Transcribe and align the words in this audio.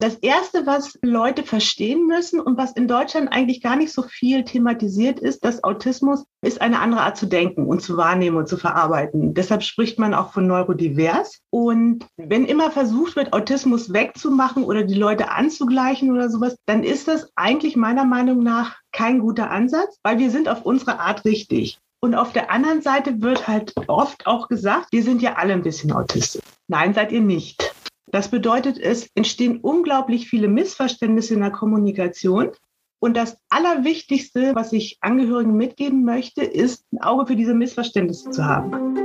Das 0.00 0.14
Erste, 0.14 0.64
was 0.64 0.96
Leute 1.02 1.42
verstehen 1.42 2.06
müssen 2.06 2.38
und 2.38 2.56
was 2.56 2.70
in 2.70 2.86
Deutschland 2.86 3.32
eigentlich 3.32 3.60
gar 3.60 3.74
nicht 3.74 3.92
so 3.92 4.02
viel 4.02 4.44
thematisiert 4.44 5.18
ist, 5.18 5.44
dass 5.44 5.64
Autismus 5.64 6.24
ist 6.40 6.60
eine 6.60 6.78
andere 6.78 7.00
Art 7.00 7.16
zu 7.16 7.26
denken 7.26 7.66
und 7.66 7.82
zu 7.82 7.96
wahrnehmen 7.96 8.36
und 8.36 8.48
zu 8.48 8.56
verarbeiten. 8.56 9.34
Deshalb 9.34 9.64
spricht 9.64 9.98
man 9.98 10.14
auch 10.14 10.32
von 10.32 10.46
neurodivers. 10.46 11.40
Und 11.50 12.06
wenn 12.16 12.44
immer 12.44 12.70
versucht 12.70 13.16
wird, 13.16 13.32
Autismus 13.32 13.92
wegzumachen 13.92 14.62
oder 14.62 14.84
die 14.84 14.94
Leute 14.94 15.32
anzugleichen 15.32 16.12
oder 16.12 16.30
sowas, 16.30 16.54
dann 16.66 16.84
ist 16.84 17.08
das 17.08 17.32
eigentlich 17.34 17.74
meiner 17.74 18.04
Meinung 18.04 18.44
nach 18.44 18.76
kein 18.92 19.18
guter 19.18 19.50
Ansatz, 19.50 19.98
weil 20.04 20.20
wir 20.20 20.30
sind 20.30 20.48
auf 20.48 20.64
unsere 20.64 21.00
Art 21.00 21.24
richtig. 21.24 21.80
Und 22.00 22.14
auf 22.14 22.32
der 22.32 22.52
anderen 22.52 22.82
Seite 22.82 23.20
wird 23.20 23.48
halt 23.48 23.74
oft 23.88 24.28
auch 24.28 24.46
gesagt, 24.46 24.92
wir 24.92 25.02
sind 25.02 25.22
ja 25.22 25.34
alle 25.34 25.54
ein 25.54 25.64
bisschen 25.64 25.90
autistisch. 25.90 26.42
Nein, 26.68 26.94
seid 26.94 27.10
ihr 27.10 27.20
nicht. 27.20 27.67
Das 28.10 28.30
bedeutet, 28.30 28.78
es 28.78 29.10
entstehen 29.14 29.58
unglaublich 29.58 30.30
viele 30.30 30.48
Missverständnisse 30.48 31.34
in 31.34 31.40
der 31.40 31.50
Kommunikation. 31.50 32.52
Und 33.00 33.16
das 33.16 33.36
Allerwichtigste, 33.50 34.54
was 34.54 34.72
ich 34.72 34.96
Angehörigen 35.02 35.54
mitgeben 35.54 36.04
möchte, 36.04 36.42
ist, 36.42 36.86
ein 36.90 37.02
Auge 37.02 37.26
für 37.26 37.36
diese 37.36 37.52
Missverständnisse 37.52 38.30
zu 38.30 38.44
haben. 38.44 38.96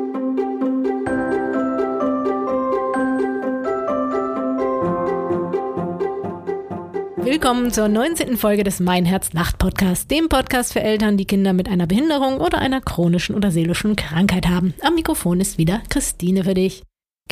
Willkommen 7.17 7.71
zur 7.71 7.89
19. 7.89 8.37
Folge 8.37 8.63
des 8.63 8.79
Mein 8.79 9.05
Herz 9.05 9.33
Nacht 9.33 9.57
Podcast, 9.57 10.11
dem 10.11 10.29
Podcast 10.29 10.71
für 10.71 10.81
Eltern, 10.81 11.17
die 11.17 11.25
Kinder 11.25 11.51
mit 11.51 11.67
einer 11.67 11.87
Behinderung 11.87 12.39
oder 12.39 12.59
einer 12.59 12.79
chronischen 12.79 13.35
oder 13.35 13.51
seelischen 13.51 13.97
Krankheit 13.97 14.47
haben. 14.47 14.73
Am 14.81 14.95
Mikrofon 14.95 15.41
ist 15.41 15.57
wieder 15.57 15.81
Christine 15.89 16.45
für 16.45 16.53
dich. 16.53 16.83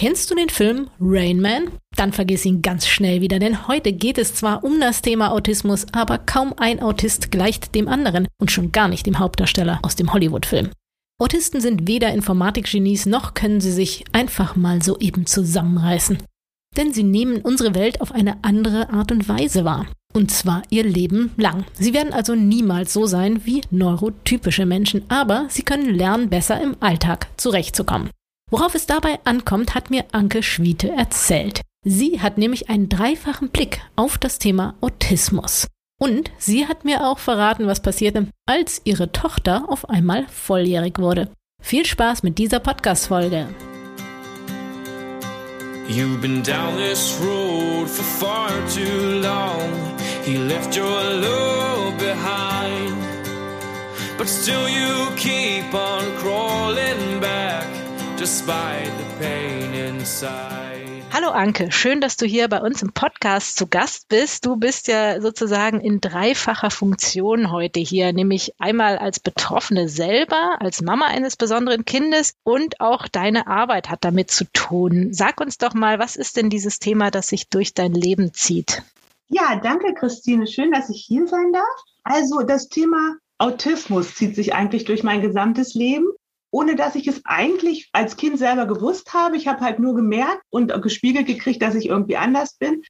Kennst 0.02 0.32
du 0.32 0.36
den 0.36 0.50
Film 0.50 0.90
Rain 1.00 1.40
Man? 1.40 1.70
Dann 1.96 2.12
vergiss 2.12 2.44
ihn 2.44 2.64
ganz 2.64 2.88
schnell 2.88 3.22
wieder, 3.22 3.38
denn 3.38 3.68
heute 3.68 3.94
geht 3.94 4.18
es 4.18 4.34
zwar 4.34 4.64
um 4.64 4.80
das 4.80 5.04
Thema 5.04 5.32
Autismus, 5.32 5.86
aber 5.92 6.18
kaum 6.18 6.56
ein 6.58 6.82
Autist 6.82 7.30
gleicht 7.30 7.76
dem 7.76 7.88
anderen 7.88 8.28
und 8.40 8.50
schon 8.50 8.72
gar 8.72 8.88
nicht 8.88 9.06
dem 9.06 9.20
Hauptdarsteller 9.20 9.78
aus 9.84 9.96
dem 9.96 10.12
Hollywood-Film. 10.12 10.72
Autisten 11.20 11.62
sind 11.62 11.88
weder 11.88 12.12
Informatikgenies 12.14 13.06
noch 13.06 13.36
können 13.36 13.62
sie 13.62 13.72
sich 13.72 14.04
einfach 14.12 14.56
mal 14.56 14.82
so 14.82 14.98
eben 14.98 15.28
zusammenreißen. 15.28 16.18
Denn 16.76 16.92
sie 16.92 17.04
nehmen 17.04 17.40
unsere 17.42 17.76
Welt 17.76 18.02
auf 18.02 18.12
eine 18.12 18.44
andere 18.44 18.90
Art 18.90 19.12
und 19.12 19.30
Weise 19.30 19.66
wahr. 19.66 19.86
Und 20.16 20.32
zwar 20.32 20.64
ihr 20.72 20.84
Leben 20.84 21.30
lang. 21.38 21.64
Sie 21.74 21.94
werden 21.94 22.12
also 22.12 22.34
niemals 22.34 22.92
so 22.92 23.06
sein 23.06 23.46
wie 23.46 23.62
neurotypische 23.70 24.66
Menschen, 24.66 25.04
aber 25.10 25.46
sie 25.50 25.62
können 25.62 25.94
lernen, 25.94 26.32
besser 26.32 26.60
im 26.60 26.76
Alltag 26.80 27.28
zurechtzukommen. 27.38 28.10
Worauf 28.52 28.76
es 28.76 28.86
dabei 28.86 29.18
ankommt, 29.24 29.76
hat 29.76 29.90
mir 29.90 30.04
Anke 30.12 30.44
Schwiete 30.44 30.90
erzählt. 30.90 31.62
Sie 31.86 32.20
hat 32.20 32.38
nämlich 32.38 32.70
einen 32.70 32.90
dreifachen 32.90 33.50
Blick 33.50 33.80
auf 33.96 34.18
das 34.18 34.40
Thema 34.40 34.76
Autismus. 34.82 35.68
Und 35.98 36.32
sie 36.38 36.68
hat 36.68 36.84
mir 36.84 37.08
auch 37.08 37.18
verraten, 37.18 37.66
was 37.66 37.82
passierte, 37.82 38.28
als 38.46 38.82
ihre 38.84 39.14
Tochter 39.14 39.70
auf 39.70 39.90
einmal 39.90 40.28
volljährig 40.28 41.00
wurde. 41.00 41.30
Viel 41.64 41.86
Spaß 41.86 42.24
mit 42.24 42.40
dieser 42.40 42.60
Podcast-Folge. 42.60 43.48
You've 45.88 46.20
been 46.20 46.44
down 46.44 46.76
this 46.76 47.18
road 47.22 47.90
for 47.90 48.04
far 48.04 48.50
too 48.68 49.22
long. 49.22 49.70
He 50.26 50.36
left 50.36 50.76
your 50.76 50.86
love 50.86 51.98
behind. 51.98 52.98
But 54.18 54.28
still 54.28 54.68
you 54.68 55.10
keep 55.16 55.74
on 55.74 56.04
crawling 56.22 57.20
back 57.22 57.66
despite 58.22 58.86
the 59.00 59.26
pain 59.26 59.74
inside. 59.74 61.02
Hallo 61.12 61.30
Anke, 61.32 61.72
schön, 61.72 62.02
dass 62.02 62.18
du 62.18 62.28
hier 62.28 62.48
bei 62.50 62.62
uns 62.62 62.84
im 62.84 62.94
Podcast 62.94 63.58
zu 63.58 63.66
Gast 63.66 64.10
bist. 64.10 64.46
Du 64.46 64.58
bist 64.58 64.88
ja 64.88 65.20
sozusagen 65.20 65.82
in 65.82 66.02
dreifacher 66.02 66.70
Funktion 66.70 67.52
heute 67.52 67.80
hier, 67.80 68.14
nämlich 68.14 68.54
einmal 68.60 69.00
als 69.00 69.20
Betroffene 69.20 69.90
selber, 69.90 70.58
als 70.60 70.84
Mama 70.84 71.08
eines 71.08 71.36
besonderen 71.36 71.84
Kindes 71.84 72.36
und 72.44 72.80
auch 72.80 73.08
deine 73.08 73.48
Arbeit 73.48 73.90
hat 73.90 74.06
damit 74.06 74.30
zu 74.30 74.46
tun. 74.54 75.08
Sag 75.12 75.42
uns 75.42 75.58
doch 75.58 75.74
mal, 75.74 75.98
was 75.98 76.16
ist 76.16 76.38
denn 76.38 76.52
dieses 76.52 76.78
Thema, 76.78 77.10
das 77.10 77.28
sich 77.30 77.50
durch 77.50 77.74
dein 77.74 77.94
Leben 77.96 78.36
zieht? 78.36 78.84
Ja, 79.30 79.56
danke 79.56 79.96
Christine, 79.96 80.46
schön, 80.46 80.72
dass 80.72 80.92
ich 80.92 81.04
hier 81.08 81.26
sein 81.26 81.52
darf. 81.54 81.66
Also 82.04 82.44
das 82.44 82.70
Thema 82.70 83.16
Autismus 83.40 84.14
zieht 84.14 84.36
sich 84.36 84.54
eigentlich 84.54 84.86
durch 84.86 85.02
mein 85.02 85.22
gesamtes 85.22 85.74
Leben 85.74 86.06
ohne 86.52 86.76
dass 86.76 86.96
ich 86.96 87.08
es 87.08 87.22
eigentlich 87.26 87.90
als 87.94 88.18
Kind 88.18 88.38
selber 88.38 88.66
gewusst 88.66 89.14
habe. 89.14 89.38
Ich 89.38 89.48
habe 89.48 89.62
halt 89.62 89.80
nur 89.80 89.96
gemerkt 89.96 90.44
und 90.50 90.72
gespiegelt 90.82 91.26
gekriegt, 91.26 91.62
dass 91.62 91.76
ich 91.76 91.88
irgendwie 91.88 92.18
anders 92.18 92.56
bin. 92.58 92.84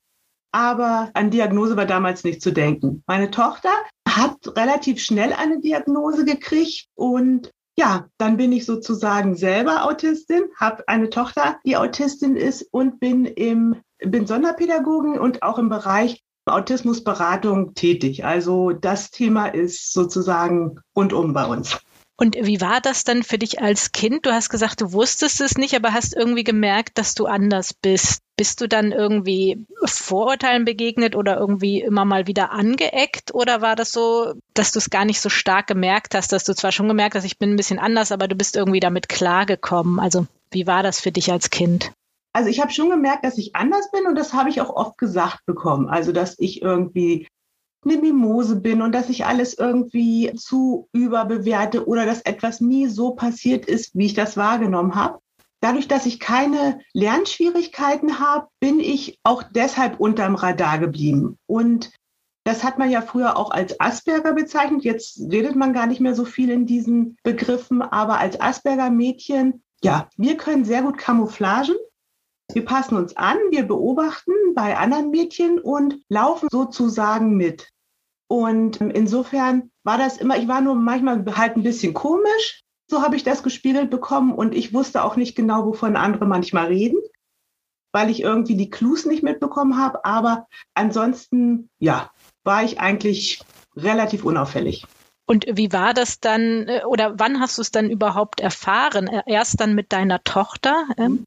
Aber 0.52 1.12
an 1.14 1.32
Diagnose 1.32 1.78
war 1.78 1.86
damals 1.86 2.24
nicht 2.24 2.42
zu 2.42 2.52
denken. 2.52 3.04
Meine 3.08 3.32
Tochter 3.32 3.72
hat 4.08 4.38
relativ 4.58 5.00
schnell 5.00 5.32
eine 5.32 5.62
Diagnose 5.62 6.26
gekriegt 6.26 6.88
und 6.96 7.52
ja, 7.78 8.08
dann 8.18 8.36
bin 8.36 8.52
ich 8.52 8.66
sozusagen 8.66 9.36
selber 9.36 9.86
Autistin, 9.86 10.44
habe 10.60 10.84
eine 10.88 11.10
Tochter, 11.10 11.58
die 11.66 11.78
Autistin 11.78 12.36
ist 12.36 12.68
und 12.72 13.00
bin 13.00 13.26
im 13.26 13.78
bin 14.04 14.28
Sonderpädagogin 14.28 15.20
und 15.20 15.44
auch 15.44 15.58
im 15.58 15.70
Bereich 15.70 16.24
Autismusberatung 16.46 17.76
tätig. 17.76 18.26
Also 18.26 18.72
das 18.72 19.12
Thema 19.12 19.48
ist 19.48 19.94
sozusagen 19.94 20.80
rundum 20.96 21.34
bei 21.34 21.46
uns. 21.46 21.80
Und 22.22 22.36
wie 22.40 22.62
war 22.62 22.82
das 22.82 23.04
dann 23.04 23.24
für 23.24 23.40
dich 23.40 23.64
als 23.64 23.94
Kind? 23.94 24.28
Du 24.28 24.32
hast 24.32 24.50
gesagt, 24.50 24.80
du 24.80 24.94
wusstest 24.94 25.42
es 25.42 25.58
nicht, 25.58 25.76
aber 25.76 25.92
hast 25.92 26.16
irgendwie 26.16 26.44
gemerkt, 26.44 27.00
dass 27.00 27.16
du 27.16 27.26
anders 27.26 27.74
bist. 27.74 28.22
Bist 28.38 28.62
du 28.62 28.68
dann 28.68 28.92
irgendwie 28.92 29.66
Vorurteilen 29.84 30.64
begegnet 30.64 31.16
oder 31.16 31.38
irgendwie 31.38 31.82
immer 31.82 32.06
mal 32.06 32.28
wieder 32.28 32.52
angeeckt? 32.52 33.34
Oder 33.34 33.64
war 33.64 33.76
das 33.76 33.92
so, 33.92 34.36
dass 34.54 34.72
du 34.72 34.78
es 34.78 34.92
gar 34.92 35.04
nicht 35.04 35.20
so 35.20 35.30
stark 35.30 35.66
gemerkt 35.66 36.14
hast, 36.14 36.32
dass 36.32 36.44
du 36.44 36.54
zwar 36.54 36.72
schon 36.72 36.88
gemerkt 36.88 37.16
hast, 37.16 37.26
ich 37.26 37.40
bin 37.40 37.54
ein 37.54 37.58
bisschen 37.58 37.80
anders, 37.80 38.12
aber 38.12 38.28
du 38.28 38.36
bist 38.36 38.56
irgendwie 38.56 38.80
damit 38.80 39.10
klargekommen? 39.10 40.00
Also 40.00 40.28
wie 40.52 40.68
war 40.68 40.84
das 40.84 41.00
für 41.00 41.12
dich 41.12 41.32
als 41.32 41.50
Kind? 41.50 41.92
Also 42.34 42.50
ich 42.50 42.62
habe 42.62 42.72
schon 42.72 42.92
gemerkt, 42.92 43.26
dass 43.26 43.40
ich 43.40 43.56
anders 43.56 43.90
bin 43.90 44.06
und 44.06 44.14
das 44.14 44.34
habe 44.34 44.52
ich 44.52 44.62
auch 44.62 44.70
oft 44.70 45.00
gesagt 45.00 45.44
bekommen. 45.48 45.90
Also 45.90 46.12
dass 46.12 46.38
ich 46.38 46.62
irgendwie 46.62 47.28
eine 47.84 47.98
Mimose 47.98 48.56
bin 48.58 48.82
und 48.82 48.94
dass 48.94 49.10
ich 49.10 49.26
alles 49.26 49.58
irgendwie 49.58 50.32
zu 50.36 50.88
überbewerte 50.94 51.88
oder 51.88 52.06
dass 52.06 52.22
etwas 52.22 52.62
nie 52.62 52.88
so 52.88 53.12
passiert 53.12 53.66
ist, 53.66 53.96
wie 53.96 54.06
ich 54.06 54.14
das 54.14 54.38
wahrgenommen 54.38 54.96
habe. 54.96 55.20
Dadurch, 55.62 55.88
dass 55.88 56.08
ich 56.08 56.20
keine 56.20 56.80
Lernschwierigkeiten 56.94 58.20
habe, 58.20 58.48
bin 58.60 58.80
ich 58.80 59.20
auch 59.24 59.44
deshalb 59.44 60.00
unterm 60.00 60.36
Radar 60.36 60.80
geblieben. 60.80 61.38
Und 61.46 61.92
das 62.44 62.64
hat 62.64 62.80
man 62.80 62.90
ja 62.90 63.02
früher 63.02 63.38
auch 63.38 63.52
als 63.52 63.80
Asperger 63.80 64.34
bezeichnet. 64.34 64.84
Jetzt 64.84 65.20
redet 65.32 65.56
man 65.56 65.74
gar 65.74 65.86
nicht 65.86 66.02
mehr 66.02 66.16
so 66.16 66.26
viel 66.26 66.50
in 66.50 66.66
diesen 66.66 67.18
Begriffen, 67.24 67.84
aber 67.84 68.18
als 68.20 68.42
Asperger-Mädchen, 68.42 69.62
ja, 69.84 70.10
wir 70.18 70.38
können 70.38 70.66
sehr 70.66 70.82
gut 70.82 70.98
Camouflagen. 70.98 71.76
Wir 72.56 72.66
passen 72.66 72.96
uns 72.96 73.16
an, 73.18 73.38
wir 73.50 73.68
beobachten 73.68 74.34
bei 74.56 74.78
anderen 74.78 75.12
Mädchen 75.12 75.60
und 75.60 76.00
laufen 76.10 76.48
sozusagen 76.52 77.36
mit. 77.36 77.70
Und 78.28 78.78
insofern 78.78 79.72
war 79.84 79.98
das 79.98 80.18
immer, 80.18 80.38
ich 80.38 80.48
war 80.48 80.62
nur 80.62 80.76
manchmal 80.76 81.26
halt 81.36 81.58
ein 81.58 81.64
bisschen 81.64 81.94
komisch. 81.94 82.62
So 82.90 83.02
habe 83.02 83.16
ich 83.16 83.24
das 83.24 83.44
gespiegelt 83.44 83.90
bekommen 83.90 84.34
und 84.34 84.54
ich 84.56 84.74
wusste 84.74 85.04
auch 85.04 85.16
nicht 85.16 85.36
genau, 85.36 85.66
wovon 85.66 85.96
andere 85.96 86.26
manchmal 86.26 86.68
reden, 86.68 87.00
weil 87.94 88.10
ich 88.10 88.22
irgendwie 88.22 88.56
die 88.56 88.70
Clues 88.70 89.06
nicht 89.06 89.24
mitbekommen 89.24 89.78
habe. 89.78 90.06
Aber 90.06 90.48
ansonsten, 90.74 91.70
ja, 91.80 92.12
war 92.44 92.64
ich 92.64 92.80
eigentlich 92.80 93.42
relativ 93.76 94.24
unauffällig. 94.24 94.86
Und 95.26 95.46
wie 95.50 95.72
war 95.72 95.94
das 95.94 96.20
dann, 96.20 96.68
äh, 96.68 96.84
oder 96.86 97.18
wann 97.18 97.40
hast 97.40 97.58
du 97.58 97.62
es 97.62 97.72
dann 97.72 97.90
überhaupt 97.90 98.42
erfahren? 98.42 99.10
Erst 99.26 99.62
dann 99.62 99.76
mit 99.76 99.94
deiner 99.94 100.24
Tochter? 100.24 100.86
Ähm? 100.98 101.24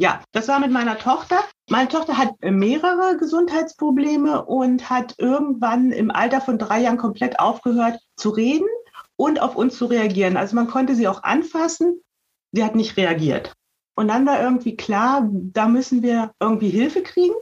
Ja, 0.00 0.22
das 0.32 0.48
war 0.48 0.60
mit 0.60 0.70
meiner 0.70 0.96
Tochter. 0.96 1.44
Meine 1.68 1.90
Tochter 1.90 2.16
hat 2.16 2.30
mehrere 2.40 3.18
Gesundheitsprobleme 3.18 4.46
und 4.46 4.88
hat 4.88 5.14
irgendwann 5.18 5.92
im 5.92 6.10
Alter 6.10 6.40
von 6.40 6.56
drei 6.56 6.80
Jahren 6.80 6.96
komplett 6.96 7.38
aufgehört 7.38 8.00
zu 8.16 8.30
reden 8.30 8.66
und 9.16 9.42
auf 9.42 9.56
uns 9.56 9.76
zu 9.76 9.84
reagieren. 9.84 10.38
Also 10.38 10.56
man 10.56 10.68
konnte 10.68 10.94
sie 10.94 11.06
auch 11.06 11.22
anfassen. 11.22 12.00
Sie 12.52 12.64
hat 12.64 12.76
nicht 12.76 12.96
reagiert. 12.96 13.52
Und 13.94 14.08
dann 14.08 14.24
war 14.24 14.42
irgendwie 14.42 14.74
klar, 14.74 15.28
da 15.30 15.68
müssen 15.68 16.02
wir 16.02 16.32
irgendwie 16.40 16.70
Hilfe 16.70 17.02
kriegen. 17.02 17.34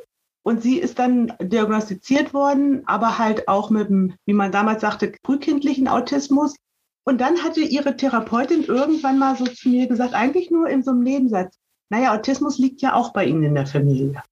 Und 0.42 0.60
sie 0.60 0.78
ist 0.78 0.98
dann 0.98 1.32
diagnostiziert 1.40 2.34
worden, 2.34 2.82
aber 2.86 3.18
halt 3.18 3.46
auch 3.46 3.70
mit 3.70 3.88
dem, 3.88 4.16
wie 4.26 4.34
man 4.34 4.50
damals 4.50 4.80
sagte, 4.80 5.12
frühkindlichen 5.24 5.86
Autismus. 5.86 6.56
Und 7.04 7.20
dann 7.20 7.44
hatte 7.44 7.60
ihre 7.60 7.96
Therapeutin 7.96 8.64
irgendwann 8.64 9.16
mal 9.20 9.36
so 9.36 9.44
zu 9.44 9.68
mir 9.68 9.86
gesagt, 9.86 10.14
eigentlich 10.14 10.50
nur 10.50 10.68
in 10.68 10.82
so 10.82 10.90
einem 10.90 11.04
Nebensatz, 11.04 11.56
naja, 11.90 12.14
Autismus 12.14 12.58
liegt 12.58 12.82
ja 12.82 12.94
auch 12.94 13.12
bei 13.12 13.24
Ihnen 13.24 13.42
in 13.42 13.54
der 13.54 13.66
Familie. 13.66 14.22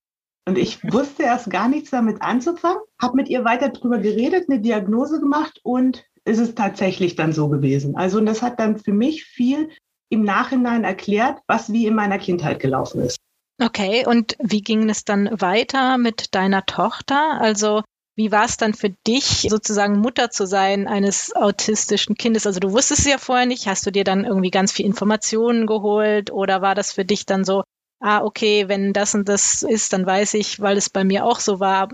Und 0.47 0.59
ich 0.59 0.83
wusste 0.93 1.25
erst 1.25 1.51
gar 1.51 1.69
nichts 1.69 1.91
damit 1.91 2.23
anzufangen, 2.23 2.81
habe 3.01 3.17
mit 3.17 3.29
ihr 3.29 3.45
weiter 3.45 3.71
drüber 3.71 3.99
geredet, 3.99 4.49
eine 4.49 4.61
Diagnose 4.61 5.21
gemacht 5.21 5.61
und 5.63 6.05
ist 6.25 6.39
es 6.39 6.55
tatsächlich 6.55 7.15
dann 7.17 7.33
so 7.33 7.49
gewesen. 7.49 7.97
Also 7.97 8.19
und 8.19 8.27
das 8.27 8.43
hat 8.43 8.59
dann 8.59 8.79
für 8.79 8.93
mich 8.93 9.25
viel 9.25 9.71
im 10.09 10.23
Nachhinein 10.23 10.85
erklärt, 10.85 11.39
was 11.47 11.73
wie 11.73 11.87
in 11.87 11.95
meiner 11.95 12.19
Kindheit 12.19 12.61
gelaufen 12.61 13.01
ist. 13.01 13.19
Okay, 13.63 14.05
und 14.07 14.37
wie 14.39 14.61
ging 14.61 14.89
es 14.91 15.05
dann 15.05 15.31
weiter 15.41 15.99
mit 15.99 16.35
deiner 16.35 16.67
Tochter? 16.67 17.41
Also 17.41 17.83
wie 18.17 18.33
war 18.33 18.47
es 18.47 18.57
dann 18.57 18.73
für 18.73 18.91
dich, 19.07 19.47
sozusagen 19.51 19.99
Mutter 20.01 20.31
zu 20.31 20.47
sein 20.47 20.89
eines 20.89 21.37
autistischen 21.37 22.17
Kindes? 22.17 22.47
Also 22.47 22.61
du 22.61 22.73
wusstest 22.73 23.03
es 23.03 23.07
ja 23.07 23.19
vorher 23.19 23.47
nicht. 23.47 23.69
Hast 23.69 23.87
du 23.87 23.93
dir 23.93 24.05
dann 24.05 24.25
irgendwie 24.25 24.51
ganz 24.51 24.73
viel 24.73 24.87
Informationen 24.87 25.67
geholt 25.67 26.33
oder 26.33 26.63
war 26.63 26.75
das 26.75 26.93
für 26.93 27.05
dich 27.05 27.27
dann 27.27 27.45
so, 27.45 27.63
ah, 28.01 28.23
okay, 28.23 28.69
wenn 28.69 28.95
das 28.95 29.15
und 29.15 29.29
das 29.29 29.63
ist, 29.63 29.93
dann 29.93 30.07
weiß 30.07 30.35
ich, 30.35 30.61
weil 30.61 30.79
es 30.79 30.89
bei 30.89 31.05
mir 31.05 31.27
auch 31.27 31.41
so 31.41 31.61
war. 31.61 31.89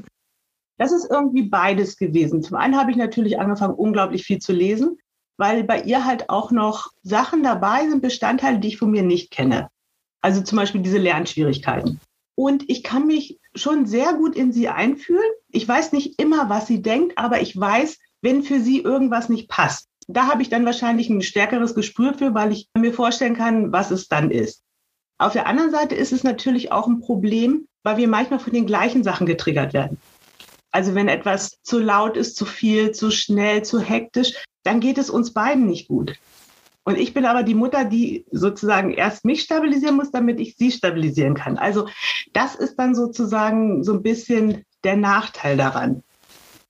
Das 0.79 0.93
ist 0.93 1.11
irgendwie 1.11 1.43
beides 1.43 1.97
gewesen. 1.97 2.43
Zum 2.43 2.57
einen 2.57 2.77
habe 2.77 2.93
ich 2.93 2.97
natürlich 2.97 3.41
angefangen, 3.41 3.75
unglaublich 3.75 4.25
viel 4.25 4.39
zu 4.39 4.53
lesen, 4.53 4.99
weil 5.39 5.65
bei 5.65 5.83
ihr 5.83 6.05
halt 6.05 6.31
auch 6.31 6.53
noch 6.53 6.91
Sachen 7.03 7.43
dabei 7.43 7.89
sind, 7.89 8.01
Bestandteile, 8.01 8.61
die 8.61 8.69
ich 8.69 8.79
von 8.79 8.91
mir 8.91 9.03
nicht 9.03 9.33
kenne. 9.33 9.69
Also 10.21 10.41
zum 10.41 10.57
Beispiel 10.57 10.83
diese 10.83 10.99
Lernschwierigkeiten. 10.99 12.01
Und 12.37 12.69
ich 12.69 12.83
kann 12.83 13.07
mich 13.07 13.39
schon 13.55 13.87
sehr 13.87 14.15
gut 14.15 14.37
in 14.37 14.53
sie 14.53 14.69
einfühlen. 14.69 15.31
Ich 15.53 15.69
weiß 15.69 15.93
nicht 15.93 16.19
immer, 16.21 16.49
was 16.49 16.67
sie 16.67 16.83
denkt, 16.83 17.19
aber 17.19 17.41
ich 17.41 17.59
weiß, 17.59 17.99
wenn 18.23 18.43
für 18.43 18.61
sie 18.61 18.81
irgendwas 18.81 19.29
nicht 19.29 19.49
passt. 19.49 19.87
Da 20.09 20.27
habe 20.27 20.43
ich 20.43 20.49
dann 20.49 20.65
wahrscheinlich 20.65 21.11
ein 21.11 21.23
stärkeres 21.23 21.75
Gespür 21.75 22.15
für, 22.15 22.35
weil 22.35 22.53
ich 22.53 22.69
mir 22.77 22.93
vorstellen 22.93 23.37
kann, 23.37 23.71
was 23.71 23.91
es 23.91 24.09
dann 24.09 24.31
ist. 24.31 24.63
Auf 25.19 25.35
der 25.35 25.47
anderen 25.47 25.71
Seite 25.71 25.95
ist 25.95 26.13
es 26.13 26.25
natürlich 26.25 26.73
auch 26.73 26.89
ein 26.89 27.01
Problem, 27.01 27.69
weil 27.85 27.99
wir 27.99 28.09
manchmal 28.09 28.41
von 28.41 28.53
den 28.53 28.67
gleichen 28.67 29.05
Sachen 29.05 29.27
getriggert 29.27 29.75
werden. 29.75 29.99
Also 30.73 30.95
wenn 30.95 31.09
etwas 31.09 31.59
zu 31.63 31.79
laut 31.79 32.17
ist, 32.17 32.35
zu 32.35 32.47
viel, 32.47 32.93
zu 32.93 33.11
schnell, 33.11 33.63
zu 33.63 33.79
hektisch, 33.79 34.43
dann 34.65 34.81
geht 34.81 34.99
es 34.99 35.11
uns 35.11 35.33
beiden 35.33 35.67
nicht 35.67 35.87
gut. 35.87 36.17
Und 36.85 36.99
ich 36.99 37.15
bin 37.15 37.27
aber 37.27 37.43
die 37.43 37.55
Mutter, 37.55 37.85
die 37.85 38.25
sozusagen 38.33 38.93
erst 38.93 39.25
mich 39.25 39.43
stabilisieren 39.43 39.97
muss, 39.97 40.11
damit 40.11 40.41
ich 40.41 40.57
sie 40.57 40.73
stabilisieren 40.73 41.35
kann. 41.35 41.59
Also 41.59 41.89
das 42.33 42.57
ist 42.57 42.77
dann 42.77 42.95
sozusagen 42.95 43.85
so 43.85 43.93
ein 43.93 44.03
bisschen 44.03 44.65
der 44.85 44.97
Nachteil 44.97 45.57
daran. 45.57 46.03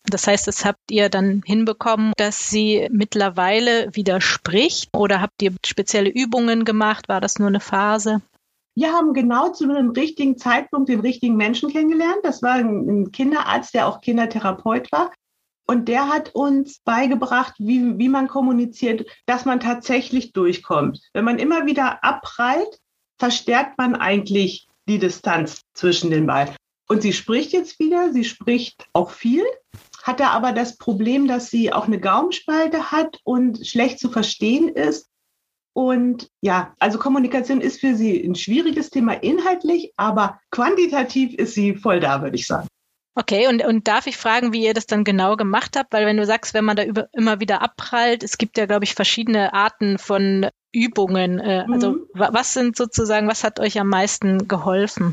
Das 0.04 0.26
heißt, 0.26 0.46
das 0.48 0.64
habt 0.64 0.90
ihr 0.90 1.08
dann 1.08 1.42
hinbekommen, 1.44 2.12
dass 2.16 2.50
sie 2.50 2.88
mittlerweile 2.90 3.88
widerspricht 3.94 4.90
oder 4.94 5.20
habt 5.20 5.40
ihr 5.42 5.52
spezielle 5.64 6.10
Übungen 6.10 6.64
gemacht? 6.64 7.08
War 7.08 7.20
das 7.20 7.38
nur 7.38 7.48
eine 7.48 7.60
Phase? 7.60 8.20
Wir 8.74 8.92
haben 8.92 9.12
genau 9.12 9.50
zu 9.50 9.64
einem 9.64 9.90
richtigen 9.90 10.38
Zeitpunkt 10.38 10.88
den 10.88 11.00
richtigen 11.00 11.36
Menschen 11.36 11.70
kennengelernt. 11.70 12.20
Das 12.22 12.42
war 12.42 12.54
ein 12.54 13.12
Kinderarzt, 13.12 13.74
der 13.74 13.86
auch 13.86 14.00
Kindertherapeut 14.00 14.90
war. 14.90 15.12
Und 15.66 15.88
der 15.88 16.08
hat 16.08 16.34
uns 16.34 16.80
beigebracht, 16.84 17.54
wie, 17.58 17.98
wie 17.98 18.08
man 18.08 18.28
kommuniziert, 18.28 19.06
dass 19.26 19.44
man 19.44 19.60
tatsächlich 19.60 20.32
durchkommt. 20.32 21.00
Wenn 21.12 21.24
man 21.24 21.38
immer 21.38 21.66
wieder 21.66 22.02
abprallt, 22.02 22.78
verstärkt 23.18 23.78
man 23.78 23.94
eigentlich 23.94 24.66
die 24.88 24.98
Distanz 24.98 25.60
zwischen 25.74 26.10
den 26.10 26.26
beiden. 26.26 26.56
Und 26.88 27.02
sie 27.02 27.12
spricht 27.12 27.52
jetzt 27.52 27.78
wieder, 27.78 28.12
sie 28.12 28.24
spricht 28.24 28.86
auch 28.92 29.10
viel, 29.10 29.44
hat 30.02 30.20
da 30.20 30.30
aber 30.30 30.52
das 30.52 30.76
Problem, 30.76 31.28
dass 31.28 31.50
sie 31.50 31.72
auch 31.72 31.86
eine 31.86 32.00
Gaumenspalte 32.00 32.90
hat 32.90 33.18
und 33.24 33.66
schlecht 33.66 33.98
zu 33.98 34.10
verstehen 34.10 34.68
ist. 34.68 35.08
Und 35.74 36.28
ja, 36.42 36.74
also 36.78 36.98
Kommunikation 36.98 37.60
ist 37.60 37.80
für 37.80 37.94
sie 37.94 38.22
ein 38.22 38.34
schwieriges 38.34 38.90
Thema 38.90 39.14
inhaltlich, 39.14 39.92
aber 39.96 40.38
quantitativ 40.50 41.34
ist 41.34 41.54
sie 41.54 41.76
voll 41.76 42.00
da, 42.00 42.20
würde 42.20 42.36
ich 42.36 42.46
sagen. 42.46 42.68
Okay, 43.14 43.46
und, 43.46 43.64
und 43.64 43.88
darf 43.88 44.06
ich 44.06 44.16
fragen, 44.16 44.54
wie 44.54 44.64
ihr 44.64 44.72
das 44.72 44.86
dann 44.86 45.04
genau 45.04 45.36
gemacht 45.36 45.76
habt? 45.76 45.92
Weil 45.92 46.06
wenn 46.06 46.16
du 46.16 46.24
sagst, 46.24 46.54
wenn 46.54 46.64
man 46.64 46.76
da 46.76 46.84
über, 46.84 47.08
immer 47.12 47.40
wieder 47.40 47.60
abprallt, 47.60 48.22
es 48.22 48.38
gibt 48.38 48.56
ja, 48.56 48.64
glaube 48.64 48.84
ich, 48.84 48.94
verschiedene 48.94 49.52
Arten 49.52 49.98
von 49.98 50.48
Übungen. 50.72 51.38
Äh, 51.38 51.66
also 51.70 51.92
mhm. 51.92 52.06
Also 52.14 52.34
was 52.34 52.54
sind 52.54 52.76
sozusagen, 52.76 53.28
was 53.28 53.44
hat 53.44 53.60
euch 53.60 53.78
am 53.78 53.88
meisten 53.88 54.48
geholfen? 54.48 55.12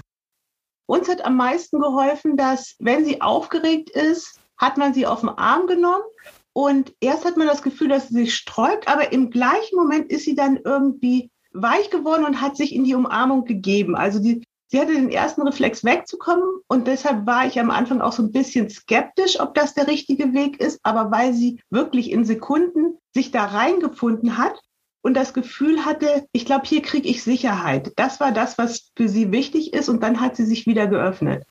Uns 0.89 1.07
hat 1.07 1.23
am 1.23 1.35
meisten 1.35 1.79
geholfen, 1.79 2.35
dass 2.35 2.75
wenn 2.79 3.05
sie 3.05 3.21
aufgeregt 3.21 3.91
ist, 3.91 4.39
hat 4.57 4.77
man 4.77 4.91
sie 4.91 5.05
auf 5.05 5.19
den 5.19 5.29
Arm 5.29 5.67
genommen 5.67 6.03
und 6.51 6.95
erst 6.99 7.25
hat 7.25 7.37
man 7.37 7.45
das 7.45 7.61
Gefühl, 7.61 7.89
dass 7.89 8.07
sie 8.07 8.15
sich 8.15 8.33
sträubt, 8.33 8.87
aber 8.87 9.13
im 9.13 9.29
gleichen 9.29 9.75
Moment 9.75 10.11
ist 10.11 10.25
sie 10.25 10.33
dann 10.33 10.57
irgendwie 10.65 11.29
weich 11.53 11.91
geworden 11.91 12.25
und 12.25 12.41
hat 12.41 12.57
sich 12.57 12.73
in 12.73 12.85
die 12.85 12.95
Umarmung 12.95 13.45
gegeben. 13.45 13.95
Also 13.95 14.17
die, 14.17 14.43
Sie 14.71 14.79
hatte 14.79 14.93
den 14.93 15.11
ersten 15.11 15.43
Reflex 15.43 15.83
wegzukommen 15.83 16.47
und 16.67 16.87
deshalb 16.87 17.27
war 17.27 17.45
ich 17.45 17.59
am 17.59 17.69
Anfang 17.69 18.01
auch 18.01 18.11
so 18.11 18.23
ein 18.23 18.31
bisschen 18.31 18.67
skeptisch, 18.71 19.39
ob 19.39 19.53
das 19.53 19.75
der 19.75 19.85
richtige 19.85 20.33
Weg 20.33 20.59
ist. 20.59 20.79
Aber 20.81 21.11
weil 21.11 21.33
sie 21.33 21.61
wirklich 21.69 22.09
in 22.09 22.25
Sekunden 22.25 22.97
sich 23.13 23.29
da 23.29 23.45
reingefunden 23.45 24.39
hat 24.39 24.59
und 25.01 25.13
das 25.13 25.33
Gefühl 25.33 25.85
hatte, 25.85 26.25
ich 26.31 26.45
glaube, 26.45 26.65
hier 26.65 26.81
kriege 26.81 27.07
ich 27.07 27.23
Sicherheit. 27.23 27.93
Das 27.95 28.19
war 28.19 28.31
das, 28.31 28.57
was 28.57 28.91
für 28.95 29.07
sie 29.07 29.31
wichtig 29.31 29.73
ist 29.73 29.89
und 29.89 30.01
dann 30.03 30.19
hat 30.19 30.35
sie 30.35 30.45
sich 30.45 30.65
wieder 30.65 30.87
geöffnet. 30.87 31.45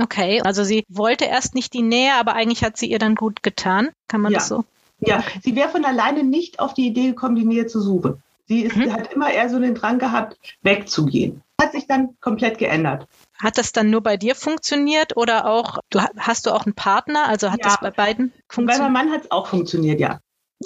Okay, 0.00 0.40
also 0.42 0.64
sie 0.64 0.84
wollte 0.88 1.26
erst 1.26 1.54
nicht 1.54 1.74
die 1.74 1.82
Nähe, 1.82 2.14
aber 2.14 2.34
eigentlich 2.34 2.64
hat 2.64 2.76
sie 2.76 2.90
ihr 2.90 2.98
dann 2.98 3.14
gut 3.14 3.42
getan. 3.42 3.90
Kann 4.08 4.22
man 4.22 4.32
ja. 4.32 4.38
das 4.38 4.48
so? 4.48 4.64
Ja, 5.00 5.22
sie 5.42 5.56
wäre 5.56 5.68
von 5.68 5.84
alleine 5.84 6.22
nicht 6.22 6.60
auf 6.60 6.74
die 6.74 6.86
Idee 6.86 7.08
gekommen, 7.08 7.34
die 7.34 7.44
Nähe 7.44 7.66
zu 7.66 7.80
suchen. 7.80 8.22
Sie 8.46 8.60
ist, 8.60 8.76
mhm. 8.76 8.92
hat 8.92 9.12
immer 9.12 9.30
eher 9.30 9.50
so 9.50 9.58
den 9.58 9.74
Drang 9.74 9.98
gehabt, 9.98 10.38
wegzugehen 10.62 11.42
hat 11.62 11.72
sich 11.72 11.86
dann 11.86 12.16
komplett 12.20 12.58
geändert. 12.58 13.06
Hat 13.38 13.56
das 13.56 13.72
dann 13.72 13.90
nur 13.90 14.02
bei 14.02 14.16
dir 14.16 14.34
funktioniert 14.34 15.16
oder 15.16 15.46
auch, 15.46 15.78
du, 15.90 16.00
hast 16.18 16.46
du 16.46 16.50
auch 16.50 16.66
einen 16.66 16.74
Partner? 16.74 17.28
Also 17.28 17.50
hat 17.50 17.60
ja, 17.60 17.70
das 17.70 17.80
bei 17.80 17.90
beiden 17.90 18.32
funktioniert? 18.48 18.78
Bei 18.78 18.90
meinem 18.90 18.92
Mann 18.92 19.10
hat 19.10 19.24
es 19.24 19.30
auch 19.30 19.46
funktioniert, 19.46 20.00
ja. 20.00 20.20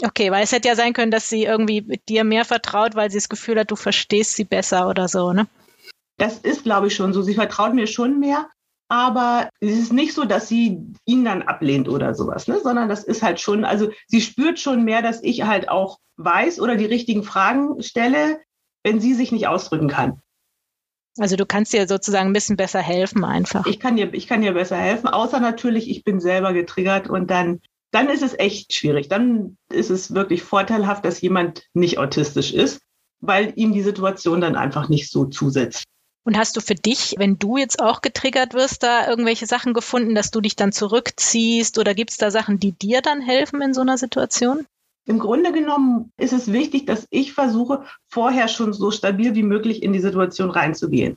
Okay, 0.04 0.30
weil 0.30 0.44
es 0.44 0.52
hätte 0.52 0.68
ja 0.68 0.76
sein 0.76 0.92
können, 0.92 1.10
dass 1.10 1.28
sie 1.28 1.44
irgendwie 1.44 1.82
mit 1.82 2.08
dir 2.08 2.24
mehr 2.24 2.44
vertraut, 2.44 2.94
weil 2.94 3.10
sie 3.10 3.18
das 3.18 3.28
Gefühl 3.28 3.58
hat, 3.58 3.70
du 3.70 3.76
verstehst 3.76 4.34
sie 4.34 4.44
besser 4.44 4.88
oder 4.88 5.08
so, 5.08 5.32
ne? 5.32 5.46
Das 6.18 6.38
ist, 6.38 6.64
glaube 6.64 6.86
ich, 6.86 6.94
schon 6.94 7.12
so. 7.12 7.22
Sie 7.22 7.34
vertraut 7.34 7.74
mir 7.74 7.86
schon 7.86 8.18
mehr, 8.20 8.48
aber 8.88 9.50
es 9.60 9.72
ist 9.72 9.92
nicht 9.92 10.14
so, 10.14 10.24
dass 10.24 10.48
sie 10.48 10.82
ihn 11.04 11.24
dann 11.24 11.42
ablehnt 11.42 11.88
oder 11.88 12.14
sowas, 12.14 12.46
ne? 12.48 12.60
sondern 12.60 12.88
das 12.88 13.04
ist 13.04 13.22
halt 13.22 13.40
schon, 13.40 13.64
also 13.64 13.90
sie 14.06 14.20
spürt 14.20 14.60
schon 14.60 14.84
mehr, 14.84 15.02
dass 15.02 15.22
ich 15.22 15.42
halt 15.42 15.68
auch 15.68 15.98
weiß 16.16 16.60
oder 16.60 16.76
die 16.76 16.86
richtigen 16.86 17.22
Fragen 17.22 17.82
stelle, 17.82 18.40
wenn 18.84 19.00
sie 19.00 19.14
sich 19.14 19.32
nicht 19.32 19.48
ausdrücken 19.48 19.88
kann. 19.88 20.20
Also 21.18 21.36
du 21.36 21.46
kannst 21.46 21.72
dir 21.72 21.88
sozusagen 21.88 22.30
ein 22.30 22.34
bisschen 22.34 22.56
besser 22.56 22.80
helfen 22.80 23.24
einfach. 23.24 23.66
Ich 23.66 23.80
kann 23.80 23.96
dir, 23.96 24.12
ich 24.12 24.26
kann 24.26 24.42
dir 24.42 24.52
besser 24.52 24.76
helfen, 24.76 25.08
außer 25.08 25.40
natürlich, 25.40 25.90
ich 25.90 26.04
bin 26.04 26.20
selber 26.20 26.52
getriggert 26.52 27.08
und 27.08 27.30
dann, 27.30 27.60
dann 27.96 28.10
ist 28.10 28.22
es 28.22 28.38
echt 28.38 28.74
schwierig. 28.74 29.08
Dann 29.08 29.56
ist 29.72 29.88
es 29.88 30.12
wirklich 30.12 30.42
vorteilhaft, 30.42 31.06
dass 31.06 31.22
jemand 31.22 31.62
nicht 31.72 31.96
autistisch 31.96 32.52
ist, 32.52 32.82
weil 33.20 33.54
ihm 33.56 33.72
die 33.72 33.82
Situation 33.82 34.42
dann 34.42 34.54
einfach 34.54 34.90
nicht 34.90 35.10
so 35.10 35.24
zusetzt. 35.24 35.84
Und 36.22 36.36
hast 36.36 36.56
du 36.58 36.60
für 36.60 36.74
dich, 36.74 37.14
wenn 37.16 37.38
du 37.38 37.56
jetzt 37.56 37.80
auch 37.80 38.02
getriggert 38.02 38.52
wirst, 38.52 38.82
da 38.82 39.08
irgendwelche 39.08 39.46
Sachen 39.46 39.72
gefunden, 39.72 40.14
dass 40.14 40.30
du 40.30 40.42
dich 40.42 40.56
dann 40.56 40.72
zurückziehst 40.72 41.78
oder 41.78 41.94
gibt 41.94 42.10
es 42.10 42.18
da 42.18 42.30
Sachen, 42.30 42.60
die 42.60 42.72
dir 42.72 43.00
dann 43.00 43.22
helfen 43.22 43.62
in 43.62 43.72
so 43.72 43.80
einer 43.80 43.96
Situation? 43.96 44.66
Im 45.06 45.18
Grunde 45.18 45.52
genommen 45.52 46.12
ist 46.18 46.34
es 46.34 46.52
wichtig, 46.52 46.84
dass 46.84 47.06
ich 47.08 47.32
versuche, 47.32 47.84
vorher 48.10 48.48
schon 48.48 48.74
so 48.74 48.90
stabil 48.90 49.34
wie 49.34 49.44
möglich 49.44 49.82
in 49.82 49.94
die 49.94 50.00
Situation 50.00 50.50
reinzugehen. 50.50 51.16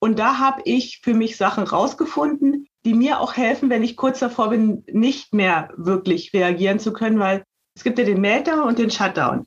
Und 0.00 0.18
da 0.18 0.38
habe 0.38 0.60
ich 0.66 1.00
für 1.02 1.14
mich 1.14 1.38
Sachen 1.38 1.64
rausgefunden, 1.64 2.66
die 2.84 2.94
mir 2.94 3.20
auch 3.20 3.36
helfen, 3.36 3.70
wenn 3.70 3.82
ich 3.82 3.96
kurz 3.96 4.20
davor 4.20 4.50
bin, 4.50 4.84
nicht 4.90 5.34
mehr 5.34 5.70
wirklich 5.76 6.32
reagieren 6.32 6.78
zu 6.78 6.92
können, 6.92 7.18
weil 7.18 7.44
es 7.74 7.84
gibt 7.84 7.98
ja 7.98 8.04
den 8.04 8.20
Meltdown 8.20 8.60
und 8.60 8.78
den 8.78 8.90
Shutdown. 8.90 9.46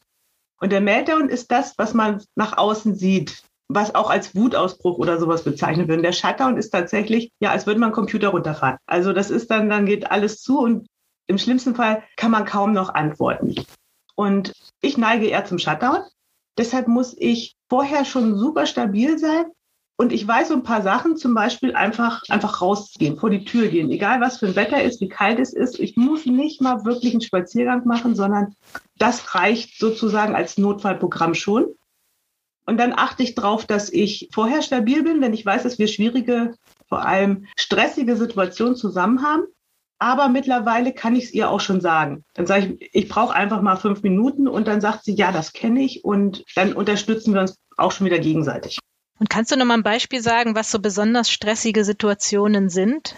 Und 0.60 0.72
der 0.72 0.82
Meltdown 0.82 1.30
ist 1.30 1.52
das, 1.52 1.74
was 1.78 1.94
man 1.94 2.24
nach 2.36 2.58
außen 2.58 2.96
sieht, 2.96 3.44
was 3.68 3.96
auch 3.96 4.10
als 4.10 4.36
Wutausbruch 4.36 4.98
oder 4.98 5.20
sowas 5.20 5.44
bezeichnet 5.44 5.88
wird. 5.88 5.98
Und 5.98 6.04
der 6.04 6.14
Shutdown 6.14 6.58
ist 6.58 6.70
tatsächlich, 6.70 7.32
ja, 7.40 7.52
als 7.52 7.66
würde 7.66 7.80
man 7.80 7.92
Computer 7.92 8.30
runterfahren. 8.30 8.78
Also 8.86 9.14
das 9.14 9.30
ist 9.30 9.52
dann, 9.52 9.70
dann 9.70 9.86
geht 9.86 10.10
alles 10.10 10.42
zu 10.42 10.60
und 10.60 10.88
im 11.28 11.38
schlimmsten 11.38 11.76
Fall 11.76 12.04
kann 12.18 12.32
man 12.32 12.46
kaum 12.46 12.74
noch 12.74 12.94
antworten. 12.94 13.56
Und 14.16 14.54
ich 14.82 14.98
neige 14.98 15.28
eher 15.28 15.46
zum 15.46 15.60
Shutdown. 15.60 16.00
Deshalb 16.58 16.88
muss 16.88 17.16
ich 17.18 17.56
vorher 17.68 18.06
schon 18.06 18.38
super 18.38 18.66
stabil 18.66 19.18
sein. 19.18 19.46
Und 19.96 20.12
ich 20.12 20.28
weiß 20.28 20.48
so 20.48 20.56
ein 20.56 20.64
paar 20.64 20.82
Sachen, 20.82 21.18
zum 21.18 21.36
Beispiel 21.36 21.76
einfach, 21.76 22.24
einfach 22.30 22.62
rausgehen, 22.62 23.18
vor 23.18 23.30
die 23.30 23.46
Tür 23.46 23.68
gehen, 23.68 23.92
egal 23.92 24.22
was 24.22 24.40
für 24.40 24.48
ein 24.48 24.56
Wetter 24.56 24.82
ist, 24.84 25.02
wie 25.02 25.08
kalt 25.08 25.40
es 25.40 25.54
ist. 25.54 25.80
Ich 25.80 25.96
muss 25.96 26.26
nicht 26.26 26.62
mal 26.62 26.84
wirklich 26.84 27.14
einen 27.14 27.22
Spaziergang 27.22 27.86
machen, 27.86 28.16
sondern 28.16 28.56
das 28.98 29.36
reicht 29.36 29.80
sozusagen 29.80 30.36
als 30.36 30.58
Notfallprogramm 30.58 31.36
schon. 31.36 31.68
Und 32.66 32.78
dann 32.78 32.94
achte 32.94 33.24
ich 33.24 33.36
darauf, 33.36 33.66
dass 33.66 33.92
ich 33.92 34.30
vorher 34.32 34.62
stabil 34.62 35.04
bin, 35.04 35.22
wenn 35.22 35.34
ich 35.34 35.46
weiß, 35.46 35.64
dass 35.64 35.78
wir 35.78 35.88
schwierige, 35.88 36.56
vor 36.88 37.06
allem 37.06 37.46
stressige 37.58 38.16
Situationen 38.16 38.76
zusammen 38.76 39.22
haben. 39.22 39.44
Aber 40.00 40.28
mittlerweile 40.28 40.92
kann 40.92 41.16
ich 41.16 41.26
es 41.26 41.34
ihr 41.34 41.50
auch 41.50 41.62
schon 41.62 41.82
sagen. 41.82 42.26
Dann 42.34 42.48
sage 42.48 42.78
ich, 42.80 42.90
ich 42.94 43.10
brauche 43.10 43.34
einfach 43.34 43.62
mal 43.62 43.76
fünf 43.76 44.02
Minuten 44.02 44.48
und 44.48 44.68
dann 44.68 44.82
sagt 44.82 45.04
sie, 45.06 45.14
ja, 45.14 45.32
das 45.32 45.54
kenne 45.54 45.82
ich 45.82 46.04
und 46.04 46.44
dann 46.56 46.74
unterstützen 46.74 47.34
wir 47.34 47.42
uns 47.42 47.58
auch 47.78 47.92
schon 47.92 48.06
wieder 48.06 48.20
gegenseitig. 48.20 48.80
Und 49.24 49.30
kannst 49.30 49.54
du 49.54 49.56
noch 49.56 49.64
mal 49.64 49.76
ein 49.76 49.84
Beispiel 49.84 50.22
sagen, 50.22 50.54
was 50.54 50.70
so 50.70 50.80
besonders 50.80 51.32
stressige 51.32 51.86
Situationen 51.86 52.68
sind? 52.68 53.16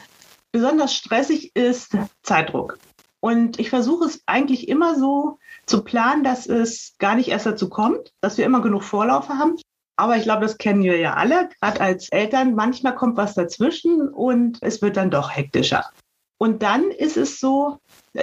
Besonders 0.51 0.93
stressig 0.93 1.55
ist 1.55 1.97
Zeitdruck. 2.21 2.77
Und 3.21 3.59
ich 3.59 3.71
versuche 3.71 4.05
es 4.05 4.21
eigentlich 4.27 4.67
immer 4.67 4.93
so 4.99 5.39
zu 5.65 5.83
planen, 5.83 6.23
dass 6.23 6.45
es 6.45 6.93
gar 6.99 7.15
nicht 7.15 7.29
erst 7.29 7.47
dazu 7.47 7.69
kommt, 7.69 8.11
dass 8.21 8.37
wir 8.37 8.45
immer 8.45 8.61
genug 8.61 8.83
Vorlauf 8.83 9.29
haben. 9.29 9.55
Aber 9.95 10.15
ich 10.15 10.21
glaube, 10.21 10.43
das 10.43 10.59
kennen 10.59 10.83
wir 10.83 10.99
ja 10.99 11.15
alle, 11.15 11.49
gerade 11.59 11.81
als 11.81 12.09
Eltern. 12.09 12.53
Manchmal 12.53 12.93
kommt 12.93 13.17
was 13.17 13.33
dazwischen 13.33 14.07
und 14.07 14.59
es 14.61 14.83
wird 14.83 14.97
dann 14.97 15.09
doch 15.09 15.35
hektischer. 15.35 15.89
Und 16.37 16.61
dann 16.61 16.91
ist 16.91 17.17
es 17.17 17.39
so, 17.39 17.79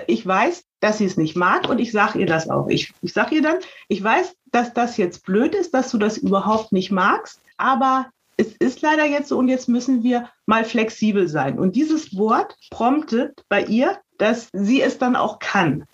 ich 0.06 0.24
weiß, 0.24 0.62
dass 0.78 0.98
sie 0.98 1.06
es 1.06 1.16
nicht 1.16 1.34
mag 1.34 1.68
und 1.68 1.80
ich 1.80 1.90
sage 1.90 2.20
ihr 2.20 2.26
das 2.26 2.48
auch. 2.48 2.68
Ich, 2.68 2.94
ich 3.02 3.12
sage 3.12 3.34
ihr 3.34 3.42
dann, 3.42 3.58
ich 3.88 4.04
weiß, 4.04 4.36
dass 4.52 4.72
das 4.72 4.98
jetzt 4.98 5.24
blöd 5.24 5.56
ist, 5.56 5.74
dass 5.74 5.90
du 5.90 5.98
das 5.98 6.16
überhaupt 6.16 6.70
nicht 6.70 6.92
magst, 6.92 7.40
aber 7.62 8.10
es 8.36 8.56
ist 8.56 8.82
leider 8.82 9.04
jetzt 9.04 9.28
so 9.28 9.38
und 9.38 9.48
jetzt 9.48 9.68
müssen 9.68 10.02
wir 10.02 10.28
mal 10.46 10.64
flexibel 10.64 11.28
sein. 11.28 11.58
Und 11.58 11.76
dieses 11.76 12.16
Wort 12.16 12.56
promptet 12.70 13.44
bei 13.48 13.62
ihr, 13.64 13.98
dass 14.18 14.48
sie 14.52 14.82
es 14.82 14.98
dann 14.98 15.16
auch 15.16 15.38
kann. 15.38 15.84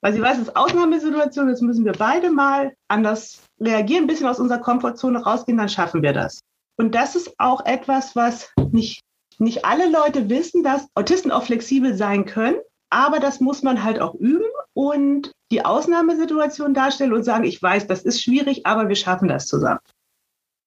Weil 0.00 0.12
sie 0.12 0.20
weiß, 0.20 0.36
es 0.36 0.48
ist 0.48 0.56
Ausnahmesituation, 0.56 1.48
jetzt 1.48 1.62
müssen 1.62 1.84
wir 1.84 1.92
beide 1.92 2.30
mal 2.30 2.74
anders 2.88 3.42
reagieren, 3.60 4.04
ein 4.04 4.06
bisschen 4.06 4.26
aus 4.26 4.40
unserer 4.40 4.60
Komfortzone 4.60 5.22
rausgehen, 5.22 5.58
dann 5.58 5.68
schaffen 5.68 6.02
wir 6.02 6.12
das. 6.12 6.40
Und 6.76 6.94
das 6.94 7.16
ist 7.16 7.34
auch 7.38 7.64
etwas, 7.64 8.14
was 8.14 8.50
nicht, 8.72 9.02
nicht 9.38 9.64
alle 9.64 9.90
Leute 9.90 10.28
wissen, 10.28 10.62
dass 10.62 10.88
Autisten 10.94 11.30
auch 11.30 11.44
flexibel 11.44 11.96
sein 11.96 12.24
können, 12.24 12.58
aber 12.90 13.20
das 13.20 13.40
muss 13.40 13.62
man 13.62 13.82
halt 13.82 14.00
auch 14.00 14.14
üben 14.14 14.46
und 14.74 15.32
die 15.50 15.64
Ausnahmesituation 15.64 16.74
darstellen 16.74 17.12
und 17.12 17.22
sagen, 17.22 17.44
ich 17.44 17.62
weiß, 17.62 17.86
das 17.86 18.02
ist 18.02 18.22
schwierig, 18.22 18.66
aber 18.66 18.88
wir 18.88 18.96
schaffen 18.96 19.28
das 19.28 19.46
zusammen. 19.46 19.80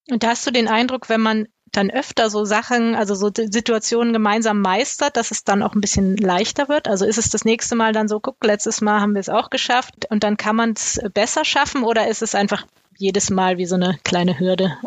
Und 0.10 0.24
da 0.24 0.30
hast 0.30 0.46
du 0.48 0.52
den 0.52 0.68
Eindruck, 0.68 1.10
wenn 1.10 1.22
man 1.22 1.48
dann 1.72 1.92
öfter 1.92 2.30
so 2.30 2.46
Sachen, 2.46 2.96
also 2.96 3.16
so 3.16 3.30
Situationen 3.34 4.14
gemeinsam 4.14 4.62
meistert, 4.62 5.18
dass 5.18 5.32
es 5.32 5.44
dann 5.44 5.62
auch 5.62 5.76
ein 5.76 5.82
bisschen 5.82 6.18
leichter 6.18 6.68
wird? 6.68 6.88
Also 6.88 7.06
ist 7.06 7.18
es 7.18 7.30
das 7.30 7.46
nächste 7.46 7.76
Mal 7.76 7.94
dann 7.94 8.08
so, 8.08 8.20
guck, 8.20 8.44
letztes 8.44 8.82
Mal 8.82 9.02
haben 9.02 9.14
wir 9.14 9.20
es 9.20 9.30
auch 9.30 9.50
geschafft 9.50 10.08
und 10.10 10.24
dann 10.24 10.38
kann 10.38 10.56
man 10.56 10.72
es 10.72 11.00
besser 11.14 11.46
schaffen 11.46 11.84
oder 11.84 12.08
ist 12.08 12.22
es 12.22 12.36
einfach 12.36 12.66
jedes 12.98 13.30
Mal 13.30 13.58
wie 13.58 13.66
so 13.66 13.76
eine 13.76 13.98
kleine 14.04 14.40
Hürde? 14.40 14.78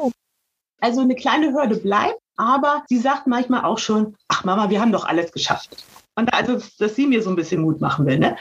Also 0.81 1.01
eine 1.01 1.15
kleine 1.15 1.53
Hürde 1.53 1.77
bleibt, 1.77 2.19
aber 2.37 2.83
sie 2.89 2.99
sagt 2.99 3.27
manchmal 3.27 3.65
auch 3.65 3.79
schon, 3.79 4.17
ach 4.29 4.45
Mama, 4.45 4.71
wir 4.71 4.81
haben 4.81 4.93
doch 4.93 5.05
alles 5.05 5.33
geschafft. 5.33 5.85
Und 6.15 6.35
also, 6.35 6.61
dass 6.79 6.95
sie 6.95 7.07
mir 7.07 7.23
so 7.23 7.31
ein 7.31 7.37
bisschen 7.37 7.63
Mut 7.63 7.81
machen 7.81 8.05
will. 8.07 8.19
Ne? 8.19 8.37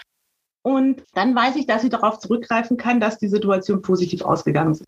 Und 0.63 1.03
dann 1.13 1.35
weiß 1.35 1.55
ich, 1.55 1.67
dass 1.67 1.83
ich 1.83 1.89
darauf 1.89 2.19
zurückgreifen 2.19 2.77
kann, 2.77 2.99
dass 2.99 3.17
die 3.17 3.29
Situation 3.29 3.81
positiv 3.81 4.23
ausgegangen 4.23 4.73
ist. 4.73 4.83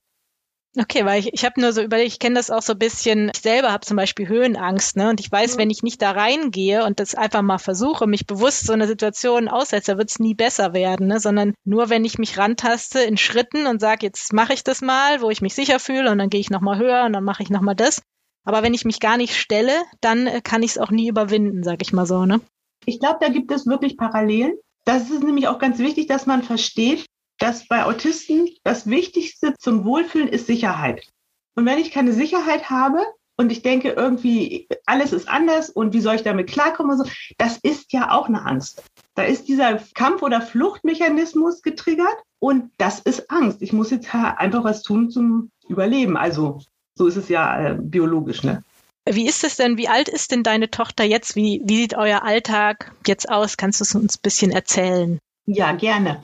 Okay, 0.76 1.06
weil 1.06 1.20
ich, 1.20 1.32
ich 1.34 1.46
habe 1.46 1.62
nur 1.62 1.72
so 1.72 1.84
überlegt, 1.84 2.14
ich 2.14 2.20
kenne 2.20 2.36
das 2.36 2.50
auch 2.50 2.64
so 2.64 2.74
ein 2.74 2.80
bisschen, 2.80 3.30
ich 3.34 3.42
selber 3.42 3.72
habe 3.72 3.86
zum 3.86 3.96
Beispiel 3.96 4.28
Höhenangst, 4.28 4.98
ne? 4.98 5.10
Und 5.10 5.20
ich 5.20 5.32
weiß, 5.32 5.56
mhm. 5.56 5.60
wenn 5.60 5.70
ich 5.70 5.84
nicht 5.84 6.02
da 6.02 6.12
reingehe 6.12 6.84
und 6.84 7.00
das 7.00 7.14
einfach 7.14 7.44
mal 7.44 7.60
versuche, 7.60 8.08
mich 8.08 8.26
bewusst 8.26 8.66
so 8.66 8.74
eine 8.74 8.88
Situation 8.88 9.50
aussetze, 9.50 10.00
wird 10.00 10.10
es 10.10 10.20
nie 10.20 10.34
besser 10.34 10.74
werden, 10.74 11.08
ne? 11.08 11.20
Sondern 11.20 11.54
nur 11.64 11.92
wenn 11.92 12.06
ich 12.06 12.18
mich 12.18 12.40
rantaste 12.40 13.02
in 13.02 13.18
Schritten 13.18 13.68
und 13.68 13.82
sage, 13.82 14.08
jetzt 14.08 14.34
mache 14.34 14.54
ich 14.54 14.64
das 14.64 14.82
mal, 14.82 15.22
wo 15.22 15.30
ich 15.30 15.42
mich 15.42 15.54
sicher 15.54 15.80
fühle 15.80 16.12
und 16.12 16.18
dann 16.18 16.32
gehe 16.32 16.42
ich 16.42 16.50
nochmal 16.50 16.80
höher 16.80 17.04
und 17.06 17.14
dann 17.14 17.24
mache 17.24 17.44
ich 17.44 17.52
nochmal 17.52 17.76
das. 17.76 18.02
Aber 18.44 18.64
wenn 18.64 18.74
ich 18.74 18.84
mich 18.84 19.00
gar 19.00 19.18
nicht 19.18 19.36
stelle, 19.36 19.74
dann 20.02 20.26
äh, 20.26 20.42
kann 20.42 20.64
ich 20.64 20.72
es 20.72 20.78
auch 20.80 20.90
nie 20.90 21.08
überwinden, 21.08 21.62
sag 21.64 21.84
ich 21.84 21.94
mal 21.94 22.08
so, 22.08 22.26
ne? 22.26 22.42
Ich 22.86 23.00
glaube, 23.00 23.20
da 23.22 23.30
gibt 23.30 23.52
es 23.52 23.68
wirklich 23.68 23.96
Parallelen. 23.96 24.58
Das 24.86 25.10
ist 25.12 25.24
nämlich 25.24 25.48
auch 25.48 25.60
ganz 25.60 25.78
wichtig, 25.78 26.08
dass 26.08 26.26
man 26.26 26.42
versteht, 26.42 27.06
dass 27.40 27.68
bei 27.68 27.84
Autisten 27.84 28.50
das 28.64 28.88
Wichtigste 28.88 29.54
zum 29.58 29.86
Wohlfühlen 29.86 30.28
ist 30.28 30.48
Sicherheit. 30.48 31.08
Und 31.56 31.66
wenn 31.66 31.80
ich 31.80 31.92
keine 31.92 32.14
Sicherheit 32.14 32.70
habe 32.70 33.06
und 33.38 33.52
ich 33.52 33.62
denke 33.62 33.90
irgendwie, 33.90 34.68
alles 34.86 35.14
ist 35.14 35.28
anders 35.28 35.70
und 35.70 35.94
wie 35.94 36.02
soll 36.02 36.16
ich 36.16 36.24
damit 36.24 36.50
klarkommen 36.50 36.92
und 36.92 37.06
so, 37.06 37.12
das 37.38 37.58
ist 37.58 37.94
ja 37.94 38.12
auch 38.12 38.28
eine 38.28 38.46
Angst. 38.46 38.84
Da 39.16 39.24
ist 39.24 39.48
dieser 39.48 39.80
Kampf- 39.94 40.22
oder 40.22 40.42
Fluchtmechanismus 40.42 41.62
getriggert 41.62 42.18
und 42.40 42.72
das 42.78 43.00
ist 43.00 43.30
Angst. 43.30 43.62
Ich 43.62 43.74
muss 43.74 43.92
jetzt 43.92 44.14
einfach 44.14 44.64
was 44.64 44.84
tun 44.84 45.10
zum 45.10 45.52
Überleben. 45.68 46.18
Also 46.18 46.62
so 46.96 47.08
ist 47.08 47.16
es 47.16 47.30
ja 47.30 47.70
äh, 47.70 47.78
biologisch, 47.80 48.44
ne? 48.44 48.64
Wie 49.06 49.28
ist 49.28 49.44
es 49.44 49.58
denn? 49.58 49.78
Wie 49.78 49.90
alt 49.90 50.08
ist 50.08 50.32
denn 50.32 50.44
deine 50.44 50.72
Tochter 50.72 51.04
jetzt? 51.04 51.36
Wie, 51.36 51.62
wie 51.66 51.82
sieht 51.82 51.96
euer 51.96 52.24
Alltag 52.24 52.94
jetzt 53.06 53.30
aus? 53.30 53.58
Kannst 53.58 53.82
du 53.82 53.84
es 53.84 53.96
uns 53.96 54.18
ein 54.18 54.22
bisschen 54.22 54.52
erzählen? 54.52 55.20
Ja, 55.46 55.74
gerne. 55.74 56.24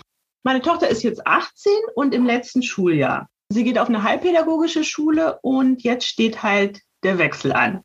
Meine 0.50 0.64
Tochter 0.64 0.88
ist 0.88 1.04
jetzt 1.04 1.28
18 1.28 1.72
und 1.94 2.12
im 2.12 2.26
letzten 2.26 2.64
Schuljahr. 2.64 3.30
Sie 3.50 3.64
geht 3.64 3.78
auf 3.78 3.88
eine 3.88 4.02
heilpädagogische 4.02 4.84
Schule 4.84 5.38
und 5.44 5.84
jetzt 5.84 6.08
steht 6.08 6.42
halt 6.42 6.82
der 7.04 7.20
Wechsel 7.20 7.54
an. 7.54 7.84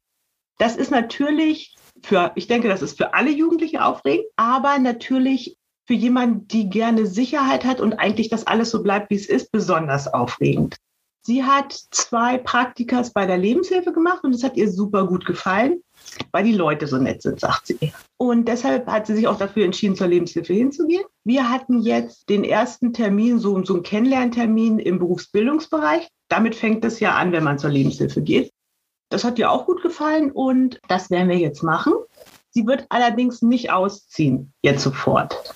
Das 0.56 0.74
ist 0.74 0.90
natürlich 0.90 1.76
für, 2.02 2.32
ich 2.36 2.46
denke, 2.46 2.68
das 2.68 2.80
ist 2.80 2.96
für 2.96 3.12
alle 3.12 3.30
Jugendliche 3.30 3.84
aufregend, 3.84 4.24
aber 4.36 4.78
natürlich 4.78 5.58
für 5.86 5.92
jemanden, 5.92 6.48
die 6.48 6.70
gerne 6.70 7.04
Sicherheit 7.04 7.66
hat 7.66 7.80
und 7.82 7.92
eigentlich 7.98 8.30
das 8.30 8.46
alles 8.46 8.70
so 8.70 8.82
bleibt, 8.82 9.10
wie 9.10 9.16
es 9.16 9.26
ist, 9.26 9.52
besonders 9.52 10.08
aufregend. 10.08 10.78
Sie 11.26 11.42
hat 11.42 11.72
zwei 11.90 12.36
Praktikas 12.36 13.12
bei 13.12 13.24
der 13.24 13.38
Lebenshilfe 13.38 13.92
gemacht 13.92 14.24
und 14.24 14.34
es 14.34 14.44
hat 14.44 14.56
ihr 14.58 14.70
super 14.70 15.06
gut 15.06 15.24
gefallen, 15.24 15.82
weil 16.32 16.44
die 16.44 16.52
Leute 16.52 16.86
so 16.86 16.98
nett 16.98 17.22
sind, 17.22 17.40
sagt 17.40 17.68
sie. 17.68 17.94
Und 18.18 18.46
deshalb 18.46 18.86
hat 18.86 19.06
sie 19.06 19.14
sich 19.16 19.26
auch 19.26 19.38
dafür 19.38 19.64
entschieden, 19.64 19.96
zur 19.96 20.08
Lebenshilfe 20.08 20.52
hinzugehen. 20.52 21.04
Wir 21.24 21.48
hatten 21.48 21.80
jetzt 21.80 22.28
den 22.28 22.44
ersten 22.44 22.92
Termin, 22.92 23.38
so, 23.38 23.64
so 23.64 23.72
einen 23.72 23.82
Kennenlerntermin 23.82 24.78
im 24.78 24.98
Berufsbildungsbereich. 24.98 26.08
Damit 26.28 26.54
fängt 26.54 26.84
es 26.84 27.00
ja 27.00 27.14
an, 27.14 27.32
wenn 27.32 27.44
man 27.44 27.58
zur 27.58 27.70
Lebenshilfe 27.70 28.20
geht. 28.20 28.52
Das 29.08 29.24
hat 29.24 29.38
ihr 29.38 29.50
auch 29.50 29.64
gut 29.64 29.82
gefallen 29.82 30.30
und 30.30 30.78
das 30.88 31.10
werden 31.10 31.30
wir 31.30 31.38
jetzt 31.38 31.62
machen. 31.62 31.94
Sie 32.50 32.66
wird 32.66 32.84
allerdings 32.90 33.40
nicht 33.40 33.72
ausziehen, 33.72 34.52
jetzt 34.62 34.82
sofort 34.82 35.54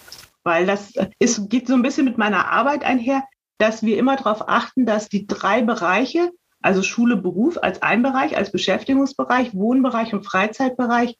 weil 0.48 0.64
das 0.64 0.94
ist, 1.18 1.50
geht 1.50 1.66
so 1.66 1.74
ein 1.74 1.82
bisschen 1.82 2.06
mit 2.06 2.16
meiner 2.16 2.50
Arbeit 2.50 2.82
einher 2.82 3.22
dass 3.58 3.82
wir 3.82 3.98
immer 3.98 4.16
darauf 4.16 4.48
achten, 4.48 4.86
dass 4.86 5.08
die 5.08 5.26
drei 5.26 5.62
Bereiche, 5.62 6.30
also 6.62 6.82
Schule, 6.82 7.16
Beruf 7.16 7.58
als 7.60 7.82
ein 7.82 8.02
Bereich, 8.02 8.36
als 8.36 8.50
Beschäftigungsbereich, 8.52 9.54
Wohnbereich 9.54 10.14
und 10.14 10.24
Freizeitbereich, 10.24 11.16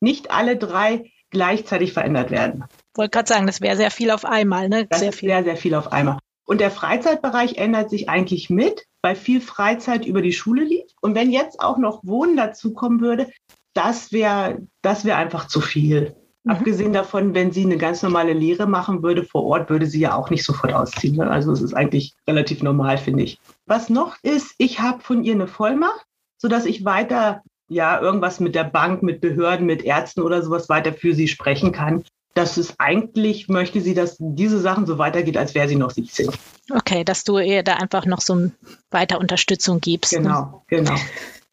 nicht 0.00 0.30
alle 0.30 0.56
drei 0.56 1.10
gleichzeitig 1.30 1.92
verändert 1.92 2.30
werden. 2.30 2.64
Ich 2.70 2.98
wollte 2.98 3.10
gerade 3.10 3.28
sagen, 3.28 3.46
das 3.46 3.60
wäre 3.60 3.76
sehr 3.76 3.90
viel 3.90 4.10
auf 4.10 4.24
einmal, 4.24 4.68
ne? 4.68 4.86
Das 4.86 5.00
sehr 5.00 5.12
viel. 5.12 5.28
sehr, 5.28 5.44
sehr 5.44 5.56
viel 5.56 5.74
auf 5.74 5.92
einmal. 5.92 6.18
Und 6.46 6.60
der 6.60 6.70
Freizeitbereich 6.70 7.56
ändert 7.56 7.90
sich 7.90 8.08
eigentlich 8.08 8.48
mit, 8.48 8.86
weil 9.02 9.16
viel 9.16 9.40
Freizeit 9.40 10.06
über 10.06 10.22
die 10.22 10.32
Schule 10.32 10.64
liegt. 10.64 10.94
Und 11.02 11.14
wenn 11.14 11.30
jetzt 11.30 11.60
auch 11.60 11.76
noch 11.76 12.00
Wohnen 12.04 12.36
dazukommen 12.36 13.00
würde, 13.00 13.30
das 13.74 14.12
wäre 14.12 14.66
das 14.82 15.04
wäre 15.04 15.18
einfach 15.18 15.46
zu 15.48 15.60
viel. 15.60 16.16
Mhm. 16.48 16.54
Abgesehen 16.54 16.92
davon, 16.94 17.34
wenn 17.34 17.52
sie 17.52 17.64
eine 17.64 17.76
ganz 17.76 18.02
normale 18.02 18.32
Lehre 18.32 18.66
machen 18.66 19.02
würde 19.02 19.22
vor 19.22 19.44
Ort, 19.44 19.68
würde 19.68 19.86
sie 19.86 20.00
ja 20.00 20.14
auch 20.14 20.30
nicht 20.30 20.44
sofort 20.44 20.72
ausziehen. 20.72 21.16
Ne? 21.16 21.30
Also 21.30 21.52
es 21.52 21.60
ist 21.60 21.74
eigentlich 21.74 22.14
relativ 22.26 22.62
normal, 22.62 22.96
finde 22.96 23.24
ich. 23.24 23.38
Was 23.66 23.90
noch 23.90 24.16
ist, 24.22 24.54
ich 24.56 24.80
habe 24.80 25.02
von 25.02 25.24
ihr 25.24 25.34
eine 25.34 25.46
Vollmacht, 25.46 26.06
sodass 26.38 26.64
ich 26.64 26.84
weiter 26.84 27.42
ja 27.68 28.00
irgendwas 28.00 28.40
mit 28.40 28.54
der 28.54 28.64
Bank, 28.64 29.02
mit 29.02 29.20
Behörden, 29.20 29.66
mit 29.66 29.84
Ärzten 29.84 30.22
oder 30.22 30.42
sowas 30.42 30.70
weiter 30.70 30.94
für 30.94 31.14
sie 31.14 31.28
sprechen 31.28 31.70
kann. 31.70 32.02
Das 32.32 32.56
ist 32.56 32.76
eigentlich, 32.78 33.48
möchte 33.48 33.80
sie, 33.80 33.94
dass 33.94 34.16
diese 34.18 34.58
Sachen 34.60 34.86
so 34.86 34.96
weitergeht, 34.96 35.36
als 35.36 35.54
wäre 35.54 35.68
sie 35.68 35.76
noch 35.76 35.90
17. 35.90 36.30
Okay, 36.72 37.04
dass 37.04 37.24
du 37.24 37.38
ihr 37.38 37.62
da 37.62 37.74
einfach 37.74 38.06
noch 38.06 38.20
so 38.20 38.50
weiter 38.90 39.18
Unterstützung 39.18 39.80
gibst. 39.80 40.12
Genau, 40.12 40.40
ne? 40.40 40.60
genau. 40.68 40.94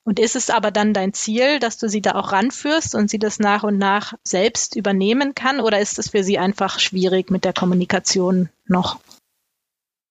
Und 0.06 0.20
ist 0.20 0.36
es 0.36 0.52
aber 0.52 0.70
dann 0.70 0.94
dein 0.94 1.14
Ziel, 1.14 1.58
dass 1.58 1.78
du 1.78 1.90
sie 1.90 2.02
da 2.02 2.14
auch 2.14 2.32
ranführst 2.32 2.94
und 2.94 3.10
sie 3.10 3.18
das 3.18 3.40
nach 3.40 3.64
und 3.64 3.80
nach 3.80 4.14
selbst 4.24 4.76
übernehmen 4.76 5.34
kann? 5.34 5.60
Oder 5.60 5.80
ist 5.80 5.98
es 5.98 6.12
für 6.12 6.24
sie 6.24 6.38
einfach 6.38 6.80
schwierig 6.80 7.32
mit 7.32 7.44
der 7.44 7.54
Kommunikation 7.54 8.50
noch? 8.68 9.00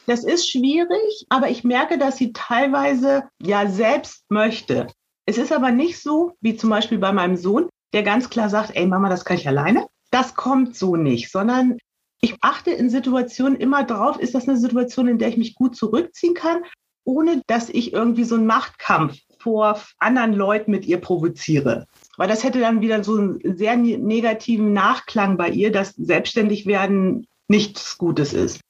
Das 0.07 0.25
ist 0.25 0.51
schwierig, 0.51 1.27
aber 1.29 1.49
ich 1.49 1.63
merke, 1.63 1.97
dass 1.97 2.17
sie 2.17 2.33
teilweise 2.33 3.29
ja 3.41 3.71
selbst 3.71 4.25
möchte. 4.29 4.89
Es 5.27 5.39
ist 5.39 5.53
aber 5.53 5.71
nicht 5.71 6.03
so, 6.03 6.33
wie 6.41 6.57
zum 6.57 6.71
Beispiel 6.71 6.99
bei 6.99 7.13
meinem 7.13 7.37
Sohn, 7.37 7.71
der 7.93 8.03
ganz 8.03 8.29
klar 8.29 8.51
sagt, 8.51 8.73
ey 8.75 8.87
Mama, 8.87 9.09
das 9.09 9.25
kann 9.25 9.37
ich 9.37 9.47
alleine. 9.47 9.87
Das 10.11 10.35
kommt 10.35 10.77
so 10.77 10.97
nicht, 10.97 11.31
sondern 11.31 11.79
ich 12.21 12.37
achte 12.41 12.73
in 12.73 12.91
Situationen 12.91 13.59
immer 13.59 13.85
drauf, 13.85 14.19
ist 14.19 14.35
das 14.35 14.49
eine 14.49 14.59
Situation, 14.59 15.07
in 15.07 15.19
der 15.19 15.29
ich 15.29 15.37
mich 15.37 15.55
gut 15.55 15.77
zurückziehen 15.77 16.35
kann, 16.35 16.65
ohne 17.05 17.43
dass 17.47 17.69
ich 17.69 17.93
irgendwie 17.93 18.25
so 18.25 18.35
einen 18.35 18.47
Machtkampf 18.47 19.19
vor 19.45 19.79
anderen 19.99 20.33
Leuten 20.33 20.71
mit 20.71 20.87
ihr 20.87 20.99
provoziere. 20.99 21.87
Weil 22.17 22.29
das 22.29 22.43
hätte 22.43 22.61
dann 22.61 22.81
wieder 22.81 23.05
so 23.05 23.17
einen 23.17 23.57
sehr 23.57 23.77
ne-, 23.77 23.99
negativen 23.99 24.73
Nachklang 24.73 25.37
bei 25.37 25.51
ihr, 25.51 25.71
dass 25.71 25.95
selbstständig 25.97 26.67
werden 26.67 27.27
nichts 27.47 27.99
Gutes 27.99 28.33
ist. 28.33 28.61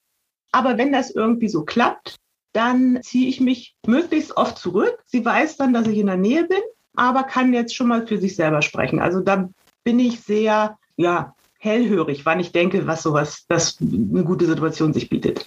Aber 0.51 0.77
wenn 0.77 0.91
das 0.91 1.11
irgendwie 1.11 1.47
so 1.47 1.63
klappt, 1.63 2.17
dann 2.53 2.99
ziehe 3.01 3.29
ich 3.29 3.39
mich 3.39 3.75
möglichst 3.87 4.35
oft 4.37 4.57
zurück. 4.57 4.97
Sie 5.05 5.25
weiß 5.25 5.57
dann, 5.57 5.73
dass 5.73 5.87
ich 5.87 5.97
in 5.97 6.07
der 6.07 6.17
Nähe 6.17 6.45
bin, 6.45 6.61
aber 6.95 7.23
kann 7.23 7.53
jetzt 7.53 7.75
schon 7.75 7.87
mal 7.87 8.05
für 8.05 8.17
sich 8.17 8.35
selber 8.35 8.61
sprechen. 8.61 8.99
Also 8.99 9.21
da 9.21 9.49
bin 9.83 9.99
ich 9.99 10.21
sehr, 10.21 10.77
ja, 10.97 11.35
hellhörig, 11.57 12.25
wann 12.25 12.39
ich 12.39 12.51
denke, 12.51 12.85
was 12.85 13.03
sowas, 13.03 13.45
dass 13.47 13.79
eine 13.81 14.23
gute 14.23 14.45
Situation 14.45 14.93
sich 14.93 15.09
bietet. 15.09 15.45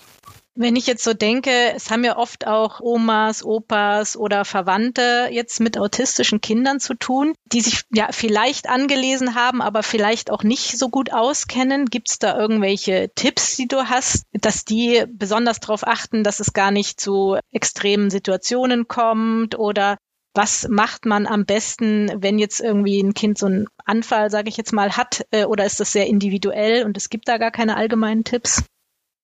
Wenn 0.61 0.75
ich 0.75 0.89
jetzt 0.89 1.05
so 1.05 1.15
denke, 1.15 1.53
es 1.77 1.89
haben 1.89 2.03
ja 2.03 2.17
oft 2.17 2.49
auch 2.49 2.81
Omas, 2.81 3.45
Opas 3.45 4.17
oder 4.17 4.45
Verwandte 4.45 5.29
jetzt 5.31 5.61
mit 5.61 5.79
autistischen 5.79 6.41
Kindern 6.41 6.81
zu 6.81 6.95
tun, 6.95 7.35
die 7.45 7.61
sich 7.61 7.83
ja 7.95 8.09
vielleicht 8.11 8.69
angelesen 8.69 9.37
haben, 9.37 9.63
aber 9.63 9.85
vielleicht 9.85 10.33
auch 10.33 10.43
nicht 10.43 10.77
so 10.77 10.89
gut 10.89 11.13
auskennen. 11.13 11.87
Gibt 11.87 12.11
es 12.11 12.19
da 12.19 12.37
irgendwelche 12.37 13.09
Tipps, 13.15 13.55
die 13.55 13.69
du 13.69 13.89
hast, 13.89 14.25
dass 14.33 14.65
die 14.65 15.05
besonders 15.09 15.61
darauf 15.61 15.87
achten, 15.87 16.25
dass 16.25 16.41
es 16.41 16.53
gar 16.53 16.73
nicht 16.73 17.01
zu 17.01 17.39
extremen 17.53 18.11
Situationen 18.11 18.89
kommt 18.89 19.57
oder 19.57 19.97
was 20.35 20.67
macht 20.69 21.07
man 21.07 21.29
am 21.29 21.47
besten, 21.47 22.11
wenn 22.17 22.41
jetzt 22.41 22.59
irgendwie 22.59 23.01
ein 23.01 23.15
Kind 23.15 23.39
so 23.39 23.47
einen 23.47 23.69
Anfall, 23.85 24.29
sage 24.31 24.49
ich 24.49 24.57
jetzt 24.57 24.73
mal, 24.73 24.97
hat, 24.97 25.25
äh, 25.31 25.45
oder 25.45 25.65
ist 25.65 25.79
das 25.79 25.93
sehr 25.93 26.09
individuell 26.09 26.85
und 26.85 26.97
es 26.97 27.11
gibt 27.11 27.29
da 27.29 27.39
gar 27.39 27.53
keine 27.53 27.77
allgemeinen 27.77 28.25
Tipps? 28.25 28.65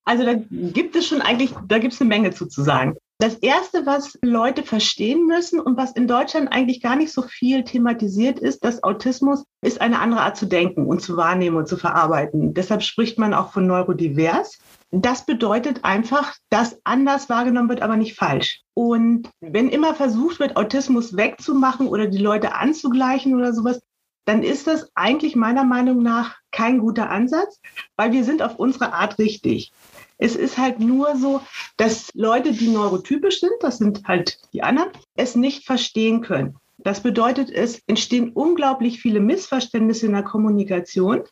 Also 0.04 0.24
da 0.24 0.34
gibt 0.34 0.96
es 0.96 1.06
schon 1.06 1.22
eigentlich, 1.22 1.52
da 1.66 1.78
gibt 1.78 1.94
es 1.94 2.00
eine 2.00 2.08
Menge 2.08 2.32
zu, 2.32 2.46
zu 2.46 2.62
sagen. 2.62 2.96
Das 3.18 3.36
Erste, 3.36 3.86
was 3.86 4.18
Leute 4.22 4.64
verstehen 4.64 5.26
müssen 5.26 5.60
und 5.60 5.76
was 5.76 5.92
in 5.92 6.08
Deutschland 6.08 6.50
eigentlich 6.50 6.82
gar 6.82 6.96
nicht 6.96 7.12
so 7.12 7.22
viel 7.22 7.62
thematisiert 7.62 8.40
ist, 8.40 8.64
dass 8.64 8.82
Autismus 8.82 9.44
ist 9.62 9.80
eine 9.80 10.00
andere 10.00 10.22
Art 10.22 10.36
zu 10.36 10.46
denken 10.46 10.86
und 10.86 11.00
zu 11.00 11.16
wahrnehmen 11.16 11.56
und 11.56 11.68
zu 11.68 11.76
verarbeiten. 11.76 12.54
Deshalb 12.54 12.82
spricht 12.82 13.18
man 13.18 13.32
auch 13.32 13.52
von 13.52 13.68
neurodivers. 13.68 14.58
Das 14.90 15.24
bedeutet 15.24 15.84
einfach, 15.84 16.34
dass 16.50 16.78
anders 16.82 17.28
wahrgenommen 17.28 17.68
wird, 17.68 17.82
aber 17.82 17.96
nicht 17.96 18.16
falsch. 18.16 18.62
Und 18.74 19.30
wenn 19.40 19.68
immer 19.68 19.94
versucht 19.94 20.40
wird, 20.40 20.56
Autismus 20.56 21.16
wegzumachen 21.16 21.86
oder 21.86 22.08
die 22.08 22.18
Leute 22.18 22.54
anzugleichen 22.56 23.36
oder 23.36 23.54
sowas, 23.54 23.80
dann 24.24 24.42
ist 24.42 24.66
das 24.66 24.90
eigentlich 24.94 25.36
meiner 25.36 25.64
Meinung 25.64 26.02
nach 26.02 26.36
kein 26.50 26.78
guter 26.78 27.10
Ansatz, 27.10 27.60
weil 27.96 28.12
wir 28.12 28.24
sind 28.24 28.42
auf 28.42 28.56
unsere 28.56 28.92
Art 28.92 29.18
richtig. 29.18 29.72
Es 30.18 30.36
ist 30.36 30.58
halt 30.58 30.80
nur 30.80 31.16
so, 31.16 31.40
dass 31.76 32.10
Leute, 32.14 32.52
die 32.52 32.68
neurotypisch 32.68 33.40
sind, 33.40 33.52
das 33.60 33.78
sind 33.78 34.06
halt 34.06 34.38
die 34.52 34.62
anderen, 34.62 34.90
es 35.16 35.34
nicht 35.34 35.66
verstehen 35.66 36.20
können. 36.20 36.56
Das 36.78 37.00
bedeutet, 37.00 37.50
es 37.50 37.82
entstehen 37.86 38.30
unglaublich 38.32 39.00
viele 39.00 39.20
Missverständnisse 39.20 40.06
in 40.06 40.12
der 40.12 40.22
Kommunikation. 40.22 41.22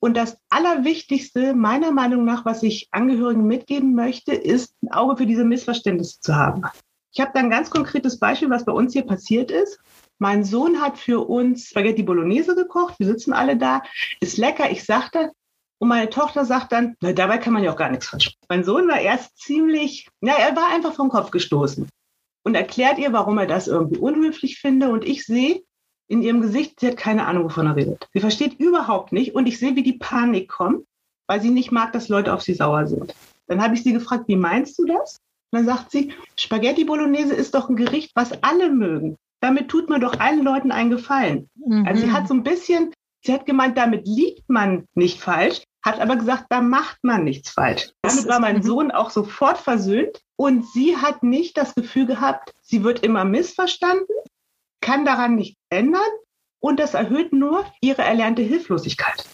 Und 0.00 0.16
das 0.16 0.36
Allerwichtigste, 0.48 1.54
meiner 1.54 1.92
Meinung 1.92 2.24
nach, 2.24 2.44
was 2.44 2.62
ich 2.62 2.88
Angehörigen 2.90 3.46
mitgeben 3.46 3.94
möchte, 3.94 4.32
ist, 4.32 4.74
ein 4.82 4.90
Auge 4.90 5.18
für 5.18 5.26
diese 5.26 5.44
Missverständnisse 5.44 6.20
zu 6.20 6.34
haben. 6.34 6.62
Ich 7.12 7.20
habe 7.20 7.30
da 7.34 7.40
ein 7.40 7.50
ganz 7.50 7.70
konkretes 7.70 8.18
Beispiel, 8.18 8.50
was 8.50 8.64
bei 8.64 8.72
uns 8.72 8.94
hier 8.94 9.06
passiert 9.06 9.50
ist. 9.50 9.78
Mein 10.22 10.44
Sohn 10.44 10.80
hat 10.80 10.98
für 10.98 11.28
uns 11.28 11.70
Spaghetti 11.70 12.04
Bolognese 12.04 12.54
gekocht. 12.54 12.94
Wir 13.00 13.08
sitzen 13.08 13.32
alle 13.32 13.56
da. 13.56 13.82
Ist 14.20 14.38
lecker. 14.38 14.70
Ich 14.70 14.84
sagte, 14.84 15.32
und 15.80 15.88
meine 15.88 16.10
Tochter 16.10 16.44
sagt 16.44 16.70
dann, 16.70 16.94
na, 17.00 17.12
dabei 17.12 17.38
kann 17.38 17.52
man 17.52 17.64
ja 17.64 17.72
auch 17.72 17.76
gar 17.76 17.90
nichts 17.90 18.06
falsch. 18.06 18.36
Mein 18.48 18.62
Sohn 18.62 18.86
war 18.86 19.00
erst 19.00 19.36
ziemlich, 19.36 20.08
na, 20.20 20.34
er 20.34 20.54
war 20.54 20.68
einfach 20.72 20.94
vom 20.94 21.08
Kopf 21.08 21.32
gestoßen 21.32 21.88
und 22.44 22.54
erklärt 22.54 22.98
ihr, 22.98 23.12
warum 23.12 23.36
er 23.38 23.48
das 23.48 23.66
irgendwie 23.66 23.98
unhöflich 23.98 24.60
finde. 24.60 24.90
Und 24.90 25.04
ich 25.04 25.26
sehe 25.26 25.64
in 26.06 26.22
ihrem 26.22 26.40
Gesicht, 26.40 26.78
sie 26.78 26.86
hat 26.86 26.96
keine 26.96 27.26
Ahnung, 27.26 27.46
wovon 27.46 27.66
er 27.66 27.74
redet. 27.74 28.08
Sie 28.12 28.20
versteht 28.20 28.60
überhaupt 28.60 29.10
nicht. 29.10 29.34
Und 29.34 29.46
ich 29.46 29.58
sehe, 29.58 29.74
wie 29.74 29.82
die 29.82 29.98
Panik 29.98 30.48
kommt, 30.48 30.86
weil 31.26 31.40
sie 31.40 31.50
nicht 31.50 31.72
mag, 31.72 31.92
dass 31.94 32.08
Leute 32.08 32.32
auf 32.32 32.42
sie 32.42 32.54
sauer 32.54 32.86
sind. 32.86 33.12
Dann 33.48 33.60
habe 33.60 33.74
ich 33.74 33.82
sie 33.82 33.92
gefragt, 33.92 34.28
wie 34.28 34.36
meinst 34.36 34.78
du 34.78 34.84
das? 34.84 35.18
Und 35.50 35.58
dann 35.58 35.66
sagt 35.66 35.90
sie, 35.90 36.12
Spaghetti 36.36 36.84
Bolognese 36.84 37.34
ist 37.34 37.56
doch 37.56 37.68
ein 37.68 37.74
Gericht, 37.74 38.12
was 38.14 38.40
alle 38.44 38.70
mögen. 38.70 39.16
Damit 39.42 39.68
tut 39.68 39.90
man 39.90 40.00
doch 40.00 40.20
allen 40.20 40.42
Leuten 40.42 40.70
einen 40.70 40.90
Gefallen. 40.90 41.50
Mhm. 41.56 41.84
Also 41.86 42.02
sie 42.02 42.12
hat 42.12 42.28
so 42.28 42.34
ein 42.34 42.44
bisschen, 42.44 42.92
sie 43.24 43.32
hat 43.32 43.44
gemeint, 43.44 43.76
damit 43.76 44.06
liegt 44.06 44.48
man 44.48 44.86
nicht 44.94 45.20
falsch, 45.20 45.62
hat 45.84 46.00
aber 46.00 46.14
gesagt, 46.16 46.46
da 46.48 46.60
macht 46.60 46.98
man 47.02 47.24
nichts 47.24 47.50
falsch. 47.50 47.90
Damit 48.02 48.28
war 48.28 48.38
mein 48.38 48.62
Sohn 48.62 48.92
auch 48.92 49.10
sofort 49.10 49.58
versöhnt 49.58 50.20
und 50.36 50.64
sie 50.68 50.96
hat 50.96 51.24
nicht 51.24 51.58
das 51.58 51.74
Gefühl 51.74 52.06
gehabt, 52.06 52.52
sie 52.62 52.84
wird 52.84 53.00
immer 53.00 53.24
missverstanden, 53.24 54.06
kann 54.80 55.04
daran 55.04 55.34
nichts 55.34 55.58
ändern 55.70 56.00
und 56.60 56.78
das 56.78 56.94
erhöht 56.94 57.32
nur 57.32 57.66
ihre 57.80 58.02
erlernte 58.02 58.42
Hilflosigkeit. 58.42 59.24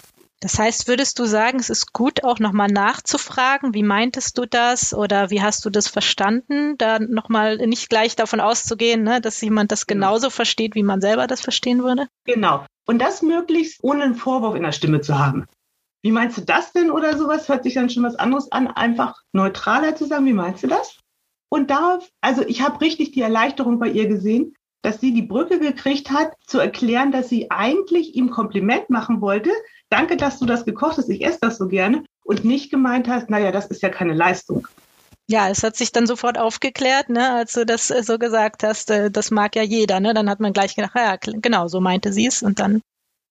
Das 0.40 0.58
heißt, 0.58 0.86
würdest 0.86 1.18
du 1.18 1.24
sagen, 1.24 1.58
es 1.58 1.68
ist 1.68 1.92
gut, 1.92 2.22
auch 2.22 2.38
nochmal 2.38 2.68
nachzufragen, 2.68 3.74
wie 3.74 3.82
meintest 3.82 4.38
du 4.38 4.46
das 4.46 4.94
oder 4.94 5.30
wie 5.30 5.42
hast 5.42 5.64
du 5.64 5.70
das 5.70 5.88
verstanden? 5.88 6.78
Da 6.78 7.00
nochmal 7.00 7.56
nicht 7.58 7.88
gleich 7.88 8.14
davon 8.14 8.40
auszugehen, 8.40 9.02
ne, 9.02 9.20
dass 9.20 9.40
jemand 9.40 9.72
das 9.72 9.86
genau. 9.86 10.06
genauso 10.06 10.30
versteht, 10.30 10.76
wie 10.76 10.84
man 10.84 11.00
selber 11.00 11.26
das 11.26 11.40
verstehen 11.40 11.82
würde? 11.82 12.06
Genau. 12.24 12.64
Und 12.86 13.00
das 13.00 13.22
möglichst 13.22 13.82
ohne 13.82 14.04
einen 14.04 14.14
Vorwurf 14.14 14.54
in 14.54 14.62
der 14.62 14.72
Stimme 14.72 15.00
zu 15.00 15.18
haben. 15.18 15.46
Wie 16.02 16.12
meinst 16.12 16.38
du 16.38 16.42
das 16.42 16.72
denn 16.72 16.92
oder 16.92 17.18
sowas? 17.18 17.48
Hört 17.48 17.64
sich 17.64 17.74
dann 17.74 17.90
schon 17.90 18.04
was 18.04 18.14
anderes 18.14 18.52
an, 18.52 18.68
einfach 18.68 19.20
neutraler 19.32 19.96
zu 19.96 20.06
sagen. 20.06 20.26
Wie 20.26 20.32
meinst 20.32 20.62
du 20.62 20.68
das? 20.68 20.98
Und 21.50 21.70
darauf, 21.70 22.08
also 22.20 22.42
ich 22.46 22.62
habe 22.62 22.80
richtig 22.80 23.10
die 23.10 23.22
Erleichterung 23.22 23.80
bei 23.80 23.88
ihr 23.88 24.06
gesehen, 24.06 24.54
dass 24.82 25.00
sie 25.00 25.12
die 25.12 25.22
Brücke 25.22 25.58
gekriegt 25.58 26.10
hat, 26.10 26.32
zu 26.46 26.58
erklären, 26.58 27.10
dass 27.10 27.28
sie 27.28 27.50
eigentlich 27.50 28.14
ihm 28.14 28.30
Kompliment 28.30 28.90
machen 28.90 29.20
wollte. 29.20 29.50
Danke, 29.90 30.16
dass 30.16 30.38
du 30.38 30.46
das 30.46 30.64
gekocht 30.64 30.98
hast, 30.98 31.08
ich 31.08 31.24
esse 31.24 31.38
das 31.40 31.58
so 31.58 31.68
gerne. 31.68 32.04
Und 32.24 32.44
nicht 32.44 32.70
gemeint 32.70 33.08
hast, 33.08 33.30
naja, 33.30 33.52
das 33.52 33.66
ist 33.66 33.82
ja 33.82 33.88
keine 33.88 34.12
Leistung. 34.12 34.68
Ja, 35.30 35.48
es 35.48 35.62
hat 35.62 35.76
sich 35.76 35.92
dann 35.92 36.06
sofort 36.06 36.38
aufgeklärt, 36.38 37.10
ne, 37.10 37.32
als 37.32 37.52
du 37.52 37.66
das 37.66 37.90
äh, 37.90 38.02
so 38.02 38.18
gesagt 38.18 38.62
hast, 38.62 38.90
äh, 38.90 39.10
das 39.10 39.30
mag 39.30 39.56
ja 39.56 39.62
jeder, 39.62 40.00
ne? 40.00 40.14
Dann 40.14 40.30
hat 40.30 40.40
man 40.40 40.54
gleich 40.54 40.74
gedacht, 40.74 40.92
ja, 40.94 41.16
genau, 41.20 41.68
so 41.68 41.80
meinte 41.80 42.12
sie 42.12 42.26
es 42.26 42.42
und 42.42 42.58
dann. 42.60 42.80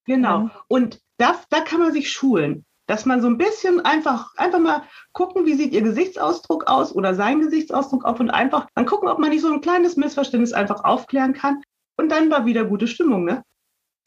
Genau. 0.05 0.49
Und 0.67 0.99
da, 1.17 1.39
da 1.49 1.61
kann 1.61 1.79
man 1.79 1.93
sich 1.93 2.11
schulen, 2.11 2.65
dass 2.87 3.05
man 3.05 3.21
so 3.21 3.27
ein 3.27 3.39
bisschen 3.39 3.83
einfach, 3.83 4.35
einfach 4.37 4.59
mal 4.59 4.83
gucken, 5.11 5.45
wie 5.45 5.55
sieht 5.55 5.73
ihr 5.73 5.81
Gesichtsausdruck 5.81 6.67
aus 6.67 6.93
oder 6.93 7.15
sein 7.15 7.41
Gesichtsausdruck 7.41 8.05
auf 8.05 8.19
und 8.19 8.29
einfach 8.29 8.67
dann 8.75 8.85
gucken, 8.85 9.09
ob 9.09 9.17
man 9.17 9.31
nicht 9.31 9.41
so 9.41 9.51
ein 9.51 9.61
kleines 9.61 9.97
Missverständnis 9.97 10.53
einfach 10.53 10.83
aufklären 10.83 11.33
kann. 11.33 11.61
Und 11.99 12.09
dann 12.09 12.29
war 12.29 12.45
wieder 12.45 12.63
gute 12.63 12.87
Stimmung, 12.87 13.25
ne? 13.25 13.43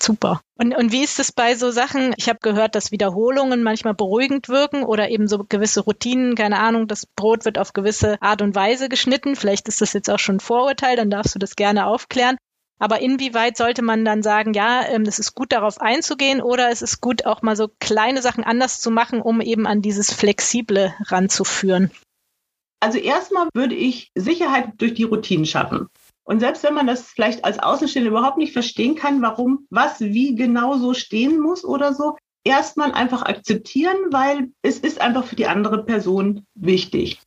Super. 0.03 0.41
Und, 0.57 0.75
und 0.75 0.93
wie 0.93 1.03
ist 1.03 1.21
es 1.21 1.31
bei 1.31 1.55
so 1.55 1.71
Sachen? 1.71 2.15
Ich 2.17 2.29
habe 2.29 2.39
gehört, 2.41 2.75
dass 2.75 2.91
Wiederholungen 2.91 3.63
manchmal 3.63 3.95
beruhigend 3.95 4.49
wirken 4.49 4.83
oder 4.83 5.11
eben 5.11 5.29
so 5.29 5.45
gewisse 5.47 5.83
Routinen, 5.83 6.35
keine 6.35 6.59
Ahnung, 6.59 6.89
das 6.89 7.07
Brot 7.07 7.45
wird 7.45 7.59
auf 7.59 7.75
gewisse 7.75 8.21
Art 8.23 8.41
und 8.41 8.55
Weise 8.55 8.89
geschnitten. 8.89 9.37
Vielleicht 9.37 9.69
ist 9.69 9.83
das 9.83 9.93
jetzt 9.93 10.09
auch 10.09 10.19
schon 10.19 10.37
ein 10.37 10.41
Vorurteil, 10.41 10.97
dann 10.97 11.11
darfst 11.11 11.35
du 11.35 11.39
das 11.39 11.55
gerne 11.55 11.87
aufklären. 11.87 12.39
Aber 12.79 13.03
inwieweit 13.03 13.59
sollte 13.59 13.83
man 13.83 14.07
dann 14.07 14.23
sagen, 14.23 14.55
ja, 14.55 14.83
ähm, 14.89 15.03
es 15.03 15.19
ist 15.19 15.35
gut 15.35 15.53
darauf 15.53 15.83
einzugehen 15.83 16.41
oder 16.41 16.71
es 16.71 16.81
ist 16.81 17.03
gut 17.03 17.27
auch 17.27 17.43
mal 17.43 17.55
so 17.55 17.69
kleine 17.79 18.23
Sachen 18.23 18.43
anders 18.43 18.81
zu 18.81 18.91
machen, 18.91 19.21
um 19.21 19.43
eben 19.43 19.67
an 19.67 19.83
dieses 19.83 20.11
Flexible 20.15 20.95
ranzuführen? 21.09 21.91
Also 22.81 22.97
erstmal 22.97 23.49
würde 23.53 23.75
ich 23.75 24.11
Sicherheit 24.15 24.73
durch 24.79 24.95
die 24.95 25.03
Routinen 25.03 25.45
schaffen. 25.45 25.89
Und 26.31 26.39
selbst 26.39 26.63
wenn 26.63 26.75
man 26.75 26.87
das 26.87 27.03
vielleicht 27.03 27.45
als 27.45 27.59
Außenstehender 27.59 28.11
überhaupt 28.11 28.39
nicht 28.39 28.53
verstehen 28.53 28.95
kann, 28.95 29.21
warum 29.21 29.67
was 29.69 29.99
wie 30.01 30.37
genau 30.37 30.77
so 30.77 30.95
stehen 30.95 31.41
muss 31.41 31.65
oder 31.65 31.93
so, 31.93 32.17
erstmal 32.45 32.93
einfach 32.93 33.23
akzeptieren, 33.23 33.97
weil 34.11 34.53
es 34.63 34.79
ist 34.79 35.01
einfach 35.01 35.25
für 35.25 35.35
die 35.35 35.49
andere 35.49 35.85
Person 35.85 36.47
wichtig 36.55 37.21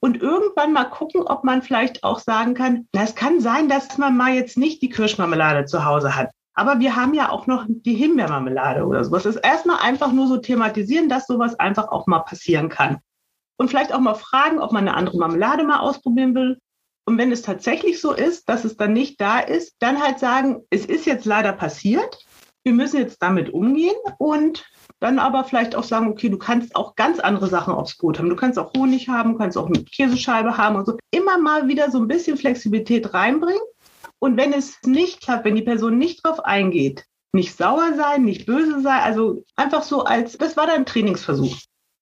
und 0.00 0.20
irgendwann 0.20 0.74
mal 0.74 0.84
gucken, 0.84 1.22
ob 1.22 1.42
man 1.44 1.62
vielleicht 1.62 2.04
auch 2.04 2.20
sagen 2.20 2.52
kann, 2.52 2.86
na, 2.92 3.02
es 3.02 3.14
kann 3.14 3.40
sein, 3.40 3.70
dass 3.70 3.96
man 3.96 4.14
mal 4.14 4.34
jetzt 4.34 4.58
nicht 4.58 4.82
die 4.82 4.90
Kirschmarmelade 4.90 5.64
zu 5.64 5.86
Hause 5.86 6.14
hat. 6.14 6.30
Aber 6.54 6.80
wir 6.80 6.96
haben 6.96 7.14
ja 7.14 7.30
auch 7.30 7.46
noch 7.46 7.64
die 7.66 7.94
Himbeermarmelade 7.94 8.84
oder 8.84 9.04
sowas. 9.04 9.22
Das 9.22 9.36
ist 9.36 9.44
erstmal 9.44 9.78
einfach 9.80 10.12
nur 10.12 10.26
so 10.26 10.36
thematisieren, 10.36 11.08
dass 11.08 11.26
sowas 11.26 11.58
einfach 11.58 11.88
auch 11.88 12.06
mal 12.06 12.20
passieren 12.20 12.68
kann. 12.68 12.98
Und 13.56 13.68
vielleicht 13.68 13.92
auch 13.92 14.00
mal 14.00 14.14
fragen, 14.14 14.58
ob 14.58 14.72
man 14.72 14.86
eine 14.86 14.96
andere 14.96 15.16
Marmelade 15.16 15.64
mal 15.64 15.80
ausprobieren 15.80 16.34
will. 16.34 16.58
Und 17.08 17.16
wenn 17.16 17.32
es 17.32 17.40
tatsächlich 17.40 18.02
so 18.02 18.12
ist, 18.12 18.50
dass 18.50 18.66
es 18.66 18.76
dann 18.76 18.92
nicht 18.92 19.18
da 19.18 19.38
ist, 19.38 19.76
dann 19.78 20.02
halt 20.02 20.18
sagen, 20.18 20.66
es 20.68 20.84
ist 20.84 21.06
jetzt 21.06 21.24
leider 21.24 21.54
passiert. 21.54 22.22
Wir 22.64 22.74
müssen 22.74 22.98
jetzt 22.98 23.22
damit 23.22 23.48
umgehen 23.48 23.96
und 24.18 24.66
dann 25.00 25.18
aber 25.18 25.44
vielleicht 25.44 25.74
auch 25.74 25.84
sagen, 25.84 26.08
okay, 26.08 26.28
du 26.28 26.36
kannst 26.36 26.76
auch 26.76 26.96
ganz 26.96 27.18
andere 27.18 27.46
Sachen 27.46 27.72
aufs 27.72 27.96
Brot 27.96 28.18
haben. 28.18 28.28
Du 28.28 28.36
kannst 28.36 28.58
auch 28.58 28.74
Honig 28.76 29.08
haben, 29.08 29.38
kannst 29.38 29.56
auch 29.56 29.68
eine 29.68 29.82
Käsescheibe 29.84 30.58
haben 30.58 30.76
und 30.76 30.84
so. 30.84 30.98
Immer 31.10 31.38
mal 31.38 31.66
wieder 31.66 31.90
so 31.90 31.96
ein 31.96 32.08
bisschen 32.08 32.36
Flexibilität 32.36 33.14
reinbringen. 33.14 33.62
Und 34.18 34.36
wenn 34.36 34.52
es 34.52 34.76
nicht 34.84 35.22
klappt, 35.22 35.46
wenn 35.46 35.56
die 35.56 35.62
Person 35.62 35.96
nicht 35.96 36.22
drauf 36.22 36.40
eingeht, 36.44 37.06
nicht 37.32 37.56
sauer 37.56 37.94
sein, 37.96 38.26
nicht 38.26 38.44
böse 38.44 38.82
sein, 38.82 39.00
also 39.00 39.46
einfach 39.56 39.82
so 39.82 40.04
als, 40.04 40.36
das 40.36 40.58
war 40.58 40.66
dann 40.66 40.80
ein 40.80 40.86
Trainingsversuch. 40.86 41.56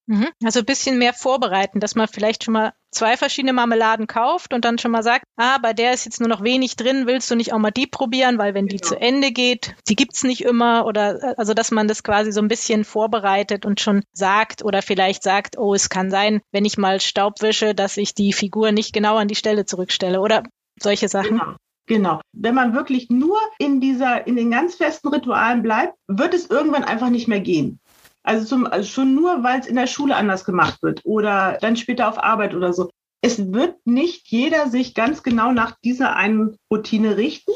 Mhm. 0.07 0.29
Also 0.45 0.61
ein 0.61 0.65
bisschen 0.65 0.99
mehr 0.99 1.13
vorbereiten, 1.13 1.81
dass 1.81 1.95
man 1.95 2.09
vielleicht 2.09 2.45
schon 2.45 2.55
mal 2.55 2.73
zwei 2.93 3.17
verschiedene 3.17 3.53
Marmeladen 3.53 4.07
kauft 4.07 4.55
und 4.55 4.65
dann 4.65 4.79
schon 4.79 4.93
mal 4.93 5.03
sagt, 5.03 5.25
ah, 5.37 5.59
bei 5.59 5.73
der 5.73 5.93
ist 5.93 6.05
jetzt 6.05 6.21
nur 6.21 6.29
noch 6.29 6.43
wenig 6.43 6.77
drin, 6.77 7.07
willst 7.07 7.31
du 7.31 7.35
nicht 7.35 7.53
auch 7.53 7.59
mal 7.59 7.71
die 7.73 7.87
probieren, 7.87 8.39
weil 8.39 8.55
wenn 8.55 8.69
die 8.69 8.77
genau. 8.77 8.89
zu 8.89 9.01
Ende 9.01 9.33
geht, 9.33 9.75
die 9.89 9.97
gibt's 9.97 10.23
nicht 10.23 10.43
immer 10.43 10.87
oder 10.87 11.35
also 11.37 11.55
dass 11.55 11.71
man 11.71 11.89
das 11.89 12.03
quasi 12.03 12.33
so 12.33 12.41
ein 12.41 12.49
bisschen 12.49 12.85
vorbereitet 12.85 13.67
und 13.67 13.81
schon 13.81 14.03
sagt 14.13 14.65
oder 14.65 14.81
vielleicht 14.81 15.23
sagt, 15.23 15.59
oh, 15.59 15.75
es 15.75 15.89
kann 15.89 16.11
sein, 16.11 16.41
wenn 16.53 16.65
ich 16.65 16.79
mal 16.79 17.01
Staub 17.01 17.43
wische, 17.43 17.75
dass 17.75 17.97
ich 17.97 18.15
die 18.15 18.33
Figur 18.33 18.73
nicht 18.73 18.93
genau 18.93 19.17
an 19.17 19.29
die 19.29 19.35
Stelle 19.35 19.67
zurückstelle 19.67 20.21
oder 20.21 20.45
solche 20.81 21.09
Sachen. 21.09 21.39
Genau. 21.39 21.57
Genau. 21.89 22.21
Wenn 22.33 22.55
man 22.55 22.75
wirklich 22.75 23.11
nur 23.11 23.39
in 23.59 23.81
dieser, 23.81 24.27
in 24.27 24.35
den 24.35 24.51
ganz 24.51 24.75
festen 24.75 25.07
Ritualen 25.09 25.63
bleibt, 25.63 25.95
wird 26.09 26.35
es 26.35 26.51
irgendwann 26.51 26.83
einfach 26.83 27.11
nicht 27.11 27.29
mehr 27.29 27.41
gehen. 27.41 27.79
Also, 28.27 28.45
zum, 28.45 28.67
also 28.67 28.89
schon 28.89 29.15
nur, 29.15 29.43
weil 29.43 29.61
es 29.61 29.67
in 29.67 29.77
der 29.77 29.87
Schule 29.87 30.17
anders 30.17 30.45
gemacht 30.45 30.83
wird 30.83 31.01
oder 31.05 31.59
dann 31.61 31.77
später 31.77 32.09
auf 32.09 32.23
Arbeit 32.23 32.55
oder 32.55 32.73
so. 32.73 32.91
Es 33.23 33.53
wird 33.53 33.77
nicht 33.87 34.29
jeder 34.29 34.69
sich 34.69 34.95
ganz 34.95 35.23
genau 35.23 35.53
nach 35.53 35.77
dieser 35.85 36.17
einen 36.17 36.57
Routine 36.73 37.17
richten. 37.17 37.53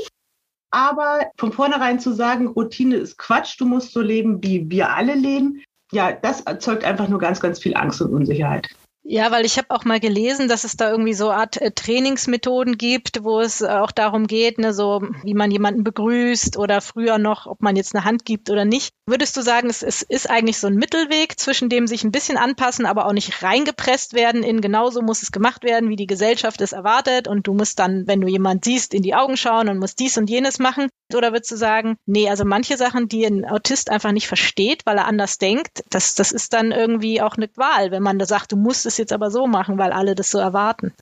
Aber 0.71 1.27
von 1.37 1.53
vornherein 1.53 1.99
zu 1.99 2.13
sagen, 2.13 2.47
Routine 2.47 2.97
ist 2.97 3.19
Quatsch, 3.19 3.61
du 3.61 3.67
musst 3.67 3.93
so 3.93 4.01
leben, 4.01 4.43
wie 4.43 4.71
wir 4.71 4.91
alle 4.91 5.15
leben, 5.15 5.63
ja, 5.93 6.13
das 6.13 6.43
erzeugt 6.43 6.85
einfach 6.85 7.09
nur 7.09 7.19
ganz, 7.19 7.41
ganz 7.41 7.59
viel 7.59 7.77
Angst 7.77 8.01
und 8.01 8.15
Unsicherheit. 8.15 8.69
Ja, 9.03 9.33
weil 9.33 9.45
ich 9.45 9.57
habe 9.57 9.71
auch 9.71 9.85
mal 9.85 9.99
gelesen, 9.99 10.47
dass 10.47 10.63
es 10.63 10.77
da 10.77 10.91
irgendwie 10.91 11.15
so 11.15 11.31
Art 11.31 11.57
äh, 11.57 11.73
Trainingsmethoden 11.73 12.77
gibt, 12.77 13.25
wo 13.25 13.41
es 13.41 13.63
auch 13.63 13.91
darum 13.91 14.27
geht, 14.27 14.59
ne, 14.59 14.75
so 14.75 15.03
wie 15.25 15.35
man 15.35 15.51
jemanden 15.51 15.83
begrüßt 15.83 16.59
oder 16.59 16.81
früher 16.81 17.19
noch, 17.19 17.47
ob 17.47 17.61
man 17.63 17.77
jetzt 17.77 17.95
eine 17.95 18.05
Hand 18.05 18.25
gibt 18.25 18.51
oder 18.51 18.65
nicht. 18.65 18.93
Würdest 19.11 19.37
du 19.37 19.43
sagen, 19.43 19.69
es, 19.69 19.83
es 19.83 20.03
ist 20.03 20.31
eigentlich 20.31 20.61
so 20.61 20.69
ein 20.69 20.77
Mittelweg 20.77 21.37
zwischen 21.37 21.69
dem 21.69 21.89
sich 21.89 22.05
ein 22.05 22.13
bisschen 22.13 22.37
anpassen, 22.37 22.87
aber 22.87 23.07
auch 23.07 23.13
nicht 23.13 23.43
reingepresst 23.43 24.15
werden 24.15 24.45
in 24.45 24.61
genauso 24.61 25.03
muss 25.03 25.23
es 25.23 25.33
gemacht 25.33 25.65
werden, 25.65 25.89
wie 25.89 25.97
die 25.97 26.07
Gesellschaft 26.07 26.61
es 26.61 26.71
erwartet 26.71 27.27
und 27.27 27.49
du 27.49 27.53
musst 27.53 27.81
dann, 27.81 28.07
wenn 28.07 28.21
du 28.21 28.29
jemand 28.29 28.65
siehst, 28.65 28.95
in 28.95 29.03
die 29.03 29.17
Augen 29.17 29.37
schauen 29.37 29.69
und 29.69 29.79
musst 29.79 29.99
dies 29.99 30.17
und 30.17 30.31
jenes 30.31 30.61
machen? 30.61 30.91
Oder 31.13 31.33
würdest 31.33 31.51
du 31.51 31.57
sagen, 31.57 31.97
nee, 32.07 32.31
also 32.31 32.45
manche 32.45 32.77
Sachen, 32.77 33.09
die 33.09 33.25
ein 33.25 33.45
Autist 33.45 33.91
einfach 33.91 34.13
nicht 34.13 34.29
versteht, 34.29 34.87
weil 34.87 34.99
er 34.99 35.09
anders 35.09 35.39
denkt, 35.39 35.83
das, 35.91 36.15
das 36.15 36.31
ist 36.31 36.53
dann 36.53 36.71
irgendwie 36.71 37.21
auch 37.21 37.37
eine 37.37 37.51
Wahl, 37.57 37.91
wenn 37.91 38.05
man 38.05 38.21
da 38.21 38.27
sagt, 38.27 38.53
du 38.53 38.57
musst 38.57 38.87
es 38.87 38.97
jetzt 38.97 39.13
aber 39.13 39.33
so 39.33 39.49
machen, 39.49 39.77
weil 39.77 39.91
alle 39.91 40.15
das 40.15 40.31
so 40.31 40.39
erwarten. 40.39 40.95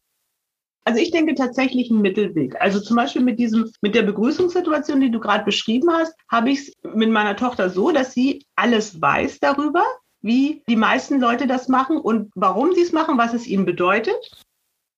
Also 0.85 1.01
ich 1.01 1.11
denke 1.11 1.35
tatsächlich 1.35 1.91
einen 1.91 2.01
Mittelweg. 2.01 2.61
Also 2.61 2.81
zum 2.81 2.97
Beispiel 2.97 3.23
mit 3.23 3.39
diesem, 3.39 3.71
mit 3.83 3.95
der 3.95 4.03
Begrüßungssituation, 4.03 5.01
die 5.01 5.11
du 5.11 5.21
gerade 5.21 5.45
beschrieben 5.45 5.91
hast, 5.93 6.15
habe 6.31 6.51
ich 6.51 6.61
es 6.61 6.73
mit 6.95 7.11
meiner 7.11 7.37
Tochter 7.37 7.69
so, 7.69 7.91
dass 7.91 8.15
sie 8.15 8.47
alles 8.57 9.01
weiß 9.01 9.39
darüber, 9.41 9.85
wie 10.23 10.63
die 10.69 10.77
meisten 10.77 11.21
Leute 11.21 11.47
das 11.47 11.69
machen 11.69 11.99
und 11.99 12.31
warum 12.35 12.73
sie 12.73 12.83
es 12.83 12.93
machen, 12.93 13.19
was 13.19 13.35
es 13.35 13.47
ihnen 13.47 13.67
bedeutet. 13.67 14.17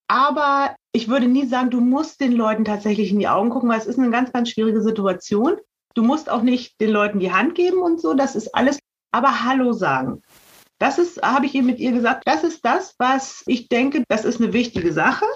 Aber 0.08 0.74
ich 0.92 1.08
würde 1.08 1.28
nie 1.28 1.46
sagen, 1.46 1.70
du 1.70 1.80
musst 1.80 2.20
den 2.20 2.32
Leuten 2.32 2.64
tatsächlich 2.64 3.12
in 3.12 3.18
die 3.18 3.28
Augen 3.28 3.50
gucken, 3.50 3.68
weil 3.68 3.78
es 3.78 3.86
ist 3.86 3.98
eine 3.98 4.10
ganz, 4.10 4.32
ganz 4.32 4.50
schwierige 4.50 4.82
Situation. 4.82 5.56
Du 5.94 6.02
musst 6.02 6.30
auch 6.30 6.42
nicht 6.42 6.80
den 6.80 6.90
Leuten 6.90 7.20
die 7.20 7.32
Hand 7.32 7.54
geben 7.54 7.82
und 7.82 8.00
so, 8.00 8.14
das 8.14 8.36
ist 8.36 8.54
alles. 8.54 8.78
Aber 9.12 9.44
Hallo 9.44 9.72
sagen. 9.72 10.22
Das 10.78 10.98
ist, 10.98 11.22
habe 11.22 11.46
ich 11.46 11.54
ihr 11.54 11.62
mit 11.62 11.78
ihr 11.78 11.92
gesagt, 11.92 12.22
das 12.26 12.42
ist 12.42 12.64
das, 12.64 12.94
was 12.98 13.42
ich 13.46 13.68
denke, 13.68 14.02
das 14.08 14.24
ist 14.24 14.40
eine 14.40 14.52
wichtige 14.52 14.92
Sache, 14.92 15.26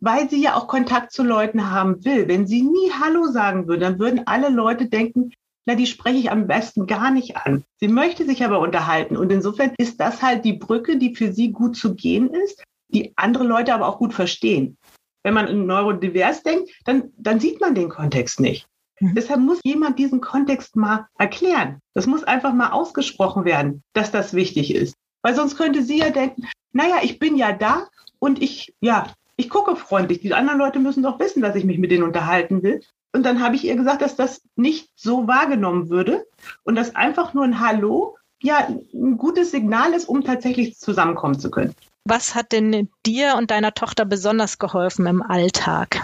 weil 0.00 0.30
sie 0.30 0.42
ja 0.42 0.54
auch 0.54 0.68
Kontakt 0.68 1.12
zu 1.12 1.22
Leuten 1.22 1.70
haben 1.70 2.04
will. 2.04 2.28
Wenn 2.28 2.46
sie 2.46 2.62
nie 2.62 2.92
Hallo 3.00 3.26
sagen 3.26 3.66
würde, 3.66 3.84
dann 3.84 3.98
würden 3.98 4.26
alle 4.26 4.48
Leute 4.48 4.86
denken, 4.86 5.32
na, 5.66 5.74
die 5.74 5.86
spreche 5.86 6.18
ich 6.18 6.30
am 6.30 6.46
besten 6.46 6.86
gar 6.86 7.10
nicht 7.10 7.36
an. 7.36 7.64
Sie 7.78 7.88
möchte 7.88 8.24
sich 8.24 8.42
aber 8.42 8.60
unterhalten. 8.60 9.16
Und 9.16 9.30
insofern 9.30 9.72
ist 9.76 10.00
das 10.00 10.22
halt 10.22 10.44
die 10.44 10.54
Brücke, 10.54 10.96
die 10.96 11.14
für 11.14 11.32
sie 11.32 11.52
gut 11.52 11.76
zu 11.76 11.94
gehen 11.94 12.30
ist, 12.30 12.64
die 12.88 13.12
andere 13.16 13.44
Leute 13.44 13.74
aber 13.74 13.86
auch 13.86 13.98
gut 13.98 14.14
verstehen. 14.14 14.78
Wenn 15.22 15.34
man 15.34 15.46
in 15.46 15.66
neurodivers 15.66 16.42
denkt, 16.42 16.70
dann, 16.84 17.12
dann 17.18 17.38
sieht 17.38 17.60
man 17.60 17.74
den 17.74 17.90
Kontext 17.90 18.40
nicht. 18.40 18.66
Mhm. 19.00 19.14
Deshalb 19.14 19.40
muss 19.40 19.60
jemand 19.62 19.98
diesen 19.98 20.20
Kontext 20.20 20.74
mal 20.74 21.06
erklären. 21.18 21.80
Das 21.92 22.06
muss 22.06 22.24
einfach 22.24 22.54
mal 22.54 22.70
ausgesprochen 22.70 23.44
werden, 23.44 23.82
dass 23.92 24.10
das 24.10 24.32
wichtig 24.32 24.74
ist. 24.74 24.94
Weil 25.22 25.34
sonst 25.34 25.56
könnte 25.56 25.82
sie 25.82 25.98
ja 25.98 26.10
denken, 26.10 26.48
naja, 26.72 27.00
ich 27.02 27.18
bin 27.18 27.36
ja 27.36 27.52
da 27.52 27.88
und 28.18 28.40
ich, 28.40 28.74
ja, 28.80 29.12
ich 29.38 29.48
gucke 29.48 29.76
freundlich. 29.76 30.20
Die 30.20 30.34
anderen 30.34 30.58
Leute 30.58 30.80
müssen 30.80 31.04
doch 31.04 31.18
wissen, 31.20 31.40
dass 31.40 31.54
ich 31.54 31.64
mich 31.64 31.78
mit 31.78 31.90
denen 31.90 32.02
unterhalten 32.02 32.62
will. 32.62 32.82
Und 33.14 33.24
dann 33.24 33.42
habe 33.42 33.54
ich 33.54 33.64
ihr 33.64 33.76
gesagt, 33.76 34.02
dass 34.02 34.16
das 34.16 34.42
nicht 34.56 34.90
so 34.96 35.26
wahrgenommen 35.26 35.88
würde 35.88 36.26
und 36.64 36.74
dass 36.74 36.94
einfach 36.94 37.32
nur 37.32 37.44
ein 37.44 37.60
Hallo 37.60 38.18
ja 38.42 38.68
ein 38.92 39.16
gutes 39.16 39.50
Signal 39.52 39.94
ist, 39.94 40.08
um 40.08 40.22
tatsächlich 40.22 40.76
zusammenkommen 40.78 41.38
zu 41.38 41.50
können. 41.50 41.74
Was 42.04 42.34
hat 42.34 42.52
denn 42.52 42.90
dir 43.06 43.36
und 43.36 43.50
deiner 43.50 43.74
Tochter 43.74 44.04
besonders 44.04 44.58
geholfen 44.58 45.06
im 45.06 45.22
Alltag? 45.22 46.02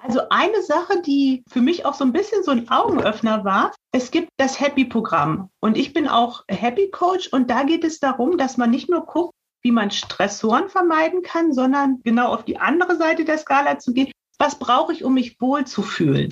Also 0.00 0.20
eine 0.30 0.62
Sache, 0.62 1.02
die 1.02 1.44
für 1.48 1.60
mich 1.60 1.84
auch 1.84 1.94
so 1.94 2.04
ein 2.04 2.12
bisschen 2.12 2.42
so 2.44 2.50
ein 2.50 2.68
Augenöffner 2.70 3.44
war, 3.44 3.72
es 3.92 4.10
gibt 4.10 4.28
das 4.36 4.60
Happy-Programm 4.60 5.50
und 5.60 5.76
ich 5.76 5.92
bin 5.92 6.06
auch 6.06 6.44
Happy 6.48 6.90
Coach 6.90 7.28
und 7.28 7.50
da 7.50 7.64
geht 7.64 7.84
es 7.84 7.98
darum, 7.98 8.38
dass 8.38 8.56
man 8.56 8.70
nicht 8.70 8.88
nur 8.88 9.04
guckt, 9.06 9.34
wie 9.62 9.72
man 9.72 9.90
Stressoren 9.90 10.68
vermeiden 10.68 11.22
kann, 11.22 11.52
sondern 11.52 12.00
genau 12.04 12.32
auf 12.32 12.44
die 12.44 12.58
andere 12.58 12.96
Seite 12.96 13.24
der 13.24 13.38
Skala 13.38 13.78
zu 13.78 13.92
gehen. 13.92 14.12
Was 14.38 14.58
brauche 14.58 14.92
ich, 14.92 15.04
um 15.04 15.14
mich 15.14 15.40
wohl 15.40 15.66
zu 15.66 15.82
fühlen? 15.82 16.30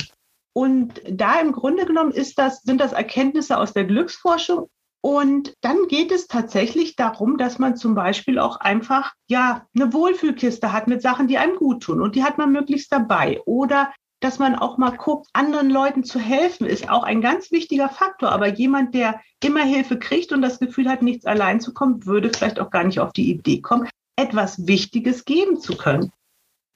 Und 0.53 1.03
da 1.09 1.41
im 1.41 1.53
Grunde 1.53 1.85
genommen 1.85 2.15
das, 2.37 2.63
sind 2.63 2.81
das 2.81 2.93
Erkenntnisse 2.93 3.59
aus 3.59 3.73
der 3.73 3.85
Glücksforschung 3.85 4.69
und 5.07 5.55
dann 5.61 5.87
geht 5.87 6.11
es 6.11 6.27
tatsächlich 6.27 6.97
darum, 6.97 7.39
dass 7.39 7.61
man 7.61 7.77
zum 7.77 7.95
Beispiel 7.95 8.41
auch 8.41 8.57
einfach 8.57 9.15
ja 9.29 9.65
eine 9.73 9.93
Wohlfühlkiste 9.93 10.73
hat 10.73 10.89
mit 10.89 11.01
Sachen, 11.01 11.29
die 11.29 11.39
einem 11.39 11.55
gut 11.55 11.85
tun 11.85 12.01
und 12.01 12.17
die 12.17 12.25
hat 12.25 12.39
man 12.39 12.51
möglichst 12.51 12.91
dabei. 12.91 13.41
Oder 13.45 13.93
dass 14.21 14.39
man 14.39 14.55
auch 14.55 14.79
mal 14.79 14.97
guckt, 14.97 15.29
anderen 15.33 15.71
Leuten 15.71 16.05
zu 16.05 16.19
helfen, 16.19 16.67
ist 16.67 16.89
auch 16.89 17.03
ein 17.03 17.21
ganz 17.21 17.51
wichtiger 17.51 17.89
Faktor. 17.89 18.31
Aber 18.33 18.49
jemand, 18.49 18.95
der 18.95 19.21
immer 19.43 19.63
Hilfe 19.63 19.99
kriegt 19.99 20.33
und 20.33 20.43
das 20.43 20.59
Gefühl 20.59 20.89
hat, 20.89 21.03
nichts 21.03 21.27
allein 21.27 21.61
zu 21.61 21.75
kommen, 21.75 22.07
würde 22.07 22.31
vielleicht 22.31 22.59
auch 22.59 22.71
gar 22.71 22.85
nicht 22.85 23.01
auf 23.01 23.13
die 23.13 23.31
Idee 23.31 23.61
kommen, 23.61 23.89
etwas 24.17 24.67
Wichtiges 24.67 25.25
geben 25.25 25.61
zu 25.61 25.77
können. 25.77 26.11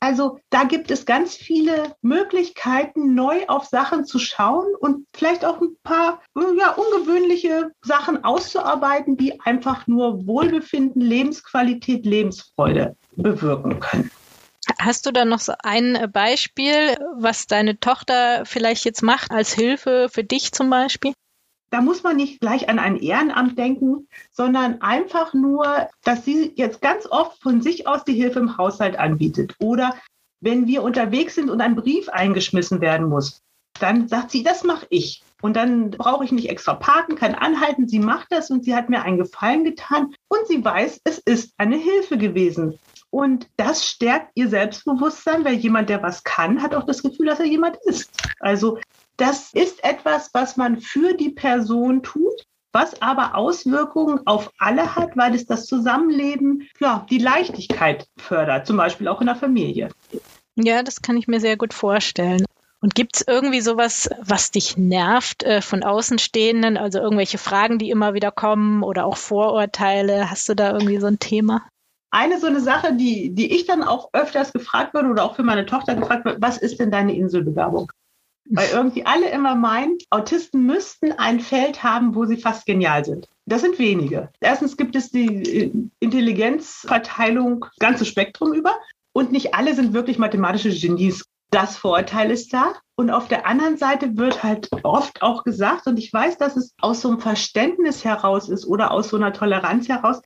Also 0.03 0.39
da 0.49 0.65
gibt 0.65 0.91
es 0.91 1.05
ganz 1.05 1.37
viele 1.37 1.95
Möglichkeiten, 2.01 3.15
neu 3.15 3.47
auf 3.49 3.67
Sachen 3.67 4.07
zu 4.07 4.19
schauen 4.19 4.67
und 4.81 5.07
vielleicht 5.15 5.45
auch 5.45 5.61
ein 5.61 5.77
paar 5.83 6.23
ja, 6.35 6.73
ungewöhnliche 6.73 7.71
Sachen 7.83 8.25
auszuarbeiten, 8.25 9.19
die 9.19 9.39
einfach 9.43 9.87
nur 9.87 10.27
Wohlbefinden, 10.27 11.03
Lebensqualität, 11.03 12.07
Lebensfreude 12.07 12.97
bewirken 13.17 13.79
können. 13.79 14.11
Hast 14.81 15.07
du 15.07 15.13
da 15.13 15.25
noch 15.25 15.41
so 15.41 15.53
ein 15.63 16.11
Beispiel, 16.11 16.97
was 17.17 17.47
deine 17.47 17.79
Tochter 17.79 18.45
vielleicht 18.47 18.85
jetzt 18.85 19.03
macht 19.03 19.31
als 19.31 19.53
Hilfe 19.53 20.09
für 20.11 20.25
dich 20.25 20.53
zum 20.53 20.71
Beispiel? 20.71 21.13
da 21.71 21.81
muss 21.81 22.03
man 22.03 22.17
nicht 22.17 22.41
gleich 22.41 22.69
an 22.69 22.79
ein 22.79 22.97
Ehrenamt 22.97 23.57
denken, 23.57 24.09
sondern 24.33 24.83
einfach 24.83 25.33
nur, 25.35 25.89
dass 26.05 26.25
sie 26.25 26.53
jetzt 26.57 26.83
ganz 26.83 27.07
oft 27.07 27.41
von 27.41 27.63
sich 27.63 27.87
aus 27.87 28.05
die 28.05 28.15
Hilfe 28.15 28.41
im 28.41 28.59
Haushalt 28.59 28.99
anbietet. 28.99 29.55
Oder 29.61 29.95
wenn 30.41 30.67
wir 30.67 30.83
unterwegs 30.83 31.37
sind 31.37 31.49
und 31.49 31.61
ein 31.61 31.77
Brief 31.77 32.09
eingeschmissen 32.09 32.81
werden 32.81 33.09
muss, 33.09 33.41
dann 33.79 34.09
sagt 34.09 34.33
sie, 34.33 34.43
das 34.43 34.65
mache 34.65 34.87
ich. 34.91 35.23
Und 35.43 35.57
dann 35.57 35.91
brauche 35.93 36.25
ich 36.25 36.33
nicht 36.33 36.51
extra 36.51 36.75
parken, 36.75 37.17
kann 37.17 37.35
anhalten. 37.35 37.89
Sie 37.89 37.99
macht 37.99 38.27
das 38.31 38.51
und 38.51 38.65
sie 38.65 38.75
hat 38.75 38.91
mir 38.91 39.03
einen 39.03 39.17
Gefallen 39.17 39.65
getan 39.65 40.15
und 40.29 40.47
sie 40.49 40.63
weiß, 40.63 41.01
es 41.05 41.19
ist 41.19 41.55
eine 41.57 41.77
Hilfe 41.77 42.19
gewesen. 42.19 42.79
Und 43.11 43.49
das 43.57 43.85
stärkt 43.85 44.31
ihr 44.35 44.49
Selbstbewusstsein, 44.49 45.45
weil 45.45 45.55
jemand, 45.55 45.91
der 45.91 46.03
was 46.03 46.23
kann, 46.23 46.63
hat 46.63 46.75
auch 46.75 46.87
das 46.87 47.03
Gefühl, 47.03 47.27
dass 47.27 47.41
er 47.41 47.47
jemand 47.47 47.77
ist. 47.85 48.11
Also 48.39 48.79
das 49.17 49.53
ist 49.53 49.83
etwas, 49.85 50.31
was 50.33 50.57
man 50.57 50.81
für 50.81 51.15
die 51.15 51.31
Person 51.31 52.03
tut, 52.03 52.47
was 52.73 53.03
aber 53.03 53.35
Auswirkungen 53.35 54.21
auf 54.27 54.51
alle 54.59 54.95
hat, 54.95 55.17
weil 55.17 55.35
es 55.35 55.45
das 55.45 55.67
Zusammenleben, 55.67 56.69
ja, 56.79 57.05
die 57.11 57.19
Leichtigkeit 57.19 58.07
fördert, 58.17 58.67
zum 58.67 58.77
Beispiel 58.77 59.09
auch 59.09 59.21
in 59.21 59.27
der 59.27 59.37
Familie. 59.37 59.91
Ja, 60.55 60.83
das 60.83 61.03
kann 61.03 61.17
ich 61.17 61.27
mir 61.27 61.41
sehr 61.41 61.57
gut 61.57 61.75
vorstellen. 61.75 62.45
Und 62.83 62.95
gibt 62.95 63.17
es 63.17 63.25
irgendwie 63.27 63.61
sowas, 63.61 64.09
was 64.23 64.53
dich 64.53 64.79
nervt 64.79 65.43
äh, 65.43 65.61
von 65.61 65.83
Außenstehenden, 65.83 66.79
also 66.79 66.99
irgendwelche 66.99 67.37
Fragen, 67.37 67.79
die 67.79 67.91
immer 67.91 68.15
wieder 68.15 68.31
kommen 68.31 68.83
oder 68.83 69.05
auch 69.05 69.19
Vorurteile? 69.19 70.31
Hast 70.31 70.49
du 70.49 70.55
da 70.55 70.73
irgendwie 70.73 70.99
so 70.99 71.07
ein 71.07 71.19
Thema? 71.19 71.67
Eine 72.11 72.39
so 72.41 72.49
eine 72.49 72.61
Sache, 72.61 72.95
die, 72.95 73.35
die 73.35 73.55
ich 73.55 73.67
dann 73.67 73.83
auch 73.83 74.11
öfters 74.13 74.53
gefragt 74.53 74.95
wurde 74.95 75.09
oder 75.09 75.25
auch 75.25 75.37
für 75.37 75.45
meine 75.45 75.67
Tochter 75.67 75.95
gefragt 75.95 76.25
wird, 76.25 76.43
was 76.43 76.59
ist 76.59 76.81
denn 76.81 76.91
deine 76.91 77.15
Inselbegabung? 77.15 77.93
Weil 78.49 78.69
irgendwie 78.73 79.07
alle 79.07 79.31
immer 79.31 79.55
meinen, 79.55 79.99
Autisten 80.11 80.67
müssten 80.67 81.13
ein 81.13 81.39
Feld 81.39 81.85
haben, 81.85 82.17
wo 82.17 82.25
sie 82.25 82.37
fast 82.37 82.67
genial 82.67 83.05
sind. 83.05 83.29
Das 83.47 83.61
sind 83.61 83.79
wenige. 83.79 84.31
Erstens 84.41 84.77
gibt 84.77 84.97
es 84.97 85.11
die 85.11 85.27
äh, 85.27 85.73
Intelligenzverteilung 86.01 87.67
ganzes 87.79 88.09
Spektrum 88.09 88.53
über 88.55 88.75
und 89.13 89.31
nicht 89.31 89.55
alle 89.55 89.75
sind 89.75 89.93
wirklich 89.93 90.19
mathematische 90.19 90.71
Genies. 90.71 91.25
Das 91.51 91.77
Vorurteil 91.77 92.31
ist 92.31 92.53
da. 92.53 92.75
Und 92.97 93.11
auf 93.11 93.29
der 93.29 93.47
anderen 93.47 93.77
Seite 93.77 94.17
wird 94.17 94.43
halt 94.43 94.69
oft 94.83 95.23
auch 95.23 95.43
gesagt, 95.43 95.87
und 95.87 95.99
ich 95.99 96.13
weiß, 96.13 96.39
dass 96.39 96.57
es 96.57 96.75
aus 96.81 97.01
so 97.01 97.09
einem 97.09 97.21
Verständnis 97.21 98.05
heraus 98.05 98.49
ist 98.49 98.67
oder 98.67 98.91
aus 98.91 99.09
so 99.09 99.17
einer 99.17 99.33
Toleranz 99.33 99.89
heraus, 99.89 100.21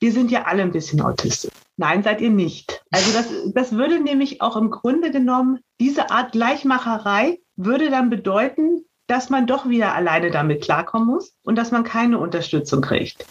wir 0.00 0.12
sind 0.12 0.30
ja 0.30 0.44
alle 0.44 0.62
ein 0.62 0.72
bisschen 0.72 1.00
autistisch. 1.00 1.50
Nein, 1.76 2.02
seid 2.02 2.20
ihr 2.20 2.30
nicht. 2.30 2.82
Also 2.90 3.12
das, 3.12 3.26
das 3.54 3.72
würde 3.72 4.00
nämlich 4.00 4.42
auch 4.42 4.56
im 4.56 4.70
Grunde 4.70 5.10
genommen, 5.10 5.60
diese 5.80 6.10
Art 6.10 6.32
Gleichmacherei 6.32 7.40
würde 7.56 7.90
dann 7.90 8.10
bedeuten, 8.10 8.84
dass 9.06 9.28
man 9.28 9.46
doch 9.46 9.68
wieder 9.68 9.94
alleine 9.94 10.30
damit 10.30 10.62
klarkommen 10.62 11.08
muss 11.08 11.34
und 11.42 11.56
dass 11.56 11.72
man 11.72 11.82
keine 11.82 12.18
Unterstützung 12.18 12.80
kriegt. 12.80 13.26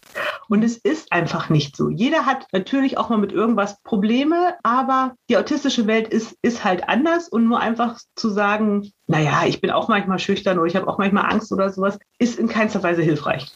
Und 0.50 0.64
es 0.64 0.76
ist 0.78 1.12
einfach 1.14 1.50
nicht 1.50 1.78
so. 1.78 1.90
Jeder 1.90 2.26
hat 2.26 2.48
natürlich 2.52 2.98
auch 2.98 3.10
mal 3.10 3.18
mit 3.18 3.32
irgendwas 3.32 3.82
Probleme, 3.84 4.56
aber 4.64 5.16
die 5.30 5.38
autistische 5.38 5.88
Welt 5.88 6.10
ist, 6.10 6.36
ist 6.42 6.66
halt 6.66 6.90
anders 6.90 7.30
und 7.30 7.48
nur 7.48 7.60
einfach 7.62 8.00
zu 8.16 8.30
sagen, 8.30 8.92
naja, 9.08 9.44
ich 9.46 9.62
bin 9.62 9.72
auch 9.72 9.88
manchmal 9.88 10.20
schüchtern 10.20 10.58
oder 10.58 10.68
ich 10.68 10.76
habe 10.76 10.88
auch 10.88 10.98
manchmal 10.98 11.32
Angst 11.32 11.52
oder 11.54 11.70
sowas, 11.70 11.98
ist 12.18 12.38
in 12.38 12.50
keinster 12.50 12.84
Weise 12.84 13.02
hilfreich. 13.02 13.50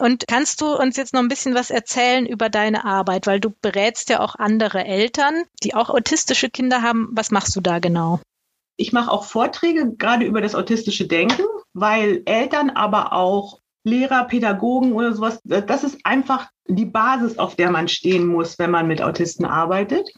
Und 0.00 0.26
kannst 0.28 0.62
du 0.62 0.74
uns 0.74 0.96
jetzt 0.96 1.12
noch 1.12 1.20
ein 1.20 1.28
bisschen 1.28 1.54
was 1.54 1.70
erzählen 1.70 2.24
über 2.24 2.48
deine 2.48 2.86
Arbeit, 2.86 3.26
weil 3.26 3.38
du 3.38 3.50
berätst 3.60 4.08
ja 4.08 4.20
auch 4.20 4.34
andere 4.34 4.86
Eltern, 4.86 5.44
die 5.62 5.74
auch 5.74 5.90
autistische 5.90 6.48
Kinder 6.48 6.80
haben. 6.80 7.10
Was 7.12 7.30
machst 7.30 7.54
du 7.54 7.60
da 7.60 7.80
genau? 7.80 8.18
Ich 8.78 8.94
mache 8.94 9.10
auch 9.10 9.24
Vorträge 9.24 9.94
gerade 9.96 10.24
über 10.24 10.40
das 10.40 10.54
autistische 10.54 11.06
Denken, 11.06 11.42
weil 11.74 12.22
Eltern, 12.24 12.70
aber 12.70 13.12
auch 13.12 13.60
Lehrer, 13.84 14.24
Pädagogen 14.24 14.94
oder 14.94 15.12
sowas, 15.12 15.38
das 15.44 15.84
ist 15.84 15.98
einfach 16.04 16.48
die 16.66 16.86
Basis, 16.86 17.36
auf 17.36 17.56
der 17.56 17.70
man 17.70 17.86
stehen 17.86 18.26
muss, 18.26 18.58
wenn 18.58 18.70
man 18.70 18.86
mit 18.86 19.02
Autisten 19.02 19.44
arbeitet. 19.44 20.10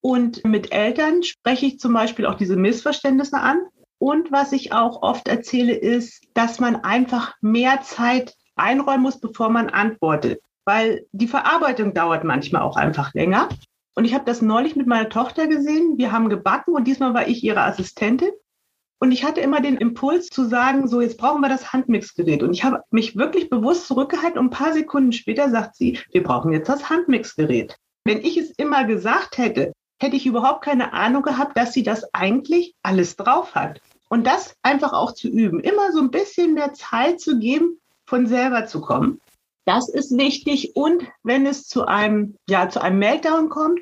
Und 0.00 0.42
mit 0.46 0.72
Eltern 0.72 1.22
spreche 1.24 1.66
ich 1.66 1.78
zum 1.78 1.92
Beispiel 1.92 2.24
auch 2.24 2.36
diese 2.36 2.56
Missverständnisse 2.56 3.38
an. 3.38 3.60
Und 3.98 4.32
was 4.32 4.52
ich 4.52 4.72
auch 4.72 5.02
oft 5.02 5.28
erzähle, 5.28 5.74
ist, 5.74 6.22
dass 6.32 6.58
man 6.58 6.76
einfach 6.76 7.34
mehr 7.42 7.82
Zeit 7.82 8.34
einräumen 8.60 9.02
muss, 9.02 9.20
bevor 9.20 9.48
man 9.48 9.68
antwortet. 9.68 10.40
Weil 10.64 11.06
die 11.12 11.28
Verarbeitung 11.28 11.94
dauert 11.94 12.24
manchmal 12.24 12.62
auch 12.62 12.76
einfach 12.76 13.14
länger. 13.14 13.48
Und 13.94 14.04
ich 14.04 14.14
habe 14.14 14.24
das 14.24 14.40
neulich 14.42 14.76
mit 14.76 14.86
meiner 14.86 15.08
Tochter 15.08 15.46
gesehen. 15.46 15.98
Wir 15.98 16.12
haben 16.12 16.28
gebacken 16.28 16.74
und 16.74 16.86
diesmal 16.86 17.14
war 17.14 17.26
ich 17.26 17.42
ihre 17.42 17.62
Assistentin. 17.62 18.30
Und 19.02 19.12
ich 19.12 19.24
hatte 19.24 19.40
immer 19.40 19.62
den 19.62 19.78
Impuls 19.78 20.28
zu 20.28 20.44
sagen, 20.44 20.86
so 20.86 21.00
jetzt 21.00 21.16
brauchen 21.16 21.40
wir 21.40 21.48
das 21.48 21.72
Handmixgerät. 21.72 22.42
Und 22.42 22.52
ich 22.52 22.64
habe 22.64 22.82
mich 22.90 23.16
wirklich 23.16 23.48
bewusst 23.48 23.86
zurückgehalten 23.86 24.38
und 24.38 24.46
ein 24.46 24.50
paar 24.50 24.74
Sekunden 24.74 25.12
später 25.12 25.50
sagt 25.50 25.74
sie, 25.76 25.98
wir 26.12 26.22
brauchen 26.22 26.52
jetzt 26.52 26.68
das 26.68 26.90
Handmixgerät. 26.90 27.76
Wenn 28.04 28.20
ich 28.20 28.36
es 28.36 28.50
immer 28.50 28.84
gesagt 28.84 29.38
hätte, 29.38 29.72
hätte 30.00 30.16
ich 30.16 30.26
überhaupt 30.26 30.64
keine 30.64 30.92
Ahnung 30.92 31.22
gehabt, 31.22 31.56
dass 31.56 31.72
sie 31.72 31.82
das 31.82 32.12
eigentlich 32.12 32.74
alles 32.82 33.16
drauf 33.16 33.54
hat. 33.54 33.80
Und 34.10 34.26
das 34.26 34.54
einfach 34.62 34.92
auch 34.92 35.12
zu 35.12 35.28
üben, 35.28 35.60
immer 35.60 35.92
so 35.92 36.00
ein 36.00 36.10
bisschen 36.10 36.54
mehr 36.54 36.74
Zeit 36.74 37.20
zu 37.20 37.38
geben, 37.38 37.80
von 38.10 38.26
selber 38.26 38.66
zu 38.66 38.82
kommen. 38.82 39.20
Das 39.64 39.88
ist 39.88 40.16
wichtig. 40.18 40.72
Und 40.74 41.04
wenn 41.22 41.46
es 41.46 41.66
zu 41.66 41.86
einem, 41.86 42.36
ja, 42.48 42.68
zu 42.68 42.82
einem 42.82 42.98
Meltdown 42.98 43.48
kommt, 43.48 43.80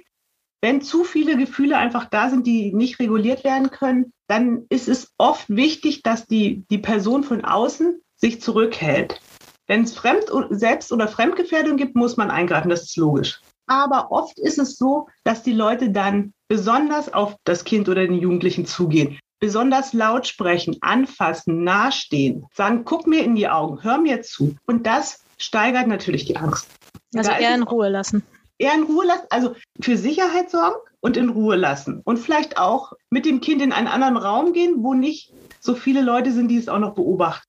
wenn 0.60 0.82
zu 0.82 1.04
viele 1.04 1.36
Gefühle 1.36 1.76
einfach 1.76 2.04
da 2.04 2.30
sind, 2.30 2.46
die 2.46 2.72
nicht 2.72 2.98
reguliert 2.98 3.42
werden 3.42 3.70
können, 3.70 4.12
dann 4.28 4.66
ist 4.68 4.88
es 4.88 5.14
oft 5.18 5.48
wichtig, 5.48 6.02
dass 6.02 6.26
die, 6.26 6.64
die 6.70 6.78
Person 6.78 7.24
von 7.24 7.44
außen 7.44 8.00
sich 8.16 8.40
zurückhält. 8.40 9.20
Wenn 9.66 9.84
es 9.84 9.96
Fremd- 9.96 10.30
Selbst- 10.50 10.92
oder 10.92 11.08
Fremdgefährdung 11.08 11.76
gibt, 11.76 11.96
muss 11.96 12.16
man 12.16 12.30
eingreifen, 12.30 12.68
das 12.70 12.82
ist 12.82 12.96
logisch. 12.96 13.40
Aber 13.66 14.10
oft 14.10 14.38
ist 14.38 14.58
es 14.58 14.76
so, 14.76 15.08
dass 15.24 15.42
die 15.42 15.52
Leute 15.52 15.90
dann 15.90 16.32
besonders 16.48 17.12
auf 17.12 17.36
das 17.44 17.64
Kind 17.64 17.88
oder 17.88 18.06
den 18.06 18.18
Jugendlichen 18.18 18.66
zugehen 18.66 19.18
besonders 19.40 19.92
laut 19.92 20.26
sprechen, 20.26 20.76
anfassen, 20.80 21.64
nahestehen, 21.64 22.46
sagen, 22.54 22.84
guck 22.84 23.06
mir 23.06 23.22
in 23.24 23.36
die 23.36 23.48
Augen, 23.48 23.82
hör 23.82 23.98
mir 23.98 24.22
zu. 24.22 24.56
Und 24.66 24.86
das 24.86 25.24
steigert 25.38 25.86
natürlich 25.86 26.24
die 26.24 26.36
Angst. 26.36 26.68
Also 27.14 27.30
da 27.30 27.38
eher 27.38 27.54
in 27.54 27.62
Ruhe 27.62 27.88
lassen. 27.88 28.22
Eher 28.58 28.74
in 28.74 28.84
Ruhe 28.84 29.06
lassen, 29.06 29.26
also 29.30 29.54
für 29.80 29.96
Sicherheit 29.96 30.50
sorgen 30.50 30.76
und 31.00 31.16
in 31.16 31.28
Ruhe 31.28 31.56
lassen. 31.56 32.00
Und 32.04 32.18
vielleicht 32.18 32.58
auch 32.58 32.92
mit 33.10 33.24
dem 33.24 33.40
Kind 33.40 33.62
in 33.62 33.72
einen 33.72 33.86
anderen 33.86 34.16
Raum 34.16 34.52
gehen, 34.52 34.82
wo 34.82 34.94
nicht 34.94 35.32
so 35.60 35.74
viele 35.74 36.02
Leute 36.02 36.32
sind, 36.32 36.48
die 36.48 36.56
es 36.56 36.68
auch 36.68 36.78
noch 36.78 36.94
beobachten. 36.94 37.44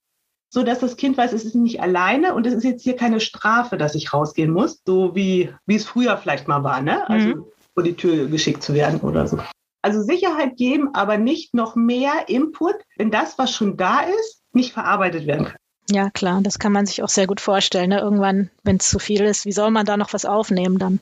So 0.52 0.64
dass 0.64 0.80
das 0.80 0.98
Kind 0.98 1.18
weiß, 1.18 1.34
es 1.34 1.46
ist 1.46 1.56
nicht 1.56 1.82
alleine 1.82 2.34
und 2.34 2.48
es 2.48 2.56
ist 2.56 2.64
jetzt 2.64 2.84
hier 2.84 2.96
keine 2.96 3.20
Strafe, 3.20 3.78
dass 3.78 3.94
ich 3.94 4.14
rausgehen 4.14 4.52
muss, 4.52 4.82
so 4.86 5.14
wie, 5.16 5.54
wie 5.68 5.76
es 5.76 5.86
früher 5.86 6.18
vielleicht 6.18 6.48
mal 6.48 6.64
war, 6.64 6.82
ne? 6.82 7.08
Also 7.08 7.28
mhm. 7.28 7.46
vor 7.76 7.84
die 7.84 7.94
Tür 7.94 8.28
geschickt 8.28 8.64
zu 8.64 8.74
werden 8.74 9.00
oder 9.02 9.28
so. 9.28 9.40
Also 9.82 10.02
Sicherheit 10.02 10.58
geben, 10.58 10.90
aber 10.94 11.18
nicht 11.18 11.54
noch 11.54 11.76
mehr 11.76 12.28
Input, 12.28 12.76
wenn 12.98 13.12
das, 13.12 13.38
was 13.38 13.56
schon 13.56 13.78
da 13.78 14.02
ist, 14.02 14.42
nicht 14.52 14.74
verarbeitet 14.74 15.26
werden 15.26 15.46
kann. 15.46 15.58
Ja, 15.90 16.10
klar, 16.12 16.42
das 16.42 16.60
kann 16.60 16.72
man 16.72 16.86
sich 16.86 17.02
auch 17.02 17.10
sehr 17.10 17.26
gut 17.26 17.42
vorstellen. 17.42 17.90
Ne? 17.90 18.00
Irgendwann, 18.00 18.52
wenn 18.64 18.78
es 18.78 18.90
zu 18.90 19.00
viel 19.00 19.22
ist, 19.22 19.46
wie 19.46 19.52
soll 19.52 19.72
man 19.72 19.86
da 19.86 19.98
noch 19.98 20.14
was 20.14 20.26
aufnehmen 20.26 20.78
dann? 20.78 21.00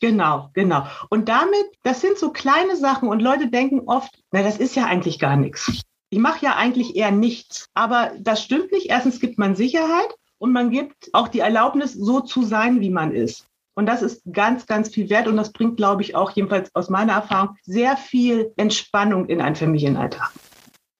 Genau, 0.00 0.50
genau. 0.54 0.86
Und 1.10 1.28
damit, 1.28 1.64
das 1.84 2.00
sind 2.00 2.18
so 2.18 2.32
kleine 2.32 2.76
Sachen 2.76 3.08
und 3.08 3.20
Leute 3.20 3.48
denken 3.48 3.82
oft, 3.86 4.10
na, 4.32 4.42
das 4.42 4.56
ist 4.56 4.74
ja 4.74 4.86
eigentlich 4.86 5.18
gar 5.18 5.36
nichts. 5.36 5.84
Ich 6.10 6.18
mache 6.18 6.44
ja 6.44 6.56
eigentlich 6.56 6.96
eher 6.96 7.10
nichts. 7.10 7.66
Aber 7.74 8.12
das 8.18 8.42
stimmt 8.42 8.72
nicht. 8.72 8.90
Erstens 8.90 9.20
gibt 9.20 9.38
man 9.38 9.54
Sicherheit 9.54 10.08
und 10.38 10.52
man 10.52 10.70
gibt 10.70 11.10
auch 11.12 11.28
die 11.28 11.40
Erlaubnis, 11.40 11.92
so 11.92 12.20
zu 12.20 12.42
sein, 12.42 12.80
wie 12.80 12.90
man 12.90 13.12
ist. 13.12 13.46
Und 13.74 13.86
das 13.86 14.02
ist 14.02 14.22
ganz, 14.30 14.66
ganz 14.66 14.90
viel 14.90 15.08
wert 15.08 15.28
und 15.28 15.36
das 15.36 15.52
bringt, 15.52 15.76
glaube 15.76 16.02
ich, 16.02 16.14
auch 16.14 16.30
jedenfalls 16.32 16.70
aus 16.74 16.90
meiner 16.90 17.14
Erfahrung 17.14 17.56
sehr 17.62 17.96
viel 17.96 18.52
Entspannung 18.56 19.26
in 19.26 19.40
einen 19.40 19.56
Familienalltag. 19.56 20.30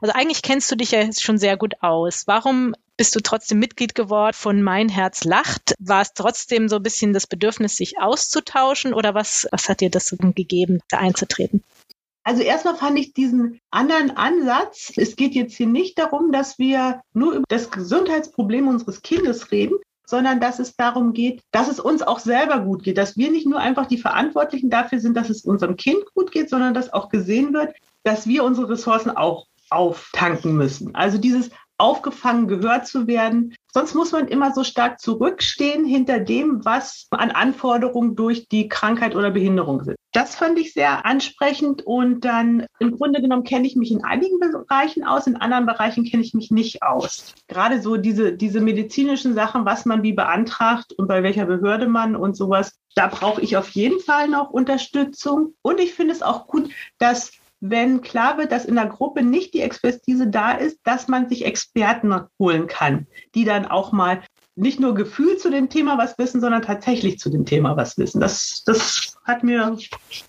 Also 0.01 0.15
eigentlich 0.15 0.43
kennst 0.43 0.71
du 0.71 0.75
dich 0.75 0.91
ja 0.91 1.01
jetzt 1.01 1.23
schon 1.23 1.39
sehr 1.39 1.57
gut 1.57 1.75
aus. 1.81 2.25
Warum 2.27 2.75
bist 2.97 3.15
du 3.15 3.21
trotzdem 3.21 3.61
Mitglied 3.61 3.95
geworden 3.95 4.35
von 4.35 4.63
Mein 4.63 4.89
Herz 4.89 5.25
lacht? 5.25 5.75
War 5.79 6.03
es 6.03 6.13
trotzdem 6.15 6.69
so 6.69 6.77
ein 6.77 6.83
bisschen 6.83 7.13
das 7.13 7.27
Bedürfnis, 7.27 7.77
sich 7.77 8.01
auszutauschen 8.01 8.95
oder 8.95 9.15
was, 9.15 9.47
was 9.53 9.69
hat 9.69 9.81
dir 9.81 9.91
das 9.91 10.15
gegeben, 10.35 10.81
da 10.89 10.99
einzutreten? 10.99 11.63
Also 12.25 12.43
erstmal 12.43 12.77
fand 12.77 12.99
ich 12.99 13.15
diesen 13.15 13.61
anderen 13.71 14.13
Ansatz. 14.13 14.93
Es 14.97 15.17
geht 15.17 15.35
jetzt 15.35 15.57
hier 15.57 15.67
nicht 15.67 15.99
darum, 15.99 16.33
dass 16.33 16.59
wir 16.59 17.01
nur 17.13 17.35
über 17.35 17.45
das 17.49 17.71
Gesundheitsproblem 17.71 18.69
unseres 18.69 19.03
Kindes 19.03 19.51
reden, 19.51 19.77
sondern 20.07 20.41
dass 20.41 20.59
es 20.59 20.77
darum 20.77 21.13
geht, 21.13 21.43
dass 21.53 21.69
es 21.69 21.81
uns 21.81 22.03
auch 22.03 22.19
selber 22.19 22.61
gut 22.61 22.83
geht, 22.83 22.99
dass 22.99 23.17
wir 23.17 23.31
nicht 23.31 23.47
nur 23.47 23.61
einfach 23.61 23.87
die 23.87 23.99
Verantwortlichen 23.99 24.71
dafür 24.71 25.01
sind, 25.01 25.17
dass 25.17 25.31
es 25.31 25.45
unserem 25.45 25.77
Kind 25.77 26.05
gut 26.15 26.33
geht, 26.33 26.51
sondern 26.51 26.75
dass 26.75 26.93
auch 26.93 27.09
gesehen 27.09 27.53
wird, 27.53 27.75
dass 28.03 28.27
wir 28.27 28.45
unsere 28.45 28.71
Ressourcen 28.71 29.11
auch 29.11 29.47
auftanken 29.71 30.57
müssen. 30.57 30.95
Also 30.95 31.19
dieses 31.19 31.51
aufgefangen 31.79 32.47
gehört 32.47 32.87
zu 32.87 33.07
werden. 33.09 33.57
Sonst 33.73 33.95
muss 33.95 34.13
man 34.13 34.29
immer 34.29 34.55
so 34.55 34.63
stark 34.63 35.01
zurückstehen 35.01 35.85
hinter 35.85 36.21
dem, 36.21 36.65
was 36.65 37.09
an 37.11 37.33
Anforderungen 37.33 38.15
durch 38.15 38.47
die 38.49 38.69
Krankheit 38.69 39.17
oder 39.17 39.31
Behinderung 39.33 39.83
sind. 39.83 39.97
Das 40.13 40.37
fand 40.37 40.59
ich 40.59 40.75
sehr 40.75 41.07
ansprechend 41.07 41.83
und 41.83 42.25
dann 42.25 42.67
im 42.79 42.97
Grunde 42.99 43.23
genommen 43.23 43.45
kenne 43.45 43.67
ich 43.67 43.77
mich 43.77 43.91
in 43.91 44.05
einigen 44.05 44.39
Bereichen 44.39 45.05
aus, 45.05 45.27
in 45.27 45.37
anderen 45.37 45.65
Bereichen 45.65 46.05
kenne 46.05 46.23
ich 46.23 46.35
mich 46.35 46.51
nicht 46.51 46.83
aus. 46.83 47.35
Gerade 47.49 47.81
so 47.81 47.97
diese, 47.97 48.35
diese 48.35 48.61
medizinischen 48.61 49.35
Sachen, 49.35 49.65
was 49.65 49.87
man 49.87 50.03
wie 50.03 50.13
beantragt 50.13 50.93
und 50.93 51.09
bei 51.09 51.23
welcher 51.23 51.47
Behörde 51.47 51.89
man 51.89 52.15
und 52.15 52.37
sowas, 52.37 52.79
da 52.95 53.07
brauche 53.07 53.41
ich 53.41 53.57
auf 53.57 53.71
jeden 53.71 54.01
Fall 54.01 54.29
noch 54.29 54.51
Unterstützung. 54.51 55.55
Und 55.63 55.81
ich 55.81 55.95
finde 55.95 56.13
es 56.13 56.23
auch 56.23 56.47
gut, 56.47 56.71
dass 56.99 57.33
wenn 57.61 58.03
klar 58.03 58.39
wird, 58.39 58.51
dass 58.51 58.65
in 58.65 58.75
der 58.75 58.87
Gruppe 58.87 59.23
nicht 59.23 59.55
die 59.55 59.61
Expertise 59.61 60.27
da 60.27 60.53
ist, 60.53 60.81
dass 60.85 61.07
man 61.07 61.29
sich 61.29 61.47
Experten 61.47 62.13
holen 62.39 62.67
kann, 62.67 63.07
die 63.37 63.45
dann 63.45 63.67
auch 63.67 63.93
mal 63.93 64.23
nicht 64.55 64.81
nur 64.81 64.95
Gefühl 64.95 65.39
zu 65.39 65.51
dem 65.51 65.69
Thema 65.71 65.99
was 65.99 66.19
wissen, 66.19 66.41
sondern 66.41 66.63
tatsächlich 66.63 67.19
zu 67.19 67.31
dem 67.31 67.47
Thema 67.47 67.77
was 67.77 67.97
wissen. 67.99 68.21
Das, 68.21 68.63
das 68.67 69.17
hat 69.25 69.43
mir 69.43 69.77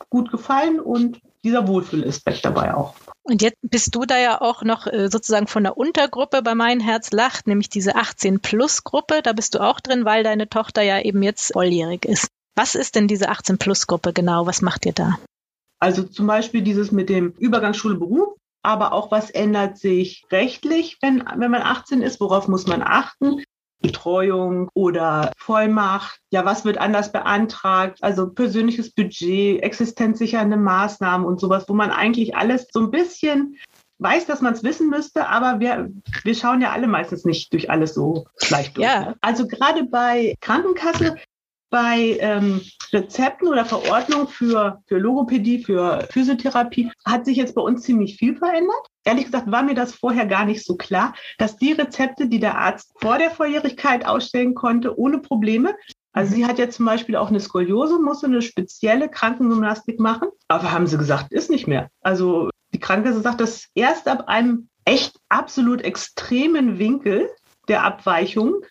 gut 0.09 0.31
gefallen 0.31 0.79
und 0.79 1.19
dieser 1.43 1.67
Wohlfühlaspekt 1.67 2.45
dabei 2.45 2.73
auch. 2.73 2.95
Und 3.23 3.41
jetzt 3.41 3.57
bist 3.61 3.95
du 3.95 4.05
da 4.05 4.17
ja 4.17 4.41
auch 4.41 4.63
noch 4.63 4.87
äh, 4.87 5.09
sozusagen 5.09 5.47
von 5.47 5.63
der 5.63 5.77
Untergruppe 5.77 6.41
bei 6.41 6.55
Mein 6.55 6.79
Herz 6.79 7.11
lacht, 7.11 7.47
nämlich 7.47 7.69
diese 7.69 7.95
18-Plus-Gruppe. 7.95 9.21
Da 9.23 9.33
bist 9.33 9.55
du 9.55 9.59
auch 9.59 9.79
drin, 9.79 10.05
weil 10.05 10.23
deine 10.23 10.49
Tochter 10.49 10.81
ja 10.81 11.01
eben 11.01 11.21
jetzt 11.21 11.53
volljährig 11.53 12.05
ist. 12.05 12.27
Was 12.55 12.75
ist 12.75 12.95
denn 12.95 13.07
diese 13.07 13.29
18-Plus-Gruppe 13.29 14.13
genau? 14.13 14.45
Was 14.45 14.61
macht 14.61 14.85
ihr 14.85 14.93
da? 14.93 15.19
Also 15.79 16.03
zum 16.03 16.27
Beispiel 16.27 16.61
dieses 16.61 16.91
mit 16.91 17.09
dem 17.09 17.31
Übergang 17.31 17.73
Schule-Beruf, 17.73 18.37
aber 18.61 18.93
auch 18.93 19.11
was 19.11 19.29
ändert 19.29 19.77
sich 19.77 20.25
rechtlich, 20.31 20.97
wenn, 21.01 21.23
wenn 21.35 21.51
man 21.51 21.61
18 21.61 22.01
ist, 22.01 22.21
worauf 22.21 22.47
muss 22.47 22.67
man 22.67 22.81
achten? 22.81 23.43
Betreuung 23.83 24.69
oder 24.73 25.31
Vollmacht. 25.37 26.19
Ja, 26.31 26.45
was 26.45 26.65
wird 26.65 26.79
anders 26.79 27.11
beantragt? 27.11 27.99
Also 28.01 28.29
persönliches 28.29 28.91
Budget, 28.91 29.61
existenzsichernde 29.61 30.57
Maßnahmen 30.57 31.27
und 31.27 31.39
sowas, 31.39 31.65
wo 31.67 31.73
man 31.73 31.91
eigentlich 31.91 32.35
alles 32.35 32.65
so 32.71 32.79
ein 32.79 32.91
bisschen 32.91 33.57
weiß, 33.99 34.25
dass 34.25 34.41
man 34.41 34.53
es 34.53 34.63
wissen 34.63 34.89
müsste, 34.89 35.27
aber 35.27 35.59
wir, 35.59 35.89
wir 36.23 36.35
schauen 36.35 36.61
ja 36.61 36.71
alle 36.71 36.87
meistens 36.87 37.25
nicht 37.25 37.53
durch 37.53 37.69
alles 37.69 37.93
so 37.93 38.25
leicht 38.49 38.75
durch. 38.75 38.85
Ja. 38.85 38.99
Ne? 38.99 39.15
Also 39.21 39.47
gerade 39.47 39.83
bei 39.85 40.35
Krankenkasse 40.41 41.15
bei 41.73 42.17
ähm, 42.19 42.61
Rezepten 42.93 43.47
oder 43.47 43.65
Verordnungen 43.65 44.27
für, 44.27 44.83
für 44.85 44.99
Logopädie, 44.99 45.63
für 45.63 46.07
Physiotherapie 46.11 46.91
hat 47.03 47.25
sich 47.25 47.35
jetzt 47.35 47.55
bei 47.55 47.63
uns 47.63 47.81
ziemlich 47.81 48.17
viel 48.17 48.37
verändert. 48.37 48.87
Ehrlich 49.03 49.25
gesagt 49.25 49.49
war 49.49 49.63
mir 49.63 49.73
das 49.73 49.95
vorher 49.95 50.27
gar 50.27 50.45
nicht 50.45 50.63
so 50.63 50.75
klar, 50.75 51.15
dass 51.39 51.57
die 51.57 51.71
Rezepte, 51.71 52.27
die 52.27 52.39
der 52.39 52.59
Arzt 52.59 52.93
vor 53.01 53.17
der 53.17 53.31
Vorjährigkeit 53.31 54.05
ausstellen 54.05 54.53
konnte, 54.53 54.99
ohne 54.99 55.17
Probleme, 55.17 55.73
also 56.11 56.35
sie 56.35 56.45
hat 56.45 56.59
jetzt 56.59 56.77
zum 56.77 56.85
Beispiel 56.85 57.15
auch 57.15 57.29
eine 57.29 57.39
Skoliose, 57.39 57.97
musste 57.99 58.27
eine 58.27 58.43
spezielle 58.43 59.09
Krankengymnastik 59.09 59.99
machen, 59.99 60.29
aber 60.47 60.71
haben 60.71 60.85
sie 60.85 60.99
gesagt, 60.99 61.33
ist 61.33 61.49
nicht 61.49 61.65
mehr. 61.65 61.89
Also 62.01 62.51
die 62.71 62.79
Krankenkasse 62.79 63.21
sagt, 63.21 63.41
dass 63.41 63.69
erst 63.73 64.07
ab 64.07 64.27
einem 64.27 64.69
echt 64.85 65.17
absolut 65.29 65.81
extremen 65.81 66.77
Winkel 66.77 67.31
der 67.67 67.83
Abweichung 67.83 68.61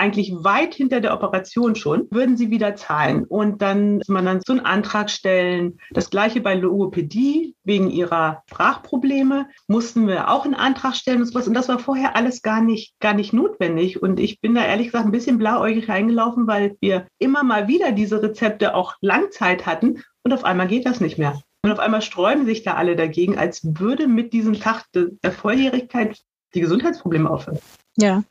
eigentlich 0.00 0.32
weit 0.32 0.74
hinter 0.74 1.00
der 1.00 1.12
Operation 1.12 1.74
schon, 1.74 2.08
würden 2.10 2.36
sie 2.36 2.50
wieder 2.50 2.74
zahlen. 2.74 3.24
Und 3.24 3.60
dann 3.60 3.98
muss 3.98 4.08
man 4.08 4.24
dann 4.24 4.40
so 4.44 4.52
einen 4.52 4.64
Antrag 4.64 5.10
stellen. 5.10 5.78
Das 5.90 6.10
gleiche 6.10 6.40
bei 6.40 6.54
Logopädie 6.54 7.54
wegen 7.64 7.90
ihrer 7.90 8.42
Sprachprobleme 8.48 9.46
mussten 9.68 10.08
wir 10.08 10.30
auch 10.30 10.46
einen 10.46 10.54
Antrag 10.54 10.96
stellen 10.96 11.20
und 11.20 11.26
sowas. 11.26 11.46
Und 11.46 11.54
das 11.54 11.68
war 11.68 11.78
vorher 11.78 12.16
alles 12.16 12.42
gar 12.42 12.62
nicht, 12.62 12.98
gar 12.98 13.14
nicht 13.14 13.32
notwendig. 13.32 14.02
Und 14.02 14.18
ich 14.18 14.40
bin 14.40 14.54
da 14.54 14.64
ehrlich 14.64 14.86
gesagt 14.86 15.04
ein 15.04 15.12
bisschen 15.12 15.38
blauäugig 15.38 15.88
reingelaufen, 15.88 16.46
weil 16.46 16.76
wir 16.80 17.06
immer 17.18 17.44
mal 17.44 17.68
wieder 17.68 17.92
diese 17.92 18.22
Rezepte 18.22 18.74
auch 18.74 18.94
Langzeit 19.02 19.66
hatten. 19.66 20.02
Und 20.22 20.32
auf 20.32 20.44
einmal 20.44 20.66
geht 20.66 20.86
das 20.86 21.00
nicht 21.00 21.18
mehr. 21.18 21.40
Und 21.62 21.72
auf 21.72 21.78
einmal 21.78 22.00
sträuben 22.00 22.46
sich 22.46 22.62
da 22.62 22.74
alle 22.74 22.96
dagegen, 22.96 23.36
als 23.36 23.60
würde 23.78 24.08
mit 24.08 24.32
diesem 24.32 24.54
Tag 24.54 24.86
der 24.94 25.32
Volljährigkeit 25.32 26.18
die 26.54 26.60
Gesundheitsprobleme 26.60 27.30
aufhören. 27.30 27.58
Ja, 27.96 28.22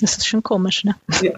das 0.00 0.16
ist 0.16 0.26
schon 0.26 0.42
komisch, 0.42 0.84
ne? 0.84 0.94
Ja. 1.22 1.32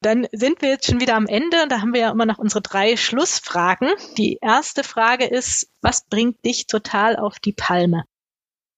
Dann 0.00 0.26
sind 0.32 0.62
wir 0.62 0.70
jetzt 0.70 0.86
schon 0.86 1.00
wieder 1.00 1.14
am 1.14 1.28
Ende 1.28 1.62
und 1.62 1.70
da 1.70 1.80
haben 1.80 1.94
wir 1.94 2.00
ja 2.00 2.10
immer 2.10 2.26
noch 2.26 2.38
unsere 2.38 2.60
drei 2.60 2.96
Schlussfragen. 2.96 3.88
Die 4.18 4.38
erste 4.40 4.82
Frage 4.82 5.26
ist, 5.26 5.68
was 5.80 6.04
bringt 6.06 6.44
dich 6.44 6.66
total 6.66 7.16
auf 7.16 7.38
die 7.38 7.52
Palme? 7.52 8.02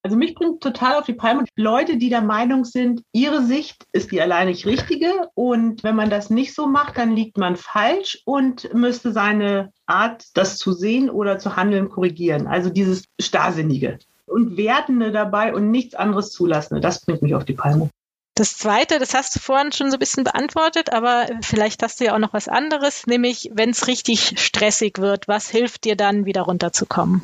Also 0.02 0.18
mich 0.18 0.34
bringt 0.34 0.62
total 0.62 0.96
auf 0.96 1.06
die 1.06 1.14
Palme 1.14 1.46
Leute, 1.56 1.96
die 1.96 2.10
der 2.10 2.20
Meinung 2.20 2.66
sind, 2.66 3.00
ihre 3.12 3.42
Sicht 3.42 3.86
ist 3.92 4.12
die 4.12 4.20
alleinig 4.20 4.66
richtige 4.66 5.30
und 5.32 5.82
wenn 5.82 5.96
man 5.96 6.10
das 6.10 6.28
nicht 6.28 6.54
so 6.54 6.66
macht, 6.66 6.98
dann 6.98 7.16
liegt 7.16 7.38
man 7.38 7.56
falsch 7.56 8.20
und 8.26 8.72
müsste 8.74 9.12
seine 9.12 9.72
Art, 9.86 10.26
das 10.34 10.58
zu 10.58 10.74
sehen 10.74 11.08
oder 11.08 11.38
zu 11.38 11.56
handeln, 11.56 11.88
korrigieren. 11.88 12.46
Also 12.46 12.68
dieses 12.68 13.04
Starrsinnige 13.18 13.98
und 14.26 14.58
Wertende 14.58 15.10
dabei 15.10 15.54
und 15.54 15.70
nichts 15.70 15.94
anderes 15.94 16.32
zulassende, 16.32 16.82
das 16.82 17.00
bringt 17.00 17.22
mich 17.22 17.34
auf 17.34 17.46
die 17.46 17.54
Palme. 17.54 17.88
Das 18.36 18.56
zweite, 18.56 18.98
das 18.98 19.14
hast 19.14 19.36
du 19.36 19.40
vorhin 19.40 19.70
schon 19.70 19.90
so 19.90 19.96
ein 19.96 20.00
bisschen 20.00 20.24
beantwortet, 20.24 20.92
aber 20.92 21.28
vielleicht 21.42 21.82
hast 21.84 22.00
du 22.00 22.04
ja 22.06 22.14
auch 22.14 22.18
noch 22.18 22.32
was 22.32 22.48
anderes, 22.48 23.06
nämlich 23.06 23.50
wenn 23.54 23.70
es 23.70 23.86
richtig 23.86 24.40
stressig 24.40 24.98
wird, 24.98 25.28
was 25.28 25.48
hilft 25.48 25.84
dir 25.84 25.96
dann, 25.96 26.26
wieder 26.26 26.42
runterzukommen? 26.42 27.22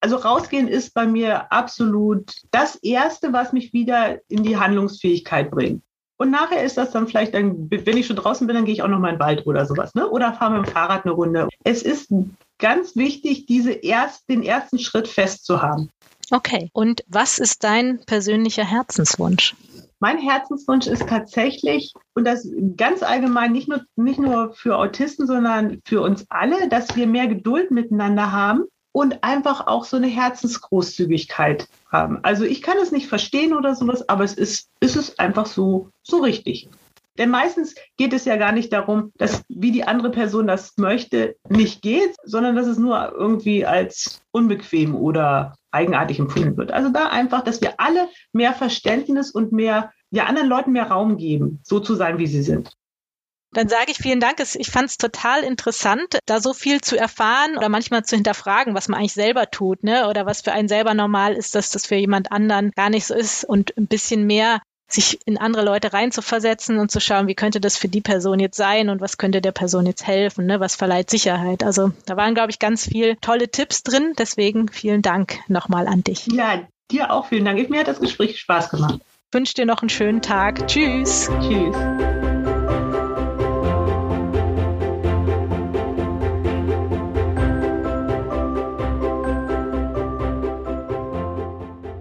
Also 0.00 0.16
rausgehen 0.16 0.66
ist 0.66 0.94
bei 0.94 1.06
mir 1.06 1.52
absolut 1.52 2.32
das 2.52 2.76
Erste, 2.76 3.34
was 3.34 3.52
mich 3.52 3.74
wieder 3.74 4.18
in 4.28 4.42
die 4.42 4.56
Handlungsfähigkeit 4.56 5.50
bringt. 5.50 5.82
Und 6.16 6.30
nachher 6.30 6.62
ist 6.64 6.78
das 6.78 6.90
dann 6.90 7.06
vielleicht, 7.06 7.34
dann, 7.34 7.70
wenn 7.70 7.96
ich 7.96 8.06
schon 8.06 8.16
draußen 8.16 8.46
bin, 8.46 8.56
dann 8.56 8.64
gehe 8.64 8.74
ich 8.74 8.82
auch 8.82 8.88
noch 8.88 8.98
mal 8.98 9.08
in 9.08 9.16
den 9.16 9.20
Wald 9.20 9.46
oder 9.46 9.66
sowas, 9.66 9.94
ne? 9.94 10.08
Oder 10.08 10.32
fahre 10.34 10.58
mit 10.58 10.66
dem 10.66 10.72
Fahrrad 10.72 11.04
eine 11.04 11.14
Runde. 11.14 11.48
Es 11.64 11.82
ist 11.82 12.12
ganz 12.58 12.96
wichtig, 12.96 13.46
diese 13.46 13.72
erst, 13.72 14.28
den 14.28 14.42
ersten 14.42 14.78
Schritt 14.78 15.08
festzuhaben. 15.08 15.90
Okay. 16.30 16.70
Und 16.72 17.04
was 17.08 17.38
ist 17.38 17.64
dein 17.64 18.00
persönlicher 18.04 18.64
Herzenswunsch? 18.64 19.54
Mein 20.00 20.16
Herzenswunsch 20.18 20.86
ist 20.86 21.06
tatsächlich, 21.06 21.92
und 22.14 22.24
das 22.24 22.48
ganz 22.76 23.02
allgemein 23.02 23.52
nicht 23.52 23.68
nur, 23.68 23.82
nicht 23.96 24.18
nur 24.18 24.54
für 24.54 24.76
Autisten, 24.78 25.26
sondern 25.26 25.80
für 25.84 26.00
uns 26.00 26.24
alle, 26.30 26.68
dass 26.68 26.96
wir 26.96 27.06
mehr 27.06 27.26
Geduld 27.26 27.70
miteinander 27.70 28.32
haben 28.32 28.64
und 28.92 29.22
einfach 29.22 29.66
auch 29.66 29.84
so 29.84 29.98
eine 29.98 30.06
Herzensgroßzügigkeit 30.06 31.68
haben. 31.92 32.18
Also 32.22 32.44
ich 32.44 32.62
kann 32.62 32.78
es 32.78 32.92
nicht 32.92 33.08
verstehen 33.08 33.52
oder 33.52 33.74
sowas, 33.74 34.08
aber 34.08 34.24
es 34.24 34.34
ist, 34.34 34.70
ist 34.80 34.96
es 34.96 35.18
einfach 35.18 35.44
so, 35.46 35.90
so 36.02 36.18
richtig. 36.18 36.70
Denn 37.18 37.28
meistens 37.28 37.74
geht 37.98 38.14
es 38.14 38.24
ja 38.24 38.36
gar 38.36 38.52
nicht 38.52 38.72
darum, 38.72 39.12
dass 39.16 39.42
wie 39.48 39.72
die 39.72 39.84
andere 39.84 40.10
Person 40.10 40.46
das 40.46 40.78
möchte, 40.78 41.36
nicht 41.48 41.82
geht, 41.82 42.16
sondern 42.24 42.56
dass 42.56 42.66
es 42.66 42.78
nur 42.78 43.12
irgendwie 43.12 43.66
als 43.66 44.22
unbequem 44.30 44.94
oder 44.94 45.54
eigenartig 45.72 46.18
empfunden 46.18 46.56
wird. 46.56 46.72
Also 46.72 46.90
da 46.90 47.08
einfach, 47.08 47.42
dass 47.42 47.60
wir 47.60 47.80
alle 47.80 48.08
mehr 48.32 48.52
Verständnis 48.52 49.30
und 49.30 49.52
mehr, 49.52 49.92
ja, 50.10 50.24
anderen 50.24 50.48
Leuten 50.48 50.72
mehr 50.72 50.90
Raum 50.90 51.16
geben, 51.16 51.60
so 51.62 51.80
zu 51.80 51.94
sein, 51.94 52.18
wie 52.18 52.26
sie 52.26 52.42
sind. 52.42 52.76
Dann 53.52 53.68
sage 53.68 53.90
ich 53.90 53.98
vielen 53.98 54.20
Dank. 54.20 54.36
Ich 54.40 54.70
fand 54.70 54.90
es 54.90 54.96
total 54.96 55.42
interessant, 55.42 56.20
da 56.26 56.40
so 56.40 56.54
viel 56.54 56.80
zu 56.80 56.96
erfahren 56.96 57.56
oder 57.56 57.68
manchmal 57.68 58.04
zu 58.04 58.14
hinterfragen, 58.14 58.74
was 58.74 58.86
man 58.86 59.00
eigentlich 59.00 59.12
selber 59.12 59.50
tut, 59.50 59.82
ne? 59.82 60.08
Oder 60.08 60.24
was 60.24 60.42
für 60.42 60.52
einen 60.52 60.68
selber 60.68 60.94
normal 60.94 61.34
ist, 61.34 61.56
dass 61.56 61.70
das 61.70 61.86
für 61.86 61.96
jemand 61.96 62.30
anderen 62.30 62.70
gar 62.70 62.90
nicht 62.90 63.06
so 63.06 63.14
ist 63.14 63.44
und 63.44 63.76
ein 63.76 63.88
bisschen 63.88 64.24
mehr 64.24 64.60
sich 64.92 65.20
in 65.26 65.38
andere 65.38 65.64
Leute 65.64 65.92
reinzuversetzen 65.92 66.78
und 66.78 66.90
zu 66.90 67.00
schauen, 67.00 67.26
wie 67.26 67.34
könnte 67.34 67.60
das 67.60 67.76
für 67.76 67.88
die 67.88 68.00
Person 68.00 68.40
jetzt 68.40 68.56
sein 68.56 68.88
und 68.88 69.00
was 69.00 69.18
könnte 69.18 69.40
der 69.40 69.52
Person 69.52 69.86
jetzt 69.86 70.06
helfen, 70.06 70.46
ne? 70.46 70.60
was 70.60 70.76
verleiht 70.76 71.10
Sicherheit. 71.10 71.62
Also 71.62 71.92
da 72.06 72.16
waren, 72.16 72.34
glaube 72.34 72.50
ich, 72.50 72.58
ganz 72.58 72.84
viele 72.84 73.18
tolle 73.20 73.50
Tipps 73.50 73.82
drin. 73.82 74.14
Deswegen 74.18 74.68
vielen 74.68 75.02
Dank 75.02 75.38
nochmal 75.48 75.86
an 75.86 76.04
dich. 76.04 76.26
Ja, 76.26 76.62
dir 76.90 77.12
auch 77.12 77.26
vielen 77.26 77.44
Dank. 77.44 77.70
Mir 77.70 77.80
hat 77.80 77.88
das 77.88 78.00
Gespräch 78.00 78.38
Spaß 78.40 78.70
gemacht. 78.70 79.00
Ich 79.28 79.34
wünsche 79.34 79.54
dir 79.54 79.66
noch 79.66 79.82
einen 79.82 79.90
schönen 79.90 80.22
Tag. 80.22 80.66
Tschüss. 80.66 81.30
Tschüss. 81.40 81.76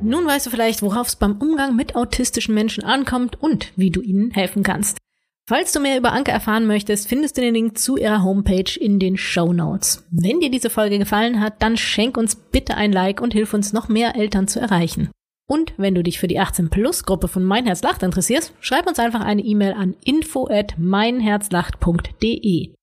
Nun 0.09 0.25
weißt 0.25 0.47
du 0.47 0.49
vielleicht, 0.49 0.81
worauf 0.81 1.07
es 1.07 1.15
beim 1.15 1.37
Umgang 1.37 1.75
mit 1.75 1.95
autistischen 1.95 2.55
Menschen 2.55 2.83
ankommt 2.83 3.39
und 3.39 3.71
wie 3.75 3.91
du 3.91 4.01
ihnen 4.01 4.31
helfen 4.31 4.63
kannst. 4.63 4.97
Falls 5.47 5.71
du 5.71 5.79
mehr 5.79 5.99
über 5.99 6.13
Anke 6.13 6.31
erfahren 6.31 6.65
möchtest, 6.65 7.07
findest 7.07 7.37
du 7.37 7.41
den 7.41 7.53
Link 7.53 7.77
zu 7.77 7.95
ihrer 7.95 8.23
Homepage 8.23 8.75
in 8.79 8.97
den 8.97 9.17
Show 9.17 9.53
Notes. 9.53 10.07
Wenn 10.09 10.39
dir 10.39 10.49
diese 10.49 10.71
Folge 10.71 10.97
gefallen 10.97 11.39
hat, 11.39 11.61
dann 11.61 11.77
schenk 11.77 12.17
uns 12.17 12.35
bitte 12.35 12.73
ein 12.73 12.91
Like 12.91 13.21
und 13.21 13.33
hilf 13.33 13.53
uns 13.53 13.71
noch 13.71 13.87
mehr 13.87 14.15
Eltern 14.15 14.47
zu 14.47 14.59
erreichen. 14.59 15.11
Und 15.47 15.73
wenn 15.77 15.93
du 15.93 16.01
dich 16.01 16.17
für 16.17 16.27
die 16.27 16.39
18 16.39 16.71
Plus 16.71 17.03
Gruppe 17.03 17.27
von 17.27 17.43
Mein 17.43 17.67
Herz 17.67 17.83
lacht 17.83 18.01
interessierst, 18.01 18.53
schreib 18.61 18.87
uns 18.87 18.97
einfach 18.97 19.21
eine 19.21 19.43
E-Mail 19.43 19.73
an 19.73 19.95
info 20.03 20.47
at 20.49 20.73
meinherzlacht.de. 20.79 22.73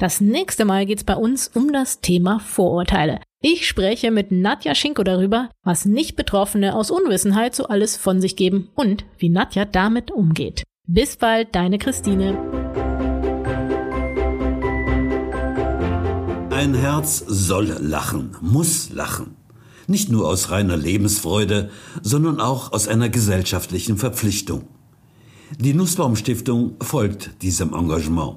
Das 0.00 0.20
nächste 0.20 0.64
Mal 0.64 0.86
geht's 0.86 1.02
bei 1.02 1.16
uns 1.16 1.48
um 1.48 1.72
das 1.72 2.00
Thema 2.00 2.38
Vorurteile. 2.38 3.18
Ich 3.42 3.66
spreche 3.66 4.12
mit 4.12 4.30
Nadja 4.30 4.76
Schinko 4.76 5.02
darüber, 5.02 5.50
was 5.64 5.86
Nicht-Betroffene 5.86 6.76
aus 6.76 6.92
Unwissenheit 6.92 7.56
so 7.56 7.64
alles 7.64 7.96
von 7.96 8.20
sich 8.20 8.36
geben 8.36 8.68
und 8.76 9.04
wie 9.18 9.28
Nadja 9.28 9.64
damit 9.64 10.12
umgeht. 10.12 10.62
Bis 10.86 11.16
bald, 11.16 11.52
deine 11.56 11.78
Christine. 11.78 12.38
Ein 16.50 16.74
Herz 16.74 17.24
soll 17.26 17.76
lachen, 17.80 18.36
muss 18.40 18.90
lachen. 18.90 19.34
Nicht 19.88 20.12
nur 20.12 20.28
aus 20.28 20.52
reiner 20.52 20.76
Lebensfreude, 20.76 21.70
sondern 22.02 22.38
auch 22.38 22.72
aus 22.72 22.86
einer 22.86 23.08
gesellschaftlichen 23.08 23.96
Verpflichtung. 23.96 24.68
Die 25.58 25.74
Nussbaum 25.74 26.14
Stiftung 26.14 26.76
folgt 26.80 27.42
diesem 27.42 27.74
Engagement. 27.74 28.36